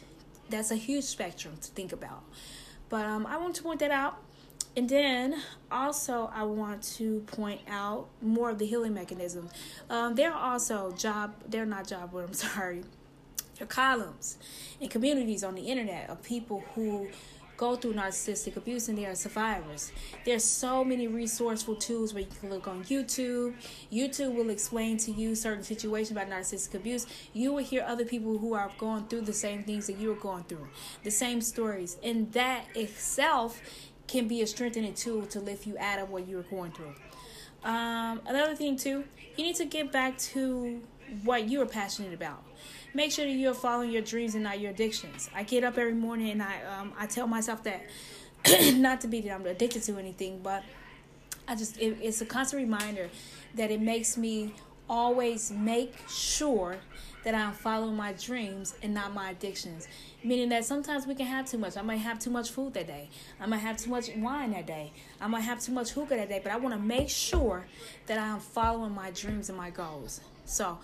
That's 0.49 0.71
a 0.71 0.77
huge 0.77 1.05
spectrum 1.05 1.57
to 1.61 1.71
think 1.71 1.93
about. 1.93 2.25
But 2.93 3.07
um, 3.07 3.27
I 3.27 3.39
want 3.39 3.57
to 3.57 3.63
point 3.63 3.81
that 3.81 3.91
out. 3.91 4.19
And 4.77 4.87
then 4.87 5.41
also, 5.71 6.31
I 6.35 6.43
want 6.43 6.83
to 6.99 7.21
point 7.21 7.63
out 7.67 8.09
more 8.21 8.51
of 8.51 8.59
the 8.59 8.67
healing 8.67 8.93
mechanisms. 8.93 9.51
Um, 9.89 10.15
there 10.15 10.31
are 10.31 10.53
also 10.53 10.93
job, 10.93 11.35
they're 11.49 11.65
not 11.65 11.89
job, 11.89 12.11
but 12.13 12.19
I'm 12.25 12.35
sorry, 12.35 12.83
there 13.57 13.65
are 13.65 13.67
columns 13.67 14.37
and 14.79 14.91
communities 14.91 15.43
on 15.43 15.55
the 15.55 15.63
internet 15.63 16.11
of 16.11 16.23
people 16.23 16.65
who 16.75 17.09
go 17.63 17.77
through 17.77 17.95
narcissistic 17.95 18.57
abuse 18.57 18.89
and 18.89 18.99
they 18.99 19.07
are 19.07 19.15
survivors. 19.15 19.93
There's 20.25 20.43
so 20.43 20.83
many 20.83 21.07
resourceful 21.07 21.77
tools 21.77 22.13
where 22.13 22.25
you 22.25 22.29
can 22.41 22.51
look 22.51 22.67
on 22.67 22.83
YouTube. 22.83 23.55
YouTube 23.93 24.35
will 24.35 24.51
explain 24.51 24.97
to 24.97 25.13
you 25.13 25.37
certain 25.37 25.63
situations 25.63 26.11
about 26.11 26.29
narcissistic 26.29 26.75
abuse. 26.75 27.07
You 27.33 27.53
will 27.53 27.63
hear 27.63 27.85
other 27.87 28.05
people 28.05 28.37
who 28.37 28.55
are 28.55 28.73
going 28.79 29.07
through 29.07 29.21
the 29.21 29.33
same 29.33 29.63
things 29.63 29.87
that 29.87 29.97
you're 30.01 30.17
going 30.17 30.43
through, 30.43 30.67
the 31.05 31.13
same 31.13 31.41
stories. 31.41 31.99
And 32.03 32.33
that 32.33 32.65
itself 32.75 33.63
can 34.09 34.27
be 34.27 34.43
a 34.43 34.47
strengthening 34.49 34.95
tool 34.95 35.25
to 35.27 35.39
lift 35.39 35.65
you 35.65 35.79
out 35.79 36.01
of 36.01 36.11
what 36.11 36.27
you're 36.27 36.43
going 36.43 36.73
through. 36.73 36.95
Um, 37.63 38.23
another 38.27 38.57
thing, 38.57 38.77
too, 38.77 39.05
you 39.37 39.45
need 39.45 39.55
to 39.57 39.67
get 39.67 39.93
back 39.93 40.19
to 40.33 40.83
what 41.23 41.49
you 41.49 41.63
are 41.63 41.67
passionate 41.67 42.13
about 42.13 42.43
make 42.95 43.13
sure 43.13 43.25
that 43.25 43.33
you're 43.33 43.55
following 43.55 43.91
your 43.91 44.03
dreams 44.03 44.35
and 44.35 44.45
not 44.45 44.61
your 44.61 44.71
addictions. 44.71 45.31
I 45.35 45.43
get 45.43 45.65
up 45.65 45.79
every 45.79 45.95
morning 45.95 46.31
and 46.31 46.43
I 46.43 46.63
um, 46.79 46.93
I 46.99 47.07
tell 47.07 47.27
myself 47.27 47.63
that 47.65 47.83
not 48.75 49.01
to 49.03 49.09
be 49.09 49.21
that 49.23 49.33
I'm 49.33 49.47
addicted 49.47 49.83
to 49.85 49.99
anything, 49.99 50.41
but 50.43 50.63
I 51.49 51.57
just 51.57 51.79
it, 51.79 51.99
it's 52.01 52.21
a 52.21 52.27
constant 52.27 52.63
reminder 52.63 53.09
that 53.55 53.71
it 53.71 53.81
makes 53.81 54.17
me 54.17 54.55
always 54.89 55.51
make 55.51 55.95
sure 56.09 56.77
that 57.25 57.35
I'm 57.35 57.53
following 57.53 57.97
my 57.97 58.13
dreams 58.15 58.75
and 58.83 58.95
not 58.95 59.15
my 59.15 59.31
addictions. 59.31 59.87
Meaning 60.25 60.49
that 60.51 60.65
sometimes 60.65 61.07
we 61.07 61.15
can 61.15 61.27
have 61.27 61.49
too 61.49 61.59
much. 61.59 61.77
I 61.77 61.83
might 61.83 61.97
have 61.99 62.19
too 62.19 62.31
much 62.31 62.51
food 62.51 62.75
that 62.75 62.89
day. 62.89 63.09
I 63.41 63.47
might 63.47 63.59
have 63.59 63.77
too 63.77 63.91
much 63.91 64.11
wine 64.17 64.53
that 64.53 64.67
day. 64.67 64.93
I 65.21 65.29
might 65.29 65.41
have 65.41 65.61
too 65.61 65.73
much 65.73 65.91
hookah 65.91 66.17
that 66.17 66.29
day. 66.29 66.41
But 66.43 66.53
I 66.53 66.57
want 66.57 66.75
to 66.75 66.81
make 66.81 67.09
sure 67.09 67.65
that 68.07 68.19
I'm 68.19 68.41
following 68.41 68.93
my 68.93 69.11
dreams 69.13 69.49
and 69.49 69.57
my 69.57 69.71
goals. 69.71 70.21
So 70.45 70.79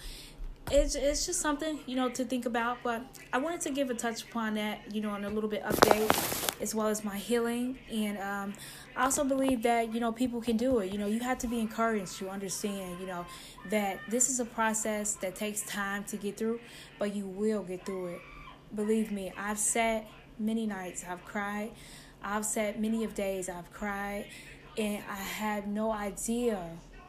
it's 0.71 0.95
it's 0.95 1.27
just 1.27 1.41
something 1.41 1.81
you 1.87 1.97
know 1.97 2.09
to 2.11 2.25
think 2.25 2.47
about. 2.47 2.79
But 2.83 3.03
I 3.33 3.39
wanted 3.39 3.61
to 3.63 3.71
give 3.71 3.91
a 3.91 3.95
touch 3.95 4.23
upon 4.23 4.55
that, 4.55 4.81
you 4.95 5.01
know, 5.01 5.11
on 5.11 5.25
a 5.25 5.31
little 5.31 5.51
bit 5.51 5.65
update 5.65 6.61
as 6.61 6.75
well 6.75 6.89
as 6.89 7.05
my 7.05 7.17
healing. 7.17 7.79
And 7.91 8.19
um, 8.19 8.55
I 8.97 9.05
also 9.05 9.25
believe 9.25 9.63
that 9.63 9.93
you 9.93 10.01
know 10.01 10.13
people 10.13 10.41
can 10.41 10.57
do 10.57 10.79
it. 10.79 10.93
You 10.93 10.99
know, 10.99 11.07
you 11.07 11.21
have 11.21 11.39
to 11.39 11.47
be 11.47 11.61
encouraged 11.61 12.17
to 12.19 12.29
understand, 12.29 13.01
you 13.01 13.07
know, 13.07 13.27
that 13.71 14.01
this 14.09 14.29
is 14.29 14.41
a 14.41 14.45
process 14.45 15.15
that 15.15 15.35
takes 15.35 15.63
time 15.63 16.05
to 16.05 16.17
get 16.17 16.37
through, 16.37 16.61
but 16.99 17.15
you 17.15 17.27
will 17.27 17.63
get 17.63 17.85
through 17.87 18.09
it. 18.09 18.21
Believe 18.75 19.11
me, 19.11 19.33
I've 19.37 19.59
sat 19.59 20.07
many 20.39 20.67
nights, 20.67 21.05
I've 21.09 21.25
cried. 21.25 21.71
I've 22.23 22.45
sat 22.45 22.81
many 22.81 23.05
of 23.05 23.15
days, 23.15 23.49
I've 23.49 23.73
cried, 23.73 24.27
and 24.77 25.03
I 25.09 25.15
had 25.15 25.69
no 25.69 25.93
idea 25.93 26.59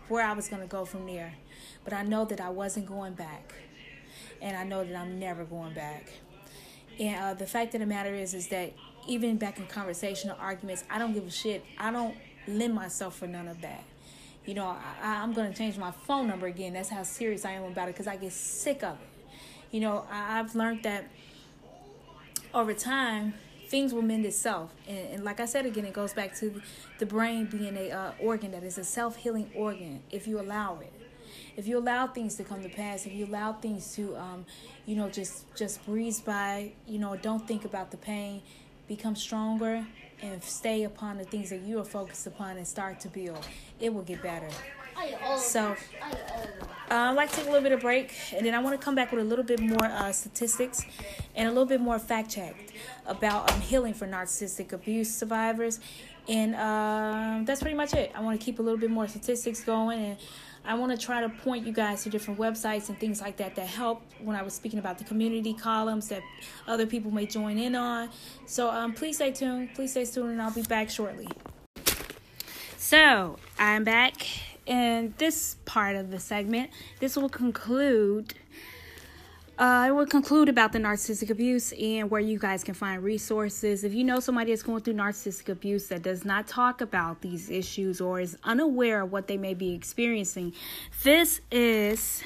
where 0.07 0.23
I 0.25 0.33
was 0.33 0.49
to 0.49 0.67
go 0.67 0.85
from 0.85 1.05
there. 1.05 1.33
But 1.89 1.97
I 1.97 2.03
know 2.03 2.23
that 2.25 2.39
I 2.39 2.51
wasn't 2.51 2.85
going 2.85 3.13
back. 3.13 3.51
And 4.43 4.55
I 4.55 4.63
know 4.63 4.83
that 4.83 4.95
I'm 4.95 5.17
never 5.17 5.43
going 5.43 5.73
back. 5.73 6.11
And 6.99 7.15
uh, 7.15 7.33
the 7.33 7.47
fact 7.47 7.73
of 7.73 7.79
the 7.79 7.87
matter 7.87 8.13
is, 8.13 8.35
is 8.35 8.47
that 8.49 8.73
even 9.07 9.37
back 9.37 9.57
in 9.57 9.65
conversational 9.65 10.37
arguments, 10.39 10.83
I 10.87 10.99
don't 10.99 11.13
give 11.13 11.25
a 11.25 11.31
shit. 11.31 11.65
I 11.79 11.91
don't 11.91 12.15
lend 12.47 12.75
myself 12.75 13.17
for 13.17 13.25
none 13.25 13.47
of 13.47 13.61
that. 13.61 13.83
You 14.45 14.53
know, 14.53 14.77
I, 15.01 15.15
am 15.23 15.33
going 15.33 15.51
to 15.51 15.57
change 15.57 15.79
my 15.79 15.89
phone 15.89 16.27
number 16.27 16.45
again. 16.45 16.73
That's 16.73 16.89
how 16.89 17.01
serious 17.01 17.43
I 17.43 17.53
am 17.53 17.63
about 17.63 17.89
it 17.89 17.95
because 17.95 18.05
I 18.05 18.17
get 18.17 18.33
sick 18.33 18.83
of 18.83 18.93
it. 18.93 19.33
You 19.71 19.79
know, 19.79 20.05
I, 20.11 20.37
I've 20.37 20.53
learned 20.53 20.83
that 20.83 21.05
over 22.53 22.75
time, 22.75 23.33
things 23.67 23.95
will 23.95 24.03
mend 24.03 24.27
itself. 24.27 24.69
And, 24.87 25.13
and, 25.13 25.23
like 25.23 25.39
I 25.39 25.45
said 25.45 25.65
again, 25.65 25.85
it 25.85 25.93
goes 25.93 26.13
back 26.13 26.35
to 26.35 26.61
the 26.99 27.07
brain 27.07 27.45
being 27.45 27.75
a 27.75 27.89
uh, 27.89 28.11
organ 28.19 28.51
that 28.51 28.63
is 28.63 28.77
a 28.77 28.83
self 28.83 29.15
healing 29.15 29.49
organ 29.55 30.03
if 30.11 30.27
you 30.27 30.39
allow 30.39 30.77
it. 30.81 30.93
If 31.59 31.67
you 31.67 31.77
allow 31.77 32.07
things 32.07 32.35
to 32.35 32.45
come 32.45 32.63
to 32.63 32.69
pass, 32.69 33.05
if 33.05 33.11
you 33.11 33.25
allow 33.25 33.51
things 33.51 33.93
to, 33.95 34.15
um, 34.15 34.45
you 34.85 34.95
know, 34.95 35.09
just 35.09 35.43
just 35.57 35.85
breeze 35.85 36.21
by, 36.21 36.71
you 36.87 36.99
know, 36.99 37.17
don't 37.17 37.45
think 37.45 37.65
about 37.65 37.91
the 37.91 37.97
pain, 37.97 38.41
become 38.87 39.13
stronger, 39.13 39.85
and 40.21 40.41
stay 40.41 40.85
upon 40.85 41.17
the 41.17 41.25
things 41.25 41.49
that 41.49 41.59
you 41.59 41.77
are 41.77 41.83
focused 41.83 42.25
upon 42.27 42.55
and 42.55 42.65
start 42.65 43.01
to 43.01 43.09
build. 43.09 43.45
It 43.77 43.93
will 43.93 44.03
get 44.03 44.23
better. 44.23 44.47
So, 45.37 45.75
uh, 46.01 46.95
I'd 47.09 47.11
like 47.11 47.29
to 47.31 47.35
take 47.35 47.47
a 47.47 47.49
little 47.49 47.63
bit 47.63 47.73
of 47.73 47.81
break, 47.81 48.13
and 48.33 48.45
then 48.45 48.55
I 48.55 48.59
want 48.59 48.79
to 48.79 48.83
come 48.83 48.95
back 48.95 49.11
with 49.11 49.19
a 49.19 49.25
little 49.25 49.45
bit 49.45 49.59
more 49.59 49.83
uh, 49.83 50.13
statistics 50.13 50.85
and 51.35 51.49
a 51.49 51.51
little 51.51 51.65
bit 51.65 51.81
more 51.81 51.99
fact 51.99 52.31
check 52.31 52.55
about 53.05 53.51
um, 53.51 53.59
healing 53.59 53.93
for 53.93 54.07
narcissistic 54.07 54.71
abuse 54.71 55.13
survivors. 55.13 55.81
And 56.29 56.55
um, 56.55 57.45
that's 57.45 57.61
pretty 57.61 57.75
much 57.75 57.93
it. 57.93 58.11
I 58.15 58.21
want 58.21 58.39
to 58.39 58.45
keep 58.45 58.59
a 58.59 58.61
little 58.61 58.77
bit 58.79 58.91
more 58.91 59.07
statistics 59.07 59.61
going, 59.63 59.99
and 60.05 60.17
I 60.65 60.75
want 60.75 60.91
to 60.91 60.97
try 60.97 61.21
to 61.21 61.29
point 61.29 61.65
you 61.65 61.73
guys 61.73 62.03
to 62.03 62.09
different 62.09 62.39
websites 62.39 62.89
and 62.89 62.99
things 62.99 63.21
like 63.21 63.37
that 63.37 63.55
that 63.55 63.67
help 63.67 64.01
when 64.21 64.35
I 64.35 64.43
was 64.43 64.53
speaking 64.53 64.79
about 64.79 64.97
the 64.97 65.03
community 65.03 65.53
columns 65.53 66.09
that 66.09 66.21
other 66.67 66.85
people 66.85 67.11
may 67.11 67.25
join 67.25 67.57
in 67.57 67.75
on. 67.75 68.09
So 68.45 68.69
um, 68.69 68.93
please 68.93 69.15
stay 69.15 69.31
tuned. 69.31 69.73
Please 69.73 69.91
stay 69.91 70.05
tuned, 70.05 70.31
and 70.31 70.41
I'll 70.41 70.51
be 70.51 70.63
back 70.63 70.89
shortly. 70.89 71.27
So 72.77 73.37
I'm 73.57 73.83
back 73.83 74.25
in 74.69 75.15
this 75.17 75.55
part 75.65 75.95
of 75.95 76.11
the 76.11 76.19
segment, 76.19 76.69
this 76.99 77.17
will 77.17 77.27
conclude. 77.27 78.35
Uh, 79.59 79.87
it 79.89 79.91
will 79.91 80.05
conclude 80.05 80.47
about 80.47 80.71
the 80.71 80.79
narcissistic 80.79 81.29
abuse 81.29 81.73
and 81.73 82.09
where 82.09 82.21
you 82.21 82.39
guys 82.39 82.63
can 82.63 82.73
find 82.73 83.03
resources. 83.03 83.83
If 83.83 83.93
you 83.93 84.05
know 84.05 84.21
somebody 84.21 84.53
that's 84.53 84.63
going 84.63 84.81
through 84.83 84.93
narcissistic 84.93 85.49
abuse 85.49 85.87
that 85.87 86.01
does 86.01 86.23
not 86.23 86.47
talk 86.47 86.79
about 86.79 87.19
these 87.19 87.49
issues 87.49 87.99
or 87.99 88.21
is 88.21 88.37
unaware 88.45 89.01
of 89.01 89.11
what 89.11 89.27
they 89.27 89.35
may 89.35 89.53
be 89.53 89.73
experiencing, 89.73 90.53
this 91.03 91.41
is 91.51 92.23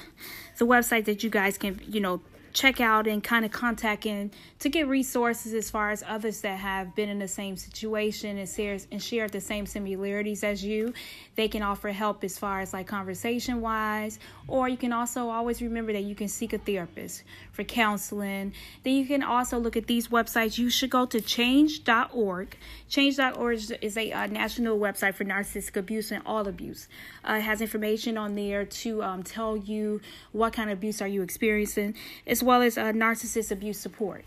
the 0.59 0.67
website 0.67 1.05
that 1.05 1.23
you 1.23 1.31
guys 1.31 1.57
can, 1.57 1.81
you 1.87 2.01
know, 2.01 2.21
check 2.53 2.79
out 2.79 3.07
and 3.07 3.23
kind 3.23 3.45
of 3.45 3.51
contact 3.51 4.05
in 4.05 4.29
to 4.63 4.69
get 4.69 4.87
resources 4.87 5.53
as 5.53 5.69
far 5.69 5.91
as 5.91 6.01
others 6.07 6.39
that 6.39 6.57
have 6.57 6.95
been 6.95 7.09
in 7.09 7.19
the 7.19 7.27
same 7.27 7.57
situation 7.57 8.37
and 8.37 8.47
share 8.47 8.77
and 8.93 9.03
share 9.03 9.27
the 9.27 9.41
same 9.41 9.65
similarities 9.65 10.41
as 10.41 10.63
you. 10.63 10.93
They 11.35 11.49
can 11.49 11.61
offer 11.61 11.89
help 11.89 12.23
as 12.23 12.37
far 12.37 12.61
as 12.61 12.71
like 12.71 12.87
conversation 12.87 13.59
wise, 13.59 14.19
or 14.47 14.69
you 14.69 14.77
can 14.77 14.93
also 14.93 15.27
always 15.27 15.61
remember 15.61 15.91
that 15.91 16.05
you 16.05 16.15
can 16.15 16.29
seek 16.29 16.53
a 16.53 16.57
therapist 16.57 17.23
for 17.51 17.65
counseling. 17.65 18.53
Then 18.83 18.93
you 18.93 19.05
can 19.05 19.21
also 19.21 19.59
look 19.59 19.75
at 19.75 19.87
these 19.87 20.07
websites. 20.07 20.57
You 20.57 20.69
should 20.69 20.89
go 20.89 21.05
to 21.07 21.19
change.org. 21.19 22.57
Change.org 22.87 23.59
is 23.81 23.97
a 23.97 24.11
uh, 24.13 24.27
national 24.27 24.79
website 24.79 25.15
for 25.15 25.25
narcissistic 25.25 25.75
abuse 25.75 26.09
and 26.09 26.23
all 26.25 26.47
abuse. 26.47 26.87
Uh, 27.27 27.33
it 27.33 27.41
has 27.41 27.59
information 27.59 28.17
on 28.17 28.35
there 28.35 28.63
to 28.63 29.03
um, 29.03 29.23
tell 29.23 29.57
you 29.57 29.99
what 30.31 30.53
kind 30.53 30.69
of 30.69 30.77
abuse 30.77 31.01
are 31.01 31.07
you 31.07 31.21
experiencing. 31.21 31.95
as 32.25 32.41
well 32.41 32.61
as 32.61 32.77
uh, 32.77 32.93
narcissist 32.93 33.51
abuse 33.51 33.77
support. 33.77 34.23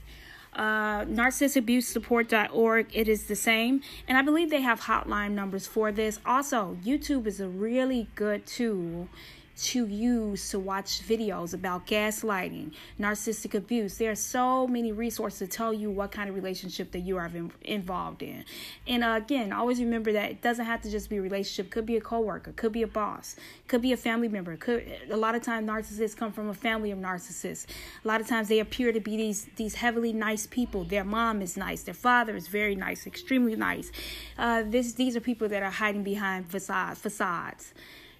Uh, 0.57 1.04
narcissistabusisupport.org. 1.04 2.86
It 2.92 3.09
is 3.09 3.24
the 3.26 3.36
same. 3.36 3.82
And 4.09 4.18
I 4.18 4.22
believe 4.22 4.50
they 4.50 4.62
have 4.62 4.82
hotline 4.82 5.32
numbers 5.32 5.66
for 5.66 5.92
this. 5.92 6.18
Also, 6.26 6.78
YouTube 6.84 7.26
is 7.26 7.40
a 7.40 7.48
really 7.48 8.09
good 8.14 8.46
tool 8.46 9.09
to 9.57 9.86
use 9.86 10.50
to 10.50 10.59
watch 10.59 11.00
videos 11.02 11.54
about 11.54 11.86
gaslighting, 11.86 12.72
narcissistic 13.00 13.54
abuse. 13.54 13.96
There 13.96 14.11
are 14.11 14.14
so 14.14 14.66
many 14.66 14.92
resources 14.92 15.38
to 15.38 15.46
tell 15.46 15.72
you 15.72 15.90
what 15.90 16.12
kind 16.12 16.28
of 16.28 16.34
relationship 16.34 16.92
that 16.92 17.00
you 17.00 17.16
are 17.16 17.30
involved 17.62 18.22
in. 18.22 18.44
And 18.86 19.02
uh, 19.02 19.20
again, 19.22 19.52
always 19.52 19.80
remember 19.80 20.12
that 20.12 20.30
it 20.30 20.42
doesn't 20.42 20.66
have 20.66 20.82
to 20.82 20.90
just 20.90 21.09
be 21.09 21.16
a 21.16 21.22
relationship. 21.22 21.70
Could 21.70 21.86
be 21.86 21.96
a 21.96 22.00
coworker, 22.00 22.52
could 22.52 22.72
be 22.72 22.82
a 22.82 22.86
boss, 22.86 23.36
could 23.66 23.80
be 23.80 23.92
a 23.92 23.96
family 23.96 24.28
member. 24.28 24.57
Could 24.57 24.86
a 25.11 25.16
lot 25.16 25.34
of 25.34 25.42
times 25.42 25.68
narcissists 25.68 26.16
come 26.16 26.32
from 26.32 26.48
a 26.50 26.54
family 26.54 26.90
of 26.90 26.98
narcissists. 26.98 27.66
A 28.04 28.09
lot 28.09 28.20
of 28.20 28.26
times 28.26 28.48
they 28.48 28.59
appear 28.59 28.92
to 28.92 29.00
be 29.00 29.16
these 29.16 29.46
these 29.57 29.76
heavily 29.76 30.12
nice 30.12 30.46
people. 30.46 30.84
Their 30.84 31.04
mom 31.04 31.40
is 31.40 31.57
nice, 31.57 31.82
their 31.82 31.94
father 31.94 32.36
is 32.36 32.48
very 32.48 32.74
nice, 32.74 33.07
extremely 33.07 33.57
nice. 33.57 33.90
Uh, 34.36 34.64
this 34.66 34.92
these 34.92 35.16
are 35.16 35.20
people 35.20 35.48
that 35.48 35.62
are 35.62 35.70
hiding 35.70 36.02
behind 36.02 36.50
facades. 36.50 37.00
facades. 37.00 37.72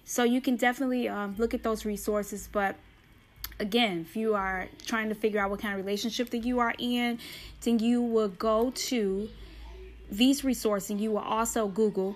So 0.09 0.23
you 0.23 0.39
can 0.39 0.55
definitely 0.55 1.09
um, 1.09 1.35
look 1.37 1.53
at 1.53 1.63
those 1.63 1.83
resources. 1.83 2.47
But 2.49 2.77
again, 3.59 4.05
if 4.07 4.15
you 4.15 4.35
are 4.35 4.69
trying 4.85 5.09
to 5.09 5.15
figure 5.15 5.41
out 5.41 5.49
what 5.49 5.59
kind 5.59 5.77
of 5.77 5.85
relationship 5.85 6.29
that 6.29 6.45
you 6.45 6.59
are 6.59 6.73
in, 6.79 7.19
then 7.61 7.79
you 7.79 8.01
will 8.01 8.29
go 8.29 8.71
to 8.71 9.29
these 10.09 10.45
resources 10.45 10.91
and 10.91 11.01
you 11.01 11.11
will 11.11 11.19
also 11.19 11.67
Google 11.67 12.15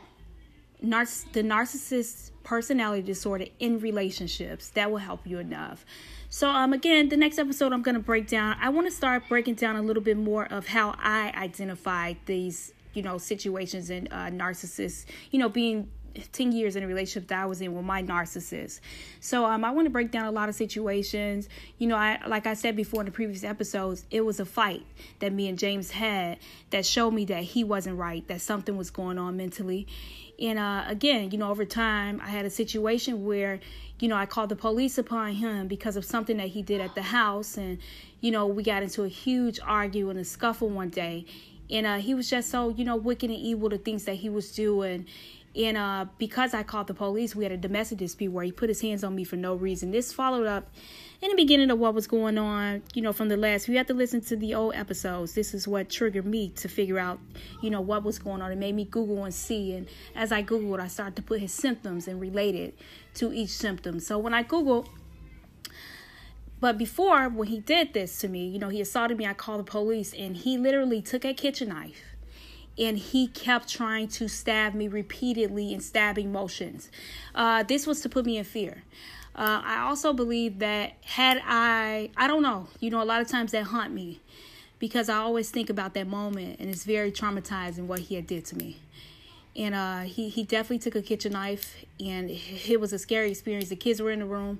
narciss- 0.81 1.29
the 1.33 1.43
narcissist 1.43 2.31
personality 2.43 3.01
disorder 3.01 3.47
in 3.59 3.81
relationships. 3.81 4.69
That 4.69 4.89
will 4.89 4.99
help 4.99 5.27
you 5.27 5.39
enough. 5.39 5.85
So 6.29 6.49
um 6.49 6.71
again, 6.71 7.09
the 7.09 7.17
next 7.17 7.39
episode 7.39 7.73
I'm 7.73 7.81
going 7.81 7.95
to 7.95 8.01
break 8.01 8.25
down. 8.25 8.55
I 8.61 8.69
want 8.69 8.87
to 8.87 8.91
start 8.91 9.27
breaking 9.27 9.55
down 9.55 9.75
a 9.75 9.81
little 9.81 10.01
bit 10.01 10.15
more 10.15 10.45
of 10.45 10.67
how 10.67 10.95
I 10.97 11.33
identify 11.35 12.13
these, 12.25 12.71
you 12.93 13.03
know, 13.03 13.17
situations 13.17 13.89
and 13.89 14.07
uh, 14.13 14.29
narcissists, 14.29 15.05
you 15.29 15.39
know, 15.39 15.49
being 15.49 15.89
10 16.31 16.51
years 16.51 16.75
in 16.75 16.83
a 16.83 16.87
relationship 16.87 17.29
that 17.29 17.41
I 17.41 17.45
was 17.45 17.61
in 17.61 17.73
with 17.73 17.85
my 17.85 18.03
narcissist. 18.03 18.79
So 19.19 19.45
um 19.45 19.63
I 19.63 19.71
want 19.71 19.85
to 19.85 19.89
break 19.89 20.11
down 20.11 20.25
a 20.25 20.31
lot 20.31 20.49
of 20.49 20.55
situations. 20.55 21.49
You 21.77 21.87
know, 21.87 21.95
I 21.95 22.19
like 22.27 22.47
I 22.47 22.53
said 22.53 22.75
before 22.75 23.01
in 23.01 23.05
the 23.05 23.11
previous 23.11 23.43
episodes, 23.43 24.05
it 24.11 24.21
was 24.21 24.39
a 24.39 24.45
fight 24.45 24.85
that 25.19 25.33
me 25.33 25.47
and 25.47 25.57
James 25.57 25.91
had 25.91 26.37
that 26.69 26.85
showed 26.85 27.11
me 27.11 27.25
that 27.25 27.43
he 27.43 27.63
wasn't 27.63 27.97
right, 27.97 28.27
that 28.27 28.41
something 28.41 28.77
was 28.77 28.89
going 28.89 29.17
on 29.17 29.37
mentally. 29.37 29.87
And 30.39 30.59
uh 30.59 30.83
again, 30.87 31.31
you 31.31 31.37
know, 31.37 31.49
over 31.49 31.65
time 31.65 32.21
I 32.23 32.29
had 32.29 32.45
a 32.45 32.49
situation 32.49 33.25
where 33.25 33.59
you 33.99 34.07
know, 34.07 34.15
I 34.15 34.25
called 34.25 34.49
the 34.49 34.55
police 34.55 34.97
upon 34.97 35.33
him 35.33 35.67
because 35.67 35.95
of 35.95 36.03
something 36.03 36.37
that 36.37 36.47
he 36.47 36.63
did 36.63 36.81
at 36.81 36.95
the 36.95 37.03
house 37.03 37.55
and 37.55 37.77
you 38.21 38.31
know, 38.31 38.45
we 38.45 38.63
got 38.63 38.83
into 38.83 39.03
a 39.03 39.07
huge 39.07 39.59
argue 39.65 40.09
and 40.09 40.19
a 40.19 40.23
scuffle 40.23 40.69
one 40.69 40.89
day. 40.89 41.25
And 41.69 41.85
uh, 41.85 41.97
he 41.97 42.13
was 42.13 42.29
just 42.29 42.49
so, 42.49 42.69
you 42.69 42.85
know, 42.85 42.95
wicked 42.95 43.29
and 43.29 43.39
evil 43.39 43.69
the 43.69 43.77
things 43.77 44.05
that 44.05 44.15
he 44.15 44.29
was 44.29 44.51
doing 44.51 45.07
and 45.55 45.75
uh, 45.75 46.05
because 46.17 46.53
I 46.53 46.63
called 46.63 46.87
the 46.87 46.93
police, 46.93 47.35
we 47.35 47.43
had 47.43 47.51
a 47.51 47.57
domestic 47.57 47.97
dispute 47.97 48.31
where 48.31 48.43
he 48.43 48.51
put 48.51 48.69
his 48.69 48.79
hands 48.79 49.03
on 49.03 49.13
me 49.13 49.25
for 49.25 49.35
no 49.35 49.53
reason. 49.53 49.91
This 49.91 50.13
followed 50.13 50.47
up 50.47 50.69
in 51.21 51.29
the 51.29 51.35
beginning 51.35 51.69
of 51.69 51.77
what 51.77 51.93
was 51.93 52.07
going 52.07 52.37
on, 52.37 52.83
you 52.93 53.01
know, 53.01 53.11
from 53.11 53.27
the 53.27 53.35
last. 53.35 53.67
You 53.67 53.75
have 53.77 53.87
to 53.87 53.93
listen 53.93 54.21
to 54.21 54.37
the 54.37 54.55
old 54.55 54.75
episodes. 54.75 55.33
This 55.33 55.53
is 55.53 55.67
what 55.67 55.89
triggered 55.89 56.25
me 56.25 56.49
to 56.49 56.69
figure 56.69 56.97
out, 56.97 57.19
you 57.61 57.69
know, 57.69 57.81
what 57.81 58.03
was 58.03 58.17
going 58.17 58.41
on. 58.41 58.51
It 58.51 58.57
made 58.57 58.75
me 58.75 58.85
Google 58.85 59.25
and 59.25 59.33
see. 59.33 59.73
And 59.73 59.87
as 60.15 60.31
I 60.31 60.41
Googled, 60.41 60.79
I 60.79 60.87
started 60.87 61.17
to 61.17 61.21
put 61.21 61.41
his 61.41 61.51
symptoms 61.51 62.07
and 62.07 62.21
relate 62.21 62.55
it 62.55 62.77
to 63.15 63.33
each 63.33 63.49
symptom. 63.49 63.99
So 63.99 64.17
when 64.17 64.33
I 64.33 64.43
Googled, 64.43 64.87
but 66.61 66.77
before, 66.77 67.27
when 67.27 67.49
he 67.49 67.59
did 67.59 67.93
this 67.93 68.19
to 68.19 68.29
me, 68.29 68.47
you 68.47 68.59
know, 68.59 68.69
he 68.69 68.79
assaulted 68.79 69.17
me, 69.17 69.25
I 69.25 69.33
called 69.33 69.61
the 69.61 69.69
police, 69.69 70.13
and 70.13 70.37
he 70.37 70.59
literally 70.59 71.01
took 71.01 71.25
a 71.25 71.33
kitchen 71.33 71.69
knife 71.69 72.10
and 72.77 72.97
he 72.97 73.27
kept 73.27 73.69
trying 73.69 74.07
to 74.07 74.27
stab 74.27 74.73
me 74.73 74.87
repeatedly 74.87 75.73
in 75.73 75.79
stabbing 75.79 76.31
motions. 76.31 76.89
Uh, 77.35 77.63
this 77.63 77.85
was 77.85 78.01
to 78.01 78.09
put 78.09 78.25
me 78.25 78.37
in 78.37 78.43
fear. 78.43 78.83
Uh, 79.35 79.61
I 79.63 79.79
also 79.87 80.11
believe 80.13 80.59
that 80.59 80.93
had 81.03 81.41
I, 81.45 82.09
I 82.17 82.27
don't 82.27 82.43
know, 82.43 82.67
you 82.79 82.89
know, 82.89 83.01
a 83.01 83.05
lot 83.05 83.21
of 83.21 83.27
times 83.27 83.51
that 83.53 83.63
haunt 83.65 83.93
me 83.93 84.19
because 84.79 85.09
I 85.09 85.17
always 85.17 85.49
think 85.49 85.69
about 85.69 85.93
that 85.93 86.07
moment 86.07 86.59
and 86.59 86.69
it's 86.69 86.83
very 86.83 87.11
traumatizing 87.11 87.85
what 87.85 87.99
he 87.99 88.15
had 88.15 88.27
did 88.27 88.45
to 88.45 88.57
me. 88.57 88.77
And 89.55 89.75
uh, 89.75 90.01
he, 90.01 90.29
he 90.29 90.43
definitely 90.43 90.79
took 90.79 90.95
a 90.95 91.01
kitchen 91.01 91.33
knife 91.33 91.85
and 91.99 92.29
it 92.29 92.79
was 92.79 92.91
a 92.91 92.99
scary 92.99 93.31
experience. 93.31 93.69
The 93.69 93.75
kids 93.75 94.01
were 94.01 94.11
in 94.11 94.19
the 94.19 94.25
room 94.25 94.59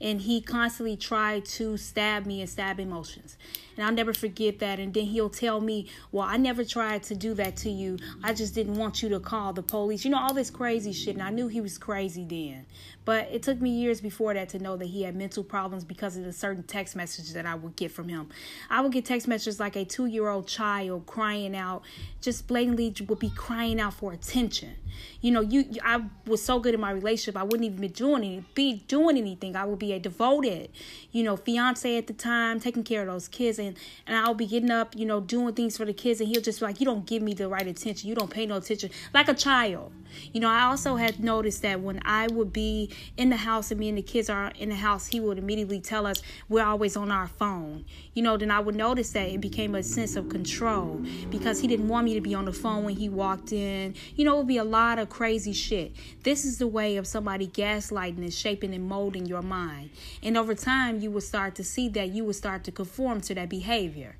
and 0.00 0.20
he 0.20 0.40
constantly 0.40 0.96
tried 0.96 1.44
to 1.44 1.76
stab 1.76 2.26
me 2.26 2.40
and 2.40 2.50
stab 2.50 2.78
emotions. 2.80 3.36
And 3.82 3.88
I'll 3.88 3.96
never 3.96 4.12
forget 4.14 4.60
that. 4.60 4.78
And 4.78 4.94
then 4.94 5.06
he'll 5.06 5.28
tell 5.28 5.60
me, 5.60 5.88
Well, 6.12 6.24
I 6.24 6.36
never 6.36 6.64
tried 6.64 7.02
to 7.04 7.16
do 7.16 7.34
that 7.34 7.56
to 7.58 7.70
you. 7.70 7.98
I 8.22 8.32
just 8.32 8.54
didn't 8.54 8.76
want 8.76 9.02
you 9.02 9.08
to 9.08 9.18
call 9.18 9.52
the 9.52 9.62
police. 9.64 10.04
You 10.04 10.12
know, 10.12 10.20
all 10.20 10.32
this 10.32 10.50
crazy 10.50 10.92
shit. 10.92 11.16
And 11.16 11.22
I 11.22 11.30
knew 11.30 11.48
he 11.48 11.60
was 11.60 11.78
crazy 11.78 12.24
then. 12.24 12.66
But 13.04 13.28
it 13.32 13.42
took 13.42 13.60
me 13.60 13.70
years 13.70 14.00
before 14.00 14.34
that 14.34 14.50
to 14.50 14.60
know 14.60 14.76
that 14.76 14.86
he 14.86 15.02
had 15.02 15.16
mental 15.16 15.42
problems 15.42 15.82
because 15.82 16.16
of 16.16 16.22
the 16.22 16.32
certain 16.32 16.62
text 16.62 16.94
messages 16.94 17.32
that 17.32 17.44
I 17.44 17.56
would 17.56 17.74
get 17.74 17.90
from 17.90 18.08
him. 18.08 18.28
I 18.70 18.80
would 18.80 18.92
get 18.92 19.04
text 19.04 19.26
messages 19.26 19.58
like 19.58 19.74
a 19.74 19.84
two 19.84 20.06
year 20.06 20.28
old 20.28 20.46
child 20.46 21.06
crying 21.06 21.56
out, 21.56 21.82
just 22.20 22.46
blatantly 22.46 22.94
would 23.08 23.18
be 23.18 23.30
crying 23.30 23.80
out 23.80 23.94
for 23.94 24.12
attention. 24.12 24.76
You 25.20 25.32
know, 25.32 25.40
you 25.40 25.64
I 25.82 26.04
was 26.26 26.42
so 26.44 26.60
good 26.60 26.74
in 26.74 26.80
my 26.80 26.92
relationship, 26.92 27.36
I 27.36 27.42
wouldn't 27.42 27.64
even 27.64 27.80
be 27.80 27.88
doing 27.88 28.22
any, 28.22 28.44
be 28.54 28.84
doing 28.86 29.18
anything. 29.18 29.56
I 29.56 29.64
would 29.64 29.78
be 29.78 29.92
a 29.92 29.98
devoted, 29.98 30.70
you 31.10 31.24
know, 31.24 31.36
fiance 31.36 31.96
at 31.96 32.06
the 32.06 32.12
time, 32.12 32.60
taking 32.60 32.84
care 32.84 33.00
of 33.00 33.08
those 33.08 33.26
kids 33.26 33.58
and 33.58 33.71
and 34.06 34.16
I'll 34.16 34.34
be 34.34 34.46
getting 34.46 34.70
up, 34.70 34.96
you 34.96 35.06
know, 35.06 35.20
doing 35.20 35.54
things 35.54 35.76
for 35.76 35.84
the 35.84 35.92
kids 35.92 36.20
and 36.20 36.28
he'll 36.28 36.42
just 36.42 36.60
be 36.60 36.66
like, 36.66 36.80
You 36.80 36.86
don't 36.86 37.06
give 37.06 37.22
me 37.22 37.34
the 37.34 37.48
right 37.48 37.66
attention. 37.66 38.08
You 38.08 38.14
don't 38.14 38.30
pay 38.30 38.46
no 38.46 38.56
attention. 38.56 38.90
Like 39.12 39.28
a 39.28 39.34
child. 39.34 39.92
You 40.32 40.40
know, 40.40 40.48
I 40.48 40.62
also 40.64 40.96
had 40.96 41.20
noticed 41.20 41.62
that 41.62 41.80
when 41.80 42.00
I 42.04 42.26
would 42.28 42.52
be 42.52 42.90
in 43.16 43.30
the 43.30 43.36
house 43.36 43.70
and 43.70 43.80
me 43.80 43.88
and 43.88 43.98
the 43.98 44.02
kids 44.02 44.28
are 44.28 44.52
in 44.58 44.68
the 44.68 44.74
house, 44.74 45.06
he 45.06 45.20
would 45.20 45.38
immediately 45.38 45.80
tell 45.80 46.06
us 46.06 46.22
we're 46.48 46.64
always 46.64 46.96
on 46.96 47.10
our 47.10 47.28
phone. 47.28 47.84
You 48.14 48.22
know, 48.22 48.36
then 48.36 48.50
I 48.50 48.60
would 48.60 48.74
notice 48.74 49.12
that 49.12 49.28
it 49.28 49.40
became 49.40 49.74
a 49.74 49.82
sense 49.82 50.16
of 50.16 50.28
control 50.28 51.00
because 51.30 51.60
he 51.60 51.66
didn't 51.66 51.88
want 51.88 52.04
me 52.04 52.14
to 52.14 52.20
be 52.20 52.34
on 52.34 52.44
the 52.44 52.52
phone 52.52 52.84
when 52.84 52.96
he 52.96 53.08
walked 53.08 53.52
in. 53.52 53.94
You 54.14 54.24
know, 54.24 54.34
it 54.34 54.38
would 54.38 54.48
be 54.48 54.58
a 54.58 54.64
lot 54.64 54.98
of 54.98 55.08
crazy 55.08 55.52
shit. 55.52 55.92
This 56.22 56.44
is 56.44 56.58
the 56.58 56.66
way 56.66 56.96
of 56.96 57.06
somebody 57.06 57.46
gaslighting 57.48 58.18
and 58.18 58.32
shaping 58.32 58.74
and 58.74 58.84
molding 58.84 59.26
your 59.26 59.42
mind. 59.42 59.90
And 60.22 60.36
over 60.36 60.54
time, 60.54 61.00
you 61.00 61.10
would 61.10 61.22
start 61.22 61.54
to 61.56 61.64
see 61.64 61.88
that 61.90 62.10
you 62.10 62.24
would 62.24 62.36
start 62.36 62.64
to 62.64 62.72
conform 62.72 63.20
to 63.22 63.34
that 63.34 63.48
behavior. 63.52 64.16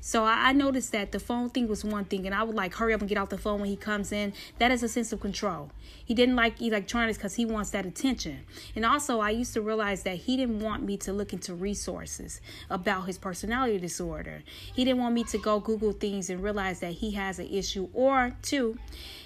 So 0.00 0.24
I, 0.24 0.52
noticed 0.52 0.92
that 0.92 1.10
the 1.10 1.18
phone 1.18 1.50
thing 1.50 1.66
was 1.66 1.84
one 1.84 2.04
thing, 2.04 2.26
and 2.26 2.34
I 2.34 2.44
would 2.44 2.54
like 2.54 2.74
hurry 2.74 2.94
up 2.94 3.00
and 3.00 3.08
get 3.08 3.18
off 3.18 3.28
the 3.28 3.38
phone 3.38 3.60
when 3.60 3.68
he 3.68 3.76
comes 3.76 4.12
in. 4.12 4.32
That 4.58 4.70
is 4.70 4.82
a 4.84 4.88
sense 4.88 5.12
of 5.12 5.20
control. 5.20 5.70
He 6.04 6.14
didn't 6.14 6.36
like 6.36 6.60
electronics 6.62 7.18
because 7.18 7.34
he 7.34 7.44
wants 7.44 7.70
that 7.70 7.86
attention. 7.86 8.44
And 8.76 8.84
also, 8.84 9.20
I 9.20 9.30
used 9.30 9.54
to 9.54 9.60
realize 9.60 10.04
that 10.04 10.16
he 10.16 10.36
didn't 10.36 10.60
want 10.60 10.84
me 10.84 10.96
to 10.98 11.12
look 11.12 11.32
into 11.32 11.54
resources 11.54 12.40
about 12.70 13.06
his 13.06 13.18
personality 13.18 13.78
disorder. 13.78 14.42
He 14.74 14.84
didn't 14.84 15.00
want 15.00 15.14
me 15.14 15.24
to 15.24 15.38
go 15.38 15.58
Google 15.58 15.92
things 15.92 16.30
and 16.30 16.42
realize 16.42 16.80
that 16.80 16.92
he 16.92 17.12
has 17.12 17.38
an 17.38 17.48
issue. 17.48 17.88
Or 17.92 18.36
two, 18.42 18.78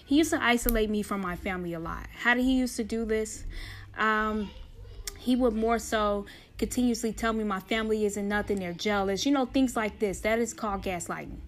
he 0.07 0.17
used 0.17 0.31
to 0.31 0.43
isolate 0.43 0.89
me 0.89 1.03
from 1.03 1.21
my 1.21 1.37
family 1.37 1.75
a 1.75 1.81
lot. 1.81 2.07
How 2.23 2.35
did 2.35 2.45
he 2.45 2.53
used 2.53 2.77
to 2.77 2.85
do 2.85 3.05
this? 3.05 3.45
Um, 3.99 4.51
he 5.27 5.35
would 5.35 5.55
more 5.55 5.81
so 5.81 6.25
continuously 6.57 7.13
tell 7.13 7.33
me 7.33 7.43
my 7.43 7.59
family 7.59 8.05
isn't 8.05 8.29
nothing, 8.29 8.61
they're 8.61 8.73
jealous, 8.73 9.27
you 9.27 9.33
know, 9.33 9.45
things 9.45 9.75
like 9.75 9.99
this. 9.99 10.21
That 10.21 10.39
is 10.39 10.55
called 10.55 10.85
gaslighting. 10.85 11.39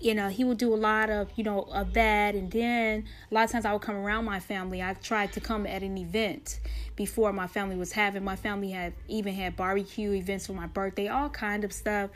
You 0.00 0.14
know, 0.14 0.30
he 0.30 0.44
would 0.44 0.56
do 0.56 0.72
a 0.72 0.76
lot 0.76 1.10
of, 1.10 1.28
you 1.36 1.44
know, 1.44 1.64
of 1.64 1.92
that. 1.92 2.34
And 2.34 2.50
then 2.50 3.04
a 3.30 3.34
lot 3.34 3.44
of 3.44 3.50
times 3.50 3.66
I 3.66 3.74
would 3.74 3.82
come 3.82 3.96
around 3.96 4.24
my 4.24 4.40
family. 4.40 4.82
I 4.82 4.94
tried 4.94 5.34
to 5.34 5.40
come 5.40 5.66
at 5.66 5.82
an 5.82 5.98
event 5.98 6.58
before 6.96 7.30
my 7.34 7.46
family 7.46 7.76
was 7.76 7.92
having. 7.92 8.24
My 8.24 8.36
family 8.36 8.70
had 8.70 8.94
even 9.08 9.34
had 9.34 9.56
barbecue 9.56 10.12
events 10.12 10.46
for 10.46 10.54
my 10.54 10.66
birthday, 10.66 11.08
all 11.08 11.28
kind 11.28 11.64
of 11.64 11.72
stuff. 11.74 12.08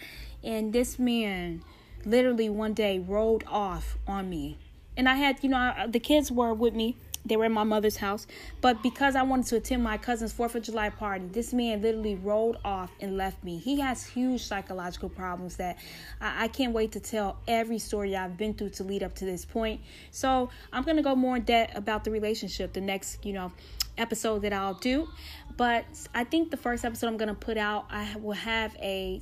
And 0.42 0.72
this 0.72 0.98
man 0.98 1.62
literally 2.06 2.48
one 2.48 2.72
day 2.72 3.00
rolled 3.00 3.44
off 3.46 3.98
on 4.08 4.30
me. 4.30 4.56
And 4.96 5.10
I 5.10 5.16
had, 5.16 5.44
you 5.44 5.50
know, 5.50 5.74
the 5.88 6.00
kids 6.00 6.32
were 6.32 6.54
with 6.54 6.74
me 6.74 6.96
they 7.24 7.36
were 7.36 7.44
in 7.44 7.52
my 7.52 7.64
mother's 7.64 7.96
house. 7.96 8.26
But 8.60 8.82
because 8.82 9.16
I 9.16 9.22
wanted 9.22 9.46
to 9.46 9.56
attend 9.56 9.82
my 9.82 9.98
cousin's 9.98 10.32
4th 10.32 10.56
of 10.56 10.62
July 10.62 10.90
party, 10.90 11.26
this 11.30 11.52
man 11.52 11.82
literally 11.82 12.16
rolled 12.16 12.58
off 12.64 12.90
and 13.00 13.16
left 13.16 13.42
me. 13.44 13.58
He 13.58 13.80
has 13.80 14.04
huge 14.04 14.44
psychological 14.44 15.08
problems 15.08 15.56
that 15.56 15.78
I, 16.20 16.44
I 16.44 16.48
can't 16.48 16.72
wait 16.72 16.92
to 16.92 17.00
tell 17.00 17.38
every 17.46 17.78
story 17.78 18.16
I've 18.16 18.36
been 18.36 18.54
through 18.54 18.70
to 18.70 18.84
lead 18.84 19.02
up 19.02 19.14
to 19.16 19.24
this 19.24 19.44
point. 19.44 19.80
So 20.10 20.50
I'm 20.72 20.82
going 20.82 20.96
to 20.96 21.02
go 21.02 21.14
more 21.14 21.36
in 21.36 21.42
depth 21.42 21.76
about 21.76 22.04
the 22.04 22.10
relationship 22.10 22.72
the 22.72 22.80
next, 22.80 23.24
you 23.24 23.32
know, 23.32 23.52
episode 23.98 24.42
that 24.42 24.52
I'll 24.52 24.74
do. 24.74 25.08
But 25.56 25.84
I 26.14 26.24
think 26.24 26.50
the 26.50 26.56
first 26.56 26.84
episode 26.84 27.08
I'm 27.08 27.18
going 27.18 27.28
to 27.28 27.34
put 27.34 27.56
out, 27.56 27.86
I 27.90 28.16
will 28.16 28.32
have 28.32 28.74
a 28.76 29.20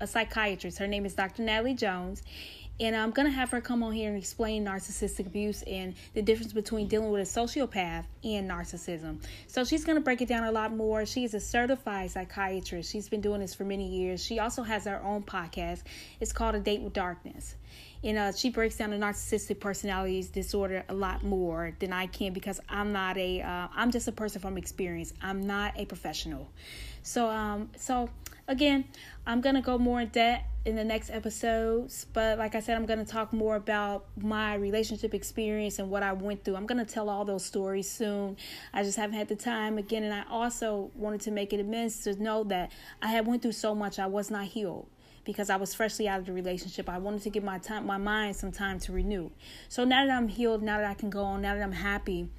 a 0.00 0.06
psychiatrist. 0.06 0.78
Her 0.78 0.86
name 0.86 1.04
is 1.04 1.14
Dr. 1.14 1.42
Natalie 1.42 1.74
Jones. 1.74 2.22
And 2.80 2.94
I'm 2.94 3.10
going 3.10 3.26
to 3.26 3.32
have 3.32 3.50
her 3.50 3.60
come 3.60 3.82
on 3.82 3.92
here 3.92 4.08
and 4.08 4.16
explain 4.16 4.64
narcissistic 4.64 5.26
abuse 5.26 5.62
and 5.62 5.94
the 6.14 6.22
difference 6.22 6.52
between 6.52 6.86
dealing 6.86 7.10
with 7.10 7.22
a 7.22 7.40
sociopath 7.40 8.04
and 8.22 8.48
narcissism. 8.48 9.20
So 9.48 9.64
she's 9.64 9.84
going 9.84 9.96
to 9.96 10.00
break 10.00 10.22
it 10.22 10.28
down 10.28 10.44
a 10.44 10.52
lot 10.52 10.72
more. 10.72 11.04
She 11.04 11.24
is 11.24 11.34
a 11.34 11.40
certified 11.40 12.12
psychiatrist. 12.12 12.90
She's 12.90 13.08
been 13.08 13.20
doing 13.20 13.40
this 13.40 13.52
for 13.52 13.64
many 13.64 13.88
years. 13.88 14.24
She 14.24 14.38
also 14.38 14.62
has 14.62 14.84
her 14.84 15.02
own 15.02 15.24
podcast. 15.24 15.82
It's 16.20 16.32
called 16.32 16.54
A 16.54 16.60
Date 16.60 16.80
with 16.80 16.92
Darkness. 16.92 17.56
And 18.04 18.16
uh, 18.16 18.32
she 18.32 18.50
breaks 18.50 18.76
down 18.76 18.90
the 18.90 18.96
narcissistic 18.96 19.58
personality 19.58 20.22
disorder 20.32 20.84
a 20.88 20.94
lot 20.94 21.24
more 21.24 21.72
than 21.80 21.92
I 21.92 22.06
can 22.06 22.32
because 22.32 22.60
I'm 22.68 22.92
not 22.92 23.18
a, 23.18 23.42
uh, 23.42 23.68
I'm 23.74 23.90
just 23.90 24.06
a 24.06 24.12
person 24.12 24.40
from 24.40 24.56
experience. 24.56 25.12
I'm 25.20 25.44
not 25.46 25.72
a 25.76 25.84
professional. 25.84 26.48
So, 27.02 27.28
um, 27.28 27.70
so 27.76 28.08
again, 28.48 28.86
I'm 29.26 29.40
gonna 29.40 29.62
go 29.62 29.78
more 29.78 30.00
in 30.00 30.08
depth 30.08 30.44
in 30.64 30.74
the 30.74 30.84
next 30.84 31.10
episodes. 31.10 32.06
But 32.12 32.38
like 32.38 32.54
I 32.54 32.60
said, 32.60 32.76
I'm 32.76 32.86
gonna 32.86 33.04
talk 33.04 33.32
more 33.32 33.56
about 33.56 34.06
my 34.20 34.54
relationship 34.54 35.14
experience 35.14 35.78
and 35.78 35.90
what 35.90 36.02
I 36.02 36.12
went 36.14 36.44
through. 36.44 36.56
I'm 36.56 36.66
gonna 36.66 36.84
tell 36.84 37.08
all 37.08 37.24
those 37.24 37.44
stories 37.44 37.88
soon. 37.88 38.36
I 38.72 38.82
just 38.82 38.96
haven't 38.96 39.16
had 39.16 39.28
the 39.28 39.36
time 39.36 39.78
again, 39.78 40.02
and 40.02 40.12
I 40.12 40.24
also 40.30 40.90
wanted 40.96 41.20
to 41.22 41.30
make 41.30 41.52
it 41.52 41.60
immense 41.60 42.02
to 42.04 42.20
know 42.20 42.42
that 42.44 42.72
I 43.00 43.08
had 43.08 43.26
went 43.26 43.42
through 43.42 43.52
so 43.52 43.74
much. 43.74 43.98
I 43.98 44.06
was 44.06 44.30
not 44.30 44.46
healed 44.46 44.88
because 45.24 45.50
I 45.50 45.56
was 45.56 45.74
freshly 45.74 46.08
out 46.08 46.20
of 46.20 46.26
the 46.26 46.32
relationship. 46.32 46.88
I 46.88 46.96
wanted 46.96 47.22
to 47.22 47.30
give 47.30 47.44
my 47.44 47.58
time, 47.58 47.86
my 47.86 47.98
mind, 47.98 48.34
some 48.34 48.50
time 48.50 48.78
to 48.80 48.92
renew. 48.92 49.30
So 49.68 49.84
now 49.84 50.06
that 50.06 50.12
I'm 50.12 50.28
healed, 50.28 50.62
now 50.62 50.78
that 50.78 50.86
I 50.86 50.94
can 50.94 51.10
go 51.10 51.22
on, 51.22 51.42
now 51.42 51.54
that 51.54 51.62
I'm 51.62 51.72
happy, 51.72 52.30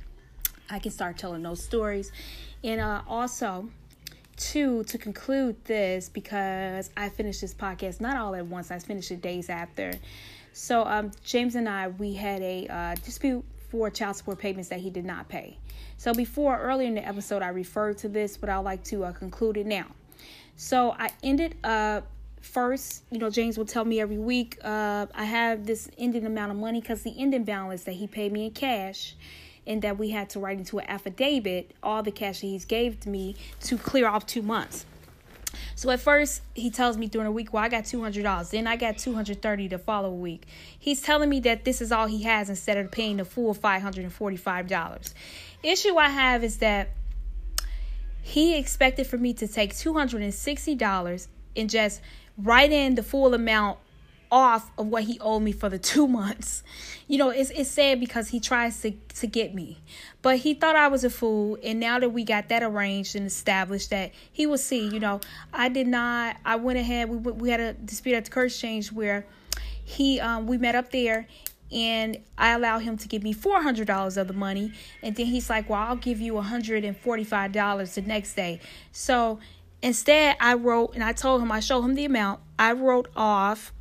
I 0.72 0.80
can 0.80 0.91
start 0.91 1.18
telling 1.18 1.43
those 1.43 1.64
stories. 1.64 2.12
And 2.64 2.82
uh, 2.82 3.03
also, 3.07 3.70
two 4.39 4.83
to 4.85 4.97
conclude 4.97 5.63
this 5.65 6.09
because 6.09 6.89
I 6.97 7.09
finished 7.09 7.41
this 7.41 7.53
podcast 7.53 8.01
not 8.01 8.17
all 8.17 8.33
at 8.33 8.45
once. 8.45 8.71
I 8.71 8.79
finished 8.79 9.11
it 9.11 9.21
days 9.21 9.49
after. 9.49 9.93
So 10.53 10.83
um, 10.85 11.11
James 11.23 11.55
and 11.55 11.69
I 11.69 11.89
we 11.89 12.13
had 12.13 12.41
a 12.41 12.67
uh, 12.67 12.95
dispute 13.03 13.45
for 13.69 13.89
child 13.91 14.15
support 14.15 14.39
payments 14.39 14.69
that 14.69 14.79
he 14.79 14.89
did 14.89 15.05
not 15.05 15.27
pay. 15.27 15.57
So 15.97 16.13
before 16.13 16.59
earlier 16.59 16.87
in 16.87 16.95
the 16.95 17.07
episode 17.07 17.43
I 17.43 17.49
referred 17.49 17.99
to 17.99 18.09
this, 18.09 18.37
but 18.37 18.49
I'd 18.49 18.59
like 18.59 18.83
to 18.85 19.03
uh, 19.03 19.11
conclude 19.11 19.57
it 19.57 19.67
now. 19.67 19.85
So 20.55 20.95
I 20.97 21.09
ended 21.21 21.55
up 21.63 22.07
first, 22.41 23.03
you 23.11 23.19
know, 23.19 23.29
James 23.29 23.57
will 23.57 23.65
tell 23.65 23.85
me 23.85 23.99
every 23.99 24.17
week, 24.17 24.57
uh, 24.63 25.05
I 25.13 25.25
have 25.25 25.65
this 25.65 25.89
ending 25.97 26.25
amount 26.25 26.51
of 26.51 26.57
money 26.57 26.79
because 26.79 27.03
the 27.03 27.13
ending 27.17 27.43
balance 27.43 27.83
that 27.83 27.93
he 27.93 28.07
paid 28.07 28.31
me 28.31 28.45
in 28.45 28.51
cash 28.51 29.15
and 29.70 29.84
that 29.84 29.97
we 29.97 30.09
had 30.09 30.30
to 30.32 30.39
write 30.39 30.57
into 30.57 30.80
an 30.80 30.86
affidavit 30.89 31.74
all 31.82 32.03
the 32.03 32.11
cash 32.11 32.41
that 32.41 32.47
he's 32.47 32.65
gave 32.65 33.05
me 33.05 33.36
to 33.61 33.78
clear 33.78 34.07
off 34.07 34.26
two 34.26 34.41
months. 34.41 34.86
So 35.76 35.89
at 35.91 35.99
first 36.01 36.41
he 36.53 36.70
tells 36.70 36.97
me 36.97 37.07
during 37.07 37.28
a 37.28 37.32
week, 37.32 37.53
well, 37.53 37.63
I 37.63 37.70
got 37.70 37.86
two 37.86 38.01
hundred 38.01 38.24
dollars. 38.24 38.49
Then 38.49 38.67
I 38.67 38.76
got 38.76 38.97
two 38.97 39.13
hundred 39.13 39.41
thirty 39.41 39.67
the 39.67 39.80
following 39.80 40.20
week. 40.20 40.47
He's 40.78 41.01
telling 41.01 41.30
me 41.30 41.39
that 41.41 41.63
this 41.63 41.82
is 41.82 41.91
all 41.91 42.07
he 42.07 42.24
has 42.24 42.49
instead 42.49 42.78
of 42.78 42.91
paying 42.91 43.17
the 43.17 43.26
full 43.26 43.53
five 43.53 43.82
hundred 43.82 44.03
and 44.03 44.13
forty-five 44.13 44.67
dollars. 44.67 45.13
Issue 45.63 45.95
I 45.95 46.09
have 46.09 46.43
is 46.43 46.57
that 46.57 46.89
he 48.22 48.57
expected 48.57 49.07
for 49.07 49.17
me 49.17 49.34
to 49.36 49.47
take 49.47 49.76
two 49.76 49.93
hundred 49.93 50.22
and 50.24 50.34
sixty 50.34 50.76
dollars 50.76 51.28
and 51.55 51.70
just 51.70 52.01
write 52.38 52.72
in 52.72 52.95
the 52.95 53.03
full 53.03 53.34
amount 53.34 53.80
off 54.32 54.71
of 54.77 54.88
what 54.88 55.03
he 55.03 55.19
owed 55.19 55.41
me 55.41 55.51
for 55.51 55.69
the 55.69 55.80
two 55.80 56.07
months. 56.07 56.63
You 57.07 57.17
know, 57.17 57.30
it's 57.30 57.49
it's 57.51 57.69
sad 57.69 57.99
because 57.99 58.30
he 58.30 58.39
tries 58.39 58.82
to 58.82 58.91
to 58.91 59.27
get 59.27 59.53
me, 59.55 59.80
but 60.21 60.38
he 60.38 60.53
thought 60.53 60.75
I 60.75 60.88
was 60.88 61.03
a 61.03 61.09
fool. 61.09 61.57
And 61.63 61.80
now 61.80 61.99
that 61.99 62.09
we 62.09 62.23
got 62.23 62.49
that 62.49 62.63
arranged 62.63 63.15
and 63.15 63.25
established, 63.25 63.89
that 63.89 64.11
he 64.32 64.45
will 64.45 64.57
see. 64.57 64.88
You 64.88 64.99
know, 64.99 65.21
I 65.53 65.69
did 65.69 65.88
not. 65.88 66.38
I 66.45 66.55
went 66.57 66.80
ahead. 66.80 67.09
We 67.09 67.17
we 67.17 67.49
had 67.49 67.59
a 67.59 67.73
dispute 67.73 68.15
at 68.15 68.25
the 68.25 68.32
currency 68.32 68.55
exchange 68.55 68.91
where 68.91 69.25
he 69.84 70.19
um 70.19 70.47
we 70.47 70.57
met 70.57 70.75
up 70.75 70.91
there. 70.91 71.27
And 71.71 72.17
I 72.36 72.53
allow 72.53 72.80
him 72.80 72.97
to 72.97 73.07
give 73.07 73.21
me 73.21 73.32
four 73.32 73.61
hundred 73.61 73.86
dollars 73.86 74.17
of 74.17 74.27
the 74.27 74.34
money, 74.34 74.73
and 75.03 75.15
then 75.15 75.27
he's 75.27 75.51
like, 75.51 75.69
"Well, 75.69 75.80
I'll 75.80 75.95
give 75.95 76.19
you 76.19 76.39
hundred 76.41 76.84
and 76.84 76.97
forty-five 76.97 77.51
dollars 77.51 77.93
the 77.93 78.01
next 78.01 78.34
day." 78.34 78.59
So 78.91 79.39
instead, 79.84 80.36
I 80.39 80.55
wrote 80.55 80.95
and 80.95 81.03
I 81.03 81.13
told 81.13 81.43
him 81.43 81.51
I 81.51 81.59
showed 81.59 81.84
him 81.84 81.93
the 81.93 82.05
amount. 82.05 82.39
I 82.57 82.71
wrote 82.71 83.09
off 83.15 83.71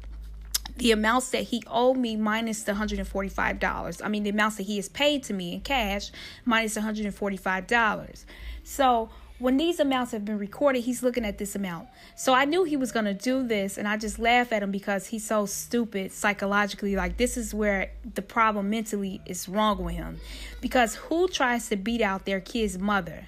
the 0.78 0.92
amounts 0.92 1.30
that 1.30 1.44
he 1.44 1.62
owed 1.66 1.96
me 1.96 2.16
minus 2.16 2.62
the 2.62 2.72
$145. 2.72 4.00
I 4.04 4.08
mean, 4.08 4.22
the 4.22 4.30
amounts 4.30 4.56
that 4.56 4.64
he 4.64 4.76
has 4.76 4.88
paid 4.88 5.22
to 5.24 5.34
me 5.34 5.54
in 5.54 5.60
cash 5.60 6.10
minus 6.44 6.76
$145. 6.76 8.24
So 8.64 9.10
when 9.38 9.56
these 9.56 9.78
amounts 9.78 10.12
have 10.12 10.24
been 10.24 10.38
recorded, 10.38 10.80
he's 10.82 11.02
looking 11.02 11.24
at 11.24 11.38
this 11.38 11.54
amount. 11.54 11.88
So 12.16 12.34
I 12.34 12.44
knew 12.44 12.64
he 12.64 12.76
was 12.76 12.90
going 12.90 13.04
to 13.04 13.14
do 13.14 13.46
this, 13.46 13.78
and 13.78 13.86
I 13.86 13.96
just 13.96 14.18
laugh 14.18 14.52
at 14.52 14.62
him 14.62 14.72
because 14.72 15.06
he's 15.06 15.24
so 15.24 15.46
stupid 15.46 16.12
psychologically. 16.12 16.96
Like, 16.96 17.18
this 17.18 17.36
is 17.36 17.54
where 17.54 17.92
the 18.14 18.22
problem 18.22 18.70
mentally 18.70 19.20
is 19.26 19.48
wrong 19.48 19.82
with 19.82 19.94
him. 19.94 20.18
Because 20.60 20.96
who 20.96 21.28
tries 21.28 21.68
to 21.68 21.76
beat 21.76 22.02
out 22.02 22.24
their 22.24 22.40
kid's 22.40 22.78
mother? 22.78 23.26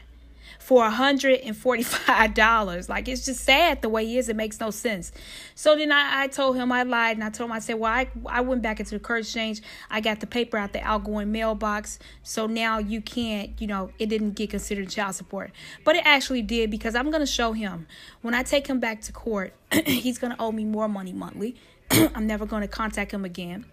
For 0.61 0.85
$145. 0.85 2.89
Like 2.89 3.09
it's 3.09 3.25
just 3.25 3.41
sad 3.41 3.83
the 3.83 3.89
way 3.89 4.07
he 4.07 4.17
is. 4.19 4.29
It 4.29 4.37
makes 4.37 4.61
no 4.61 4.71
sense. 4.71 5.11
So 5.55 5.75
then 5.75 5.91
I, 5.91 6.23
I 6.23 6.29
told 6.29 6.55
him 6.57 6.71
I 6.71 6.85
lied 6.85 7.17
and 7.17 7.25
I 7.25 7.31
told 7.31 7.51
him, 7.51 7.57
I 7.57 7.59
said, 7.59 7.81
well, 7.81 7.91
I, 7.91 8.09
I 8.27 8.43
went 8.43 8.63
back 8.63 8.79
into 8.79 8.93
the 8.93 9.01
currency 9.01 9.31
exchange. 9.31 9.63
I 9.91 10.01
got 10.01 10.21
the 10.21 10.27
paper 10.27 10.59
out 10.59 10.73
the 10.73 10.83
outgoing 10.83 11.33
mailbox. 11.33 11.99
So 12.23 12.47
now 12.47 12.79
you 12.79 13.01
can't, 13.01 13.51
you 13.61 13.67
know, 13.67 13.91
it 13.99 14.07
didn't 14.07 14.33
get 14.33 14.51
considered 14.51 14.91
child 14.91 15.15
support. 15.15 15.53
But 15.85 15.97
it 15.97 16.03
actually 16.05 16.43
did 16.43 16.71
because 16.71 16.95
I'm 16.95 17.11
going 17.11 17.21
to 17.21 17.27
show 17.27 17.53
him 17.53 17.87
when 18.23 18.35
I 18.35 18.43
take 18.43 18.67
him 18.67 18.81
back 18.81 19.01
to 19.03 19.13
court, 19.13 19.55
he's 19.87 20.19
going 20.19 20.35
to 20.35 20.41
owe 20.41 20.53
me 20.53 20.65
more 20.65 20.89
money 20.89 21.13
monthly. 21.13 21.57
I'm 21.91 22.27
never 22.27 22.47
going 22.47 22.63
to 22.63 22.69
contact 22.69 23.13
him 23.13 23.25
again 23.25 23.65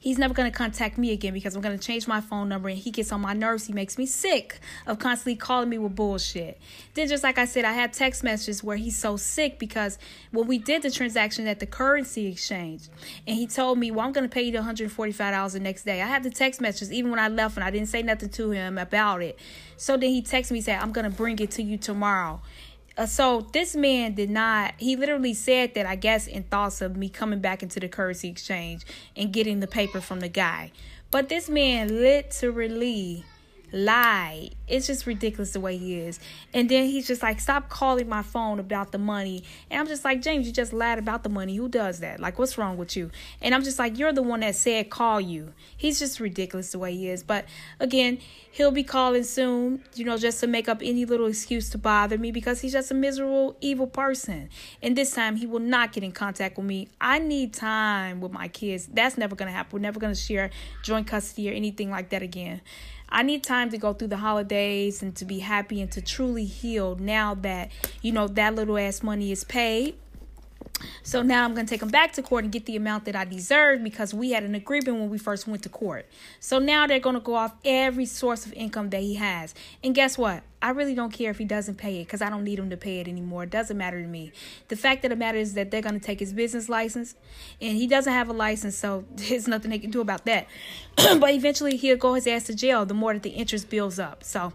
he's 0.00 0.18
never 0.18 0.34
going 0.34 0.50
to 0.50 0.56
contact 0.56 0.98
me 0.98 1.12
again 1.12 1.32
because 1.32 1.54
I'm 1.54 1.60
going 1.60 1.76
to 1.78 1.84
change 1.84 2.06
my 2.06 2.20
phone 2.20 2.48
number 2.48 2.68
and 2.68 2.78
he 2.78 2.90
gets 2.90 3.12
on 3.12 3.20
my 3.20 3.32
nerves. 3.32 3.66
He 3.66 3.72
makes 3.72 3.98
me 3.98 4.06
sick 4.06 4.60
of 4.86 4.98
constantly 4.98 5.36
calling 5.36 5.68
me 5.68 5.78
with 5.78 5.94
bullshit. 5.94 6.60
Then, 6.94 7.08
just 7.08 7.22
like 7.22 7.38
I 7.38 7.44
said, 7.44 7.64
I 7.64 7.72
had 7.72 7.92
text 7.92 8.22
messages 8.22 8.62
where 8.62 8.76
he's 8.76 8.96
so 8.96 9.16
sick 9.16 9.58
because 9.58 9.98
when 10.30 10.46
we 10.46 10.58
did 10.58 10.82
the 10.82 10.90
transaction 10.90 11.46
at 11.46 11.60
the 11.60 11.66
currency 11.66 12.26
exchange 12.26 12.88
and 13.26 13.36
he 13.36 13.46
told 13.46 13.78
me, 13.78 13.90
Well, 13.90 14.06
I'm 14.06 14.12
going 14.12 14.28
to 14.28 14.32
pay 14.32 14.42
you 14.42 14.52
the 14.52 14.58
$145 14.58 15.52
the 15.52 15.60
next 15.60 15.84
day. 15.84 16.02
I 16.02 16.06
had 16.06 16.22
the 16.22 16.30
text 16.30 16.60
messages 16.60 16.92
even 16.92 17.10
when 17.10 17.20
I 17.20 17.28
left 17.28 17.56
and 17.56 17.64
I 17.64 17.70
didn't 17.70 17.88
say 17.88 18.02
nothing 18.02 18.28
to 18.30 18.50
him 18.50 18.78
about 18.78 19.22
it. 19.22 19.38
So 19.76 19.96
then 19.96 20.10
he 20.10 20.22
texted 20.22 20.52
me, 20.52 20.60
said, 20.60 20.80
I'm 20.80 20.92
going 20.92 21.10
to 21.10 21.16
bring 21.16 21.38
it 21.38 21.50
to 21.52 21.62
you 21.62 21.76
tomorrow. 21.78 22.40
Uh, 22.98 23.06
so 23.06 23.46
this 23.52 23.76
man 23.76 24.12
did 24.14 24.28
not 24.28 24.74
he 24.76 24.96
literally 24.96 25.32
said 25.32 25.72
that 25.74 25.86
i 25.86 25.94
guess 25.94 26.26
in 26.26 26.42
thoughts 26.42 26.80
of 26.80 26.96
me 26.96 27.08
coming 27.08 27.38
back 27.38 27.62
into 27.62 27.78
the 27.78 27.88
currency 27.88 28.28
exchange 28.28 28.84
and 29.16 29.32
getting 29.32 29.60
the 29.60 29.68
paper 29.68 30.00
from 30.00 30.18
the 30.18 30.28
guy. 30.28 30.72
But 31.10 31.28
this 31.28 31.48
man 31.48 31.88
literally 31.88 33.24
lie. 33.72 34.50
It's 34.66 34.86
just 34.86 35.06
ridiculous 35.06 35.52
the 35.52 35.60
way 35.60 35.76
he 35.76 35.98
is. 35.98 36.20
And 36.52 36.68
then 36.68 36.86
he's 36.86 37.06
just 37.06 37.22
like, 37.22 37.40
stop 37.40 37.68
calling 37.68 38.08
my 38.08 38.22
phone 38.22 38.58
about 38.58 38.92
the 38.92 38.98
money. 38.98 39.44
And 39.70 39.80
I'm 39.80 39.86
just 39.86 40.04
like, 40.04 40.20
James, 40.20 40.46
you 40.46 40.52
just 40.52 40.72
lied 40.72 40.98
about 40.98 41.22
the 41.22 41.28
money. 41.28 41.56
Who 41.56 41.68
does 41.68 42.00
that? 42.00 42.20
Like, 42.20 42.38
what's 42.38 42.58
wrong 42.58 42.76
with 42.76 42.96
you? 42.96 43.10
And 43.40 43.54
I'm 43.54 43.62
just 43.62 43.78
like, 43.78 43.98
you're 43.98 44.12
the 44.12 44.22
one 44.22 44.40
that 44.40 44.56
said 44.56 44.90
call 44.90 45.20
you. 45.20 45.52
He's 45.76 45.98
just 45.98 46.20
ridiculous 46.20 46.72
the 46.72 46.78
way 46.78 46.94
he 46.94 47.08
is. 47.08 47.22
But 47.22 47.46
again, 47.80 48.18
he'll 48.50 48.70
be 48.70 48.82
calling 48.82 49.24
soon, 49.24 49.82
you 49.94 50.04
know, 50.04 50.18
just 50.18 50.40
to 50.40 50.46
make 50.46 50.68
up 50.68 50.80
any 50.82 51.04
little 51.04 51.26
excuse 51.26 51.70
to 51.70 51.78
bother 51.78 52.18
me 52.18 52.32
because 52.32 52.60
he's 52.60 52.72
just 52.72 52.90
a 52.90 52.94
miserable, 52.94 53.56
evil 53.60 53.86
person. 53.86 54.50
And 54.82 54.96
this 54.96 55.12
time 55.12 55.36
he 55.36 55.46
will 55.46 55.60
not 55.60 55.92
get 55.92 56.04
in 56.04 56.12
contact 56.12 56.56
with 56.56 56.66
me. 56.66 56.88
I 57.00 57.18
need 57.18 57.54
time 57.54 58.20
with 58.20 58.32
my 58.32 58.48
kids. 58.48 58.86
That's 58.86 59.16
never 59.16 59.34
going 59.34 59.50
to 59.50 59.56
happen. 59.56 59.70
We're 59.72 59.82
never 59.82 60.00
going 60.00 60.12
to 60.12 60.20
share 60.20 60.50
joint 60.82 61.06
custody 61.06 61.50
or 61.50 61.54
anything 61.54 61.90
like 61.90 62.10
that 62.10 62.22
again. 62.22 62.60
I 63.10 63.22
need 63.22 63.42
time 63.42 63.70
to 63.70 63.78
go 63.78 63.92
through 63.92 64.08
the 64.08 64.18
holidays 64.18 65.02
and 65.02 65.14
to 65.16 65.24
be 65.24 65.38
happy 65.38 65.80
and 65.80 65.90
to 65.92 66.02
truly 66.02 66.44
heal 66.44 66.96
now 66.96 67.34
that, 67.36 67.70
you 68.02 68.12
know, 68.12 68.28
that 68.28 68.54
little 68.54 68.78
ass 68.78 69.02
money 69.02 69.32
is 69.32 69.44
paid. 69.44 69.94
So 71.02 71.22
now 71.22 71.44
I'm 71.44 71.54
going 71.54 71.66
to 71.66 71.70
take 71.70 71.82
him 71.82 71.88
back 71.88 72.12
to 72.12 72.22
court 72.22 72.44
and 72.44 72.52
get 72.52 72.66
the 72.66 72.76
amount 72.76 73.04
that 73.06 73.16
I 73.16 73.24
deserve 73.24 73.82
because 73.82 74.12
we 74.12 74.32
had 74.32 74.44
an 74.44 74.54
agreement 74.54 74.98
when 74.98 75.10
we 75.10 75.18
first 75.18 75.48
went 75.48 75.62
to 75.62 75.68
court. 75.68 76.06
So 76.38 76.58
now 76.58 76.86
they're 76.86 77.00
going 77.00 77.14
to 77.14 77.20
go 77.20 77.34
off 77.34 77.54
every 77.64 78.06
source 78.06 78.46
of 78.46 78.52
income 78.52 78.90
that 78.90 79.00
he 79.00 79.14
has. 79.14 79.54
And 79.82 79.94
guess 79.94 80.18
what? 80.18 80.42
I 80.60 80.70
really 80.70 80.94
don't 80.94 81.12
care 81.12 81.30
if 81.30 81.38
he 81.38 81.44
doesn't 81.44 81.76
pay 81.76 82.00
it 82.00 82.04
because 82.04 82.20
I 82.20 82.30
don't 82.30 82.44
need 82.44 82.58
him 82.58 82.68
to 82.70 82.76
pay 82.76 83.00
it 83.00 83.08
anymore. 83.08 83.44
It 83.44 83.50
doesn't 83.50 83.76
matter 83.76 84.02
to 84.02 84.08
me. 84.08 84.32
The 84.68 84.76
fact 84.76 85.04
of 85.04 85.10
the 85.10 85.16
matter 85.16 85.38
is 85.38 85.54
that 85.54 85.70
they're 85.70 85.82
going 85.82 85.98
to 85.98 86.04
take 86.04 86.20
his 86.20 86.32
business 86.32 86.68
license 86.68 87.14
and 87.60 87.76
he 87.76 87.86
doesn't 87.86 88.12
have 88.12 88.28
a 88.28 88.32
license, 88.32 88.76
so 88.76 89.04
there's 89.14 89.46
nothing 89.46 89.70
they 89.70 89.78
can 89.78 89.90
do 89.90 90.00
about 90.00 90.24
that. 90.26 90.46
but 90.96 91.30
eventually 91.30 91.76
he'll 91.76 91.96
go 91.96 92.14
his 92.14 92.26
ass 92.26 92.44
to 92.44 92.54
jail 92.54 92.84
the 92.84 92.94
more 92.94 93.14
that 93.14 93.22
the 93.22 93.30
interest 93.30 93.70
builds 93.70 93.98
up. 93.98 94.24
So 94.24 94.52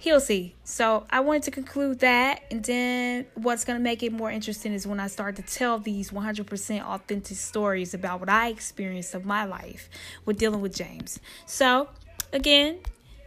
he'll 0.00 0.18
see. 0.18 0.54
So 0.64 1.06
I 1.10 1.20
wanted 1.20 1.44
to 1.44 1.50
conclude 1.50 2.00
that, 2.00 2.42
and 2.50 2.64
then 2.64 3.26
what's 3.34 3.64
gonna 3.64 3.78
make 3.78 4.02
it 4.02 4.12
more 4.12 4.30
interesting 4.30 4.72
is 4.72 4.86
when 4.86 4.98
I 4.98 5.06
start 5.06 5.36
to 5.36 5.42
tell 5.42 5.78
these 5.78 6.10
100% 6.10 6.82
authentic 6.82 7.36
stories 7.36 7.94
about 7.94 8.18
what 8.18 8.30
I 8.30 8.48
experienced 8.48 9.14
of 9.14 9.24
my 9.24 9.44
life 9.44 9.88
with 10.24 10.38
dealing 10.38 10.62
with 10.62 10.74
James. 10.74 11.20
So 11.44 11.90
again, 12.32 12.78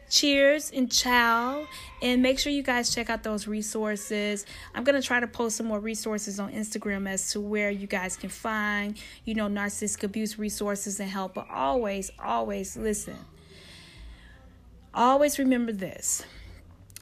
cheers 0.09 0.71
and 0.71 0.91
ciao. 0.91 1.67
And 2.01 2.21
make 2.21 2.39
sure 2.39 2.51
you 2.51 2.63
guys 2.63 2.93
check 2.93 3.09
out 3.09 3.23
those 3.23 3.47
resources. 3.47 4.45
I'm 4.73 4.83
going 4.83 4.99
to 4.99 5.05
try 5.05 5.19
to 5.19 5.27
post 5.27 5.57
some 5.57 5.67
more 5.67 5.79
resources 5.79 6.39
on 6.39 6.51
Instagram 6.51 7.07
as 7.07 7.31
to 7.31 7.39
where 7.39 7.71
you 7.71 7.87
guys 7.87 8.15
can 8.17 8.29
find, 8.29 8.97
you 9.25 9.35
know, 9.35 9.47
narcissistic 9.47 10.03
abuse 10.03 10.37
resources 10.37 10.99
and 10.99 11.09
help. 11.09 11.33
But 11.35 11.47
always, 11.49 12.11
always 12.19 12.75
listen. 12.77 13.17
Always 14.93 15.39
remember 15.39 15.71
this 15.71 16.23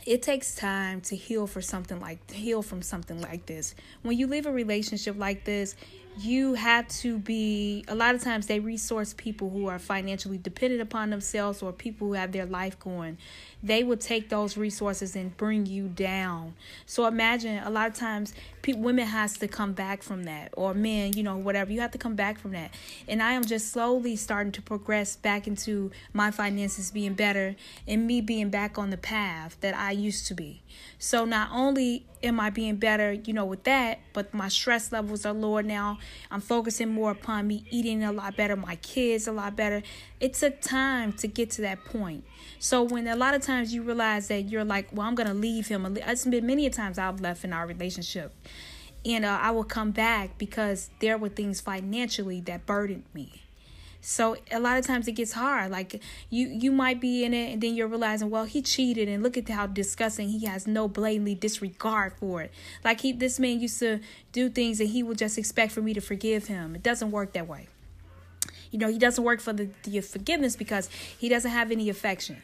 it 0.06 0.22
takes 0.22 0.56
time 0.56 1.02
to 1.02 1.16
heal 1.16 1.48
for 1.48 1.62
something 1.62 2.00
like 2.00 2.32
heal 2.32 2.62
from 2.62 2.82
something 2.82 3.22
like 3.22 3.46
this. 3.46 3.76
When 4.02 4.18
you 4.18 4.28
leave 4.28 4.46
a 4.46 4.52
relationship 4.52 5.18
like 5.18 5.46
this 5.46 5.76
you 6.18 6.56
have 6.56 6.88
to 6.90 7.18
be 7.18 7.86
a 7.88 7.96
lot 7.96 8.16
of 8.16 8.22
times 8.22 8.48
they 8.48 8.60
resource 8.60 9.14
people 9.14 9.50
who 9.50 9.68
are 9.68 9.80
financially 9.80 10.38
dependent 10.38 10.82
upon 10.82 11.10
themselves 11.10 11.62
or 11.62 11.72
people 11.72 12.08
who 12.08 12.14
have 12.14 12.32
their 12.32 12.46
life 12.46 12.78
going 12.80 13.18
they 13.64 13.84
will 13.84 13.98
take 13.98 14.30
those 14.30 14.58
resources 14.58 15.16
and 15.16 15.36
bring 15.38 15.66
you 15.66 15.88
down. 15.88 16.54
So 16.86 17.06
imagine 17.06 17.62
a 17.64 17.70
lot 17.70 17.88
of 17.88 17.94
times 17.96 18.34
people, 18.62 18.82
women 18.82 19.08
has 19.08 19.38
to 19.38 19.48
come 19.48 19.74
back 19.74 20.04
from 20.04 20.24
that 20.24 20.54
or 20.58 20.74
men 20.74 21.14
you 21.14 21.24
know 21.24 21.38
whatever. 21.38 21.72
You 21.72 21.82
have 21.82 21.92
to 21.92 21.98
come 21.98 22.16
back 22.16 22.40
from 22.40 22.52
that. 22.52 22.72
And 23.08 23.22
i 23.22 23.34
am 23.34 23.46
just 23.46 23.72
slowly 23.72 24.16
starting 24.16 24.52
to 24.54 24.62
progress 24.62 25.16
back 25.16 25.48
into 25.48 25.92
my 26.14 26.32
finances 26.32 26.92
being 26.92 27.14
better 27.14 27.56
and 27.88 28.08
me 28.08 28.22
being 28.22 28.50
back 28.50 28.78
on 28.78 28.90
the 28.90 28.98
path 28.98 29.58
that 29.62 29.76
i 29.76 29.92
used 29.92 30.28
to 30.28 30.34
be. 30.34 30.62
So 30.98 31.26
not 31.26 31.50
only 31.52 32.06
am 32.24 32.40
I 32.40 32.50
being 32.50 32.76
better, 32.76 33.14
you 33.14 33.34
know, 33.34 33.46
with 33.46 33.64
that, 33.64 34.00
but 34.14 34.34
my 34.34 34.48
stress 34.48 34.92
levels 34.92 35.26
are 35.26 35.34
lower 35.34 35.64
now. 35.64 36.00
I'm 36.30 36.42
focusing 36.42 36.90
more 36.90 37.12
upon 37.12 37.48
me 37.48 37.66
eating 37.70 38.04
a 38.04 38.12
lot 38.12 38.36
better, 38.36 38.56
my 38.56 38.76
kids 38.78 39.28
a 39.28 39.32
lot 39.32 39.56
better. 39.56 39.82
It 40.20 40.34
took 40.34 40.62
time 40.62 41.14
to 41.14 41.28
get 41.28 41.50
to 41.52 41.62
that 41.62 41.84
point. 41.86 42.24
So 42.60 42.84
when 42.84 43.08
a 43.08 43.16
lot 43.16 43.34
of 43.34 43.42
times 43.42 43.74
you 43.74 43.82
realize 43.82 44.28
that 44.28 44.44
you're 44.44 44.64
like, 44.64 44.90
well, 44.92 45.08
I'm 45.08 45.16
gonna 45.16 45.34
leave 45.34 45.68
him. 45.68 45.98
It's 45.98 46.26
been 46.26 46.46
many 46.46 46.66
a 46.66 46.70
times 46.70 46.98
I've 46.98 47.22
left 47.22 47.44
in 47.44 47.54
our 47.54 47.66
relationship, 47.66 48.34
and 49.06 49.26
uh, 49.26 49.40
I 49.42 49.52
will 49.52 49.64
come 49.64 49.92
back 49.92 50.38
because 50.38 50.90
there 51.00 51.18
were 51.18 51.30
things 51.30 51.62
financially 51.62 52.42
that 52.42 52.66
burdened 52.66 53.06
me. 53.14 53.41
So 54.02 54.36
a 54.52 54.60
lot 54.60 54.80
of 54.80 54.86
times 54.86 55.08
it 55.08 55.14
gets 55.14 55.34
hard. 55.34 55.72
Like 55.72 56.02
you 56.30 56.48
you 56.48 56.72
might 56.72 57.00
be 57.00 57.24
in 57.24 57.34
it 57.34 57.54
and 57.54 57.62
then 57.62 57.76
you're 57.76 57.88
realizing, 57.88 58.32
well, 58.32 58.46
he 58.46 58.62
cheated 58.62 59.08
and 59.08 59.22
look 59.22 59.38
at 59.38 59.48
how 59.48 59.68
disgusting 59.68 60.30
he 60.30 60.46
has 60.48 60.68
no 60.68 60.88
blatantly 60.88 61.36
disregard 61.36 62.14
for 62.20 62.42
it. 62.42 62.52
Like 62.84 63.02
he 63.02 63.14
this 63.14 63.40
man 63.40 63.60
used 63.60 63.80
to 63.80 64.00
do 64.32 64.50
things 64.50 64.80
and 64.80 64.90
he 64.90 65.04
would 65.04 65.20
just 65.20 65.38
expect 65.38 65.72
for 65.72 65.82
me 65.82 65.94
to 65.94 66.02
forgive 66.02 66.48
him. 66.48 66.76
It 66.76 66.84
doesn't 66.84 67.12
work 67.12 67.34
that 67.34 67.48
way. 67.48 67.68
You 68.72 68.80
know, 68.80 68.88
he 68.88 68.98
doesn't 68.98 69.24
work 69.24 69.40
for 69.40 69.54
the, 69.54 69.70
the 69.84 70.00
forgiveness 70.02 70.56
because 70.56 70.90
he 71.18 71.30
doesn't 71.30 71.52
have 71.52 71.72
any 71.72 71.90
affection. 71.90 72.42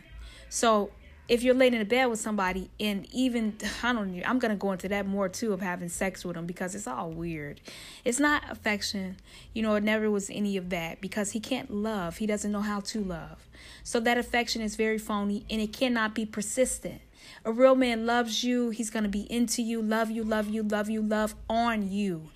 So 0.49 0.91
if 1.28 1.44
you're 1.44 1.54
laying 1.54 1.74
in 1.74 1.86
bed 1.88 2.06
with 2.06 2.20
somebody 2.20 2.70
and 2.80 3.08
even 3.12 3.58
I 3.84 3.94
don't 3.94 4.16
know, 4.16 4.24
I'm 4.26 4.40
gonna 4.40 4.56
go 4.56 4.72
into 4.72 4.88
that 4.90 5.06
more 5.06 5.30
too 5.30 5.54
of 5.54 5.62
having 5.62 5.90
sex 5.90 6.24
with 6.24 6.36
them 6.36 6.46
because 6.46 6.76
it's 6.76 6.88
all 6.88 7.10
weird. 7.10 7.62
It's 8.06 8.20
not 8.20 8.44
affection, 8.50 9.18
you 9.54 9.62
know. 9.62 9.76
It 9.76 9.84
never 9.84 10.10
was 10.10 10.30
any 10.30 10.58
of 10.58 10.70
that 10.70 11.02
because 11.02 11.32
he 11.32 11.40
can't 11.40 11.72
love. 11.72 12.18
He 12.18 12.28
doesn't 12.28 12.52
know 12.52 12.62
how 12.62 12.80
to 12.82 13.04
love. 13.04 13.48
So 13.84 14.00
that 14.02 14.18
affection 14.18 14.62
is 14.62 14.76
very 14.76 14.98
phony 14.98 15.46
and 15.50 15.62
it 15.62 15.74
cannot 15.74 16.16
be 16.16 16.26
persistent. 16.26 17.02
A 17.44 17.52
real 17.52 17.76
man 17.76 18.06
loves 18.06 18.44
you. 18.44 18.70
He's 18.70 18.90
gonna 18.90 19.10
be 19.10 19.32
into 19.32 19.62
you, 19.62 19.82
love 19.82 20.10
you, 20.10 20.24
love 20.24 20.50
you, 20.50 20.64
love 20.64 20.90
you, 20.90 21.02
love 21.02 21.36
on 21.50 21.92
you 21.92 22.30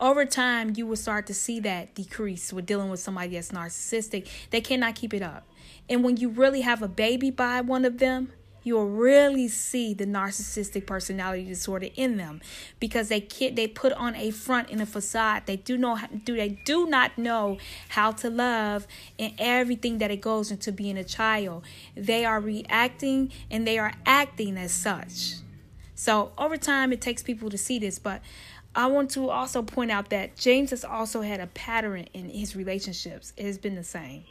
over 0.00 0.24
time 0.24 0.72
you 0.76 0.86
will 0.86 0.96
start 0.96 1.26
to 1.26 1.34
see 1.34 1.60
that 1.60 1.94
decrease 1.94 2.52
with 2.52 2.66
dealing 2.66 2.90
with 2.90 2.98
somebody 2.98 3.28
that's 3.34 3.52
narcissistic 3.52 4.28
they 4.50 4.60
cannot 4.60 4.94
keep 4.94 5.14
it 5.14 5.22
up 5.22 5.46
and 5.88 6.02
when 6.02 6.16
you 6.16 6.28
really 6.28 6.62
have 6.62 6.82
a 6.82 6.88
baby 6.88 7.30
by 7.30 7.60
one 7.60 7.84
of 7.84 7.98
them, 7.98 8.32
you'll 8.64 8.88
really 8.88 9.46
see 9.46 9.92
the 9.94 10.06
narcissistic 10.06 10.86
personality 10.86 11.44
disorder 11.44 11.88
in 11.94 12.16
them 12.16 12.40
because 12.80 13.08
they 13.08 13.20
can't, 13.20 13.54
they 13.54 13.68
put 13.68 13.92
on 13.92 14.16
a 14.16 14.30
front 14.30 14.70
and 14.70 14.80
a 14.80 14.86
facade 14.86 15.42
they 15.46 15.56
do 15.56 15.76
know 15.76 15.98
do 16.24 16.34
they 16.34 16.48
do 16.64 16.86
not 16.86 17.16
know 17.16 17.58
how 17.90 18.10
to 18.10 18.28
love 18.28 18.86
and 19.18 19.32
everything 19.38 19.98
that 19.98 20.10
it 20.10 20.20
goes 20.20 20.50
into 20.50 20.72
being 20.72 20.96
a 20.96 21.04
child 21.04 21.62
they 21.94 22.24
are 22.24 22.40
reacting 22.40 23.30
and 23.50 23.66
they 23.66 23.78
are 23.78 23.92
acting 24.06 24.56
as 24.56 24.72
such 24.72 25.34
so 25.94 26.32
over 26.38 26.56
time 26.56 26.92
it 26.92 27.00
takes 27.00 27.22
people 27.22 27.50
to 27.50 27.58
see 27.58 27.78
this 27.78 27.98
but 27.98 28.20
I 28.76 28.86
want 28.86 29.10
to 29.12 29.30
also 29.30 29.62
point 29.62 29.92
out 29.92 30.10
that 30.10 30.36
James 30.36 30.70
has 30.70 30.84
also 30.84 31.20
had 31.20 31.38
a 31.38 31.46
pattern 31.46 32.08
in 32.12 32.28
his 32.28 32.56
relationships. 32.56 33.32
It 33.36 33.46
has 33.46 33.56
been 33.56 33.76
the 33.76 33.84
same. 33.84 34.24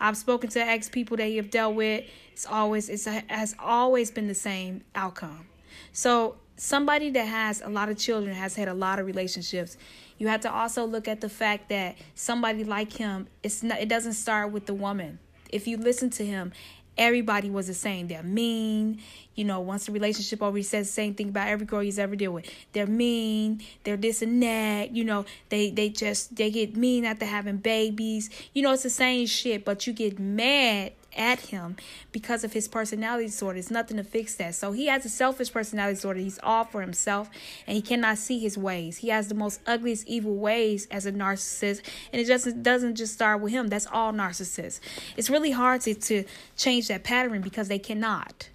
I've 0.00 0.16
spoken 0.16 0.48
to 0.50 0.60
ex 0.60 0.88
people 0.88 1.16
that 1.18 1.28
you've 1.28 1.50
dealt 1.50 1.74
with. 1.74 2.04
It's 2.32 2.46
always 2.46 2.88
it's 2.88 3.06
a, 3.06 3.22
has 3.28 3.54
always 3.58 4.10
been 4.10 4.28
the 4.28 4.34
same 4.34 4.82
outcome. 4.94 5.46
So 5.92 6.36
somebody 6.56 7.10
that 7.10 7.26
has 7.26 7.60
a 7.60 7.68
lot 7.68 7.88
of 7.88 7.98
children 7.98 8.34
has 8.34 8.56
had 8.56 8.68
a 8.68 8.74
lot 8.74 8.98
of 8.98 9.06
relationships. 9.06 9.76
You 10.18 10.28
have 10.28 10.40
to 10.42 10.52
also 10.52 10.84
look 10.84 11.08
at 11.08 11.20
the 11.20 11.28
fact 11.28 11.68
that 11.70 11.96
somebody 12.14 12.64
like 12.64 12.94
him, 12.94 13.28
it's 13.42 13.62
not. 13.62 13.80
It 13.80 13.88
doesn't 13.88 14.14
start 14.14 14.52
with 14.52 14.66
the 14.66 14.74
woman. 14.74 15.18
If 15.50 15.66
you 15.66 15.76
listen 15.76 16.10
to 16.10 16.24
him, 16.24 16.52
everybody 17.00 17.50
was 17.50 17.66
the 17.66 17.74
same. 17.74 18.06
They're 18.06 18.22
mean. 18.22 19.00
You 19.34 19.44
know, 19.44 19.60
once 19.60 19.86
the 19.86 19.92
relationship 19.92 20.42
over, 20.42 20.56
he 20.56 20.62
says 20.62 20.86
the 20.86 20.92
same 20.92 21.14
thing 21.14 21.30
about 21.30 21.48
every 21.48 21.64
girl 21.64 21.80
he's 21.80 21.98
ever 21.98 22.14
dealt 22.14 22.34
with. 22.34 22.50
They're 22.72 22.86
mean. 22.86 23.62
They're 23.82 23.96
this 23.96 24.22
and 24.22 24.40
that. 24.42 24.94
You 24.94 25.04
know, 25.04 25.24
they 25.48 25.70
they 25.70 25.88
just 25.88 26.36
they 26.36 26.50
get 26.50 26.76
mean 26.76 27.04
after 27.04 27.24
having 27.24 27.56
babies. 27.56 28.28
You 28.52 28.62
know, 28.62 28.72
it's 28.72 28.82
the 28.82 28.90
same 28.90 29.26
shit, 29.26 29.64
but 29.64 29.86
you 29.86 29.92
get 29.94 30.18
mad 30.18 30.92
at 31.16 31.40
him 31.40 31.76
because 32.12 32.44
of 32.44 32.52
his 32.52 32.68
personality 32.68 33.26
disorder. 33.26 33.58
It's 33.58 33.70
nothing 33.70 33.96
to 33.96 34.04
fix 34.04 34.34
that. 34.36 34.54
So 34.54 34.72
he 34.72 34.86
has 34.86 35.04
a 35.04 35.08
selfish 35.08 35.52
personality 35.52 35.94
disorder. 35.94 36.20
He's 36.20 36.38
all 36.42 36.64
for 36.64 36.80
himself 36.80 37.30
and 37.66 37.76
he 37.76 37.82
cannot 37.82 38.18
see 38.18 38.38
his 38.38 38.56
ways. 38.56 38.98
He 38.98 39.08
has 39.08 39.28
the 39.28 39.34
most 39.34 39.60
ugliest 39.66 40.06
evil 40.06 40.36
ways 40.36 40.86
as 40.90 41.06
a 41.06 41.12
narcissist. 41.12 41.82
And 42.12 42.20
it 42.20 42.26
just 42.26 42.62
doesn't 42.62 42.96
just 42.96 43.12
start 43.12 43.40
with 43.40 43.52
him. 43.52 43.68
That's 43.68 43.86
all 43.86 44.12
narcissists. 44.12 44.80
It's 45.16 45.30
really 45.30 45.50
hard 45.50 45.80
to, 45.82 45.94
to 45.94 46.24
change 46.56 46.88
that 46.88 47.04
pattern 47.04 47.40
because 47.40 47.68
they 47.68 47.78
cannot. 47.78 48.48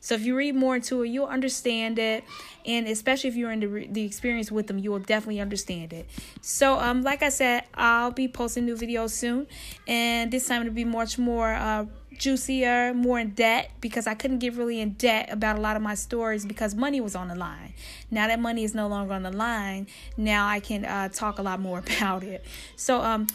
So 0.00 0.14
if 0.14 0.24
you 0.24 0.34
read 0.34 0.54
more 0.54 0.76
into 0.76 1.02
it, 1.02 1.08
you'll 1.08 1.26
understand 1.26 1.98
it, 1.98 2.24
and 2.64 2.88
especially 2.88 3.28
if 3.28 3.36
you're 3.36 3.52
in 3.52 3.60
the, 3.60 3.86
the 3.86 4.02
experience 4.02 4.50
with 4.50 4.66
them, 4.66 4.78
you 4.78 4.90
will 4.90 4.98
definitely 4.98 5.40
understand 5.40 5.92
it. 5.92 6.08
So 6.40 6.78
um, 6.78 7.02
like 7.02 7.22
I 7.22 7.28
said, 7.28 7.64
I'll 7.74 8.10
be 8.10 8.26
posting 8.26 8.64
new 8.64 8.76
videos 8.76 9.10
soon, 9.10 9.46
and 9.86 10.30
this 10.30 10.48
time 10.48 10.62
it'll 10.62 10.72
be 10.72 10.86
much 10.86 11.18
more 11.18 11.52
uh 11.52 11.84
juicier, 12.20 12.94
more 12.94 13.18
in 13.18 13.30
debt 13.30 13.72
because 13.80 14.06
I 14.06 14.14
couldn't 14.14 14.38
get 14.38 14.54
really 14.54 14.80
in 14.80 14.90
debt 14.92 15.28
about 15.32 15.58
a 15.58 15.60
lot 15.60 15.74
of 15.74 15.82
my 15.82 15.94
stories 15.94 16.46
because 16.46 16.74
money 16.74 17.00
was 17.00 17.16
on 17.16 17.28
the 17.28 17.34
line. 17.34 17.72
Now 18.10 18.28
that 18.28 18.38
money 18.38 18.62
is 18.62 18.74
no 18.74 18.86
longer 18.86 19.14
on 19.14 19.24
the 19.24 19.32
line, 19.32 19.88
now 20.16 20.46
I 20.46 20.60
can 20.60 20.84
uh, 20.84 21.08
talk 21.08 21.38
a 21.38 21.42
lot 21.42 21.58
more 21.58 21.78
about 21.96 22.22
it. 22.22 22.44
So 22.76 23.00
um 23.00 23.26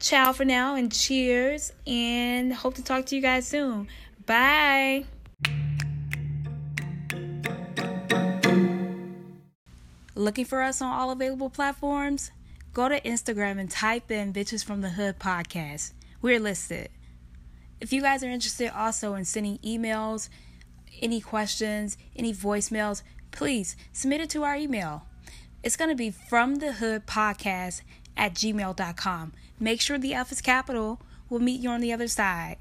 ciao 0.00 0.32
for 0.32 0.44
now 0.44 0.74
and 0.74 0.90
cheers 0.90 1.72
and 1.86 2.54
hope 2.54 2.74
to 2.76 2.84
talk 2.84 3.04
to 3.06 3.16
you 3.16 3.20
guys 3.20 3.46
soon. 3.46 3.88
Bye. 4.24 5.04
Looking 10.14 10.44
for 10.44 10.62
us 10.62 10.80
on 10.80 10.92
all 10.92 11.10
available 11.10 11.50
platforms? 11.50 12.30
Go 12.74 12.88
to 12.88 13.00
Instagram 13.00 13.58
and 13.58 13.70
type 13.70 14.10
in 14.10 14.32
Bitches 14.32 14.64
from 14.64 14.80
the 14.80 14.90
Hood 14.90 15.18
podcast. 15.18 15.92
We're 16.22 16.38
listed. 16.38 16.90
If 17.82 17.92
you 17.92 18.00
guys 18.00 18.22
are 18.22 18.28
interested 18.28 18.72
also 18.72 19.14
in 19.16 19.24
sending 19.24 19.58
emails, 19.58 20.28
any 21.00 21.20
questions, 21.20 21.98
any 22.14 22.32
voicemails, 22.32 23.02
please 23.32 23.74
submit 23.92 24.20
it 24.20 24.30
to 24.30 24.44
our 24.44 24.54
email. 24.54 25.04
It's 25.64 25.76
going 25.76 25.90
to 25.90 25.96
be 25.96 26.12
from 26.12 26.60
the 26.60 26.74
hood 26.74 27.08
podcast 27.08 27.82
at 28.16 28.34
gmail.com. 28.34 29.32
Make 29.58 29.80
sure 29.80 29.98
the 29.98 30.14
F 30.14 30.30
is 30.30 30.40
capital. 30.40 31.00
We'll 31.28 31.40
meet 31.40 31.60
you 31.60 31.70
on 31.70 31.80
the 31.80 31.92
other 31.92 32.06
side. 32.06 32.58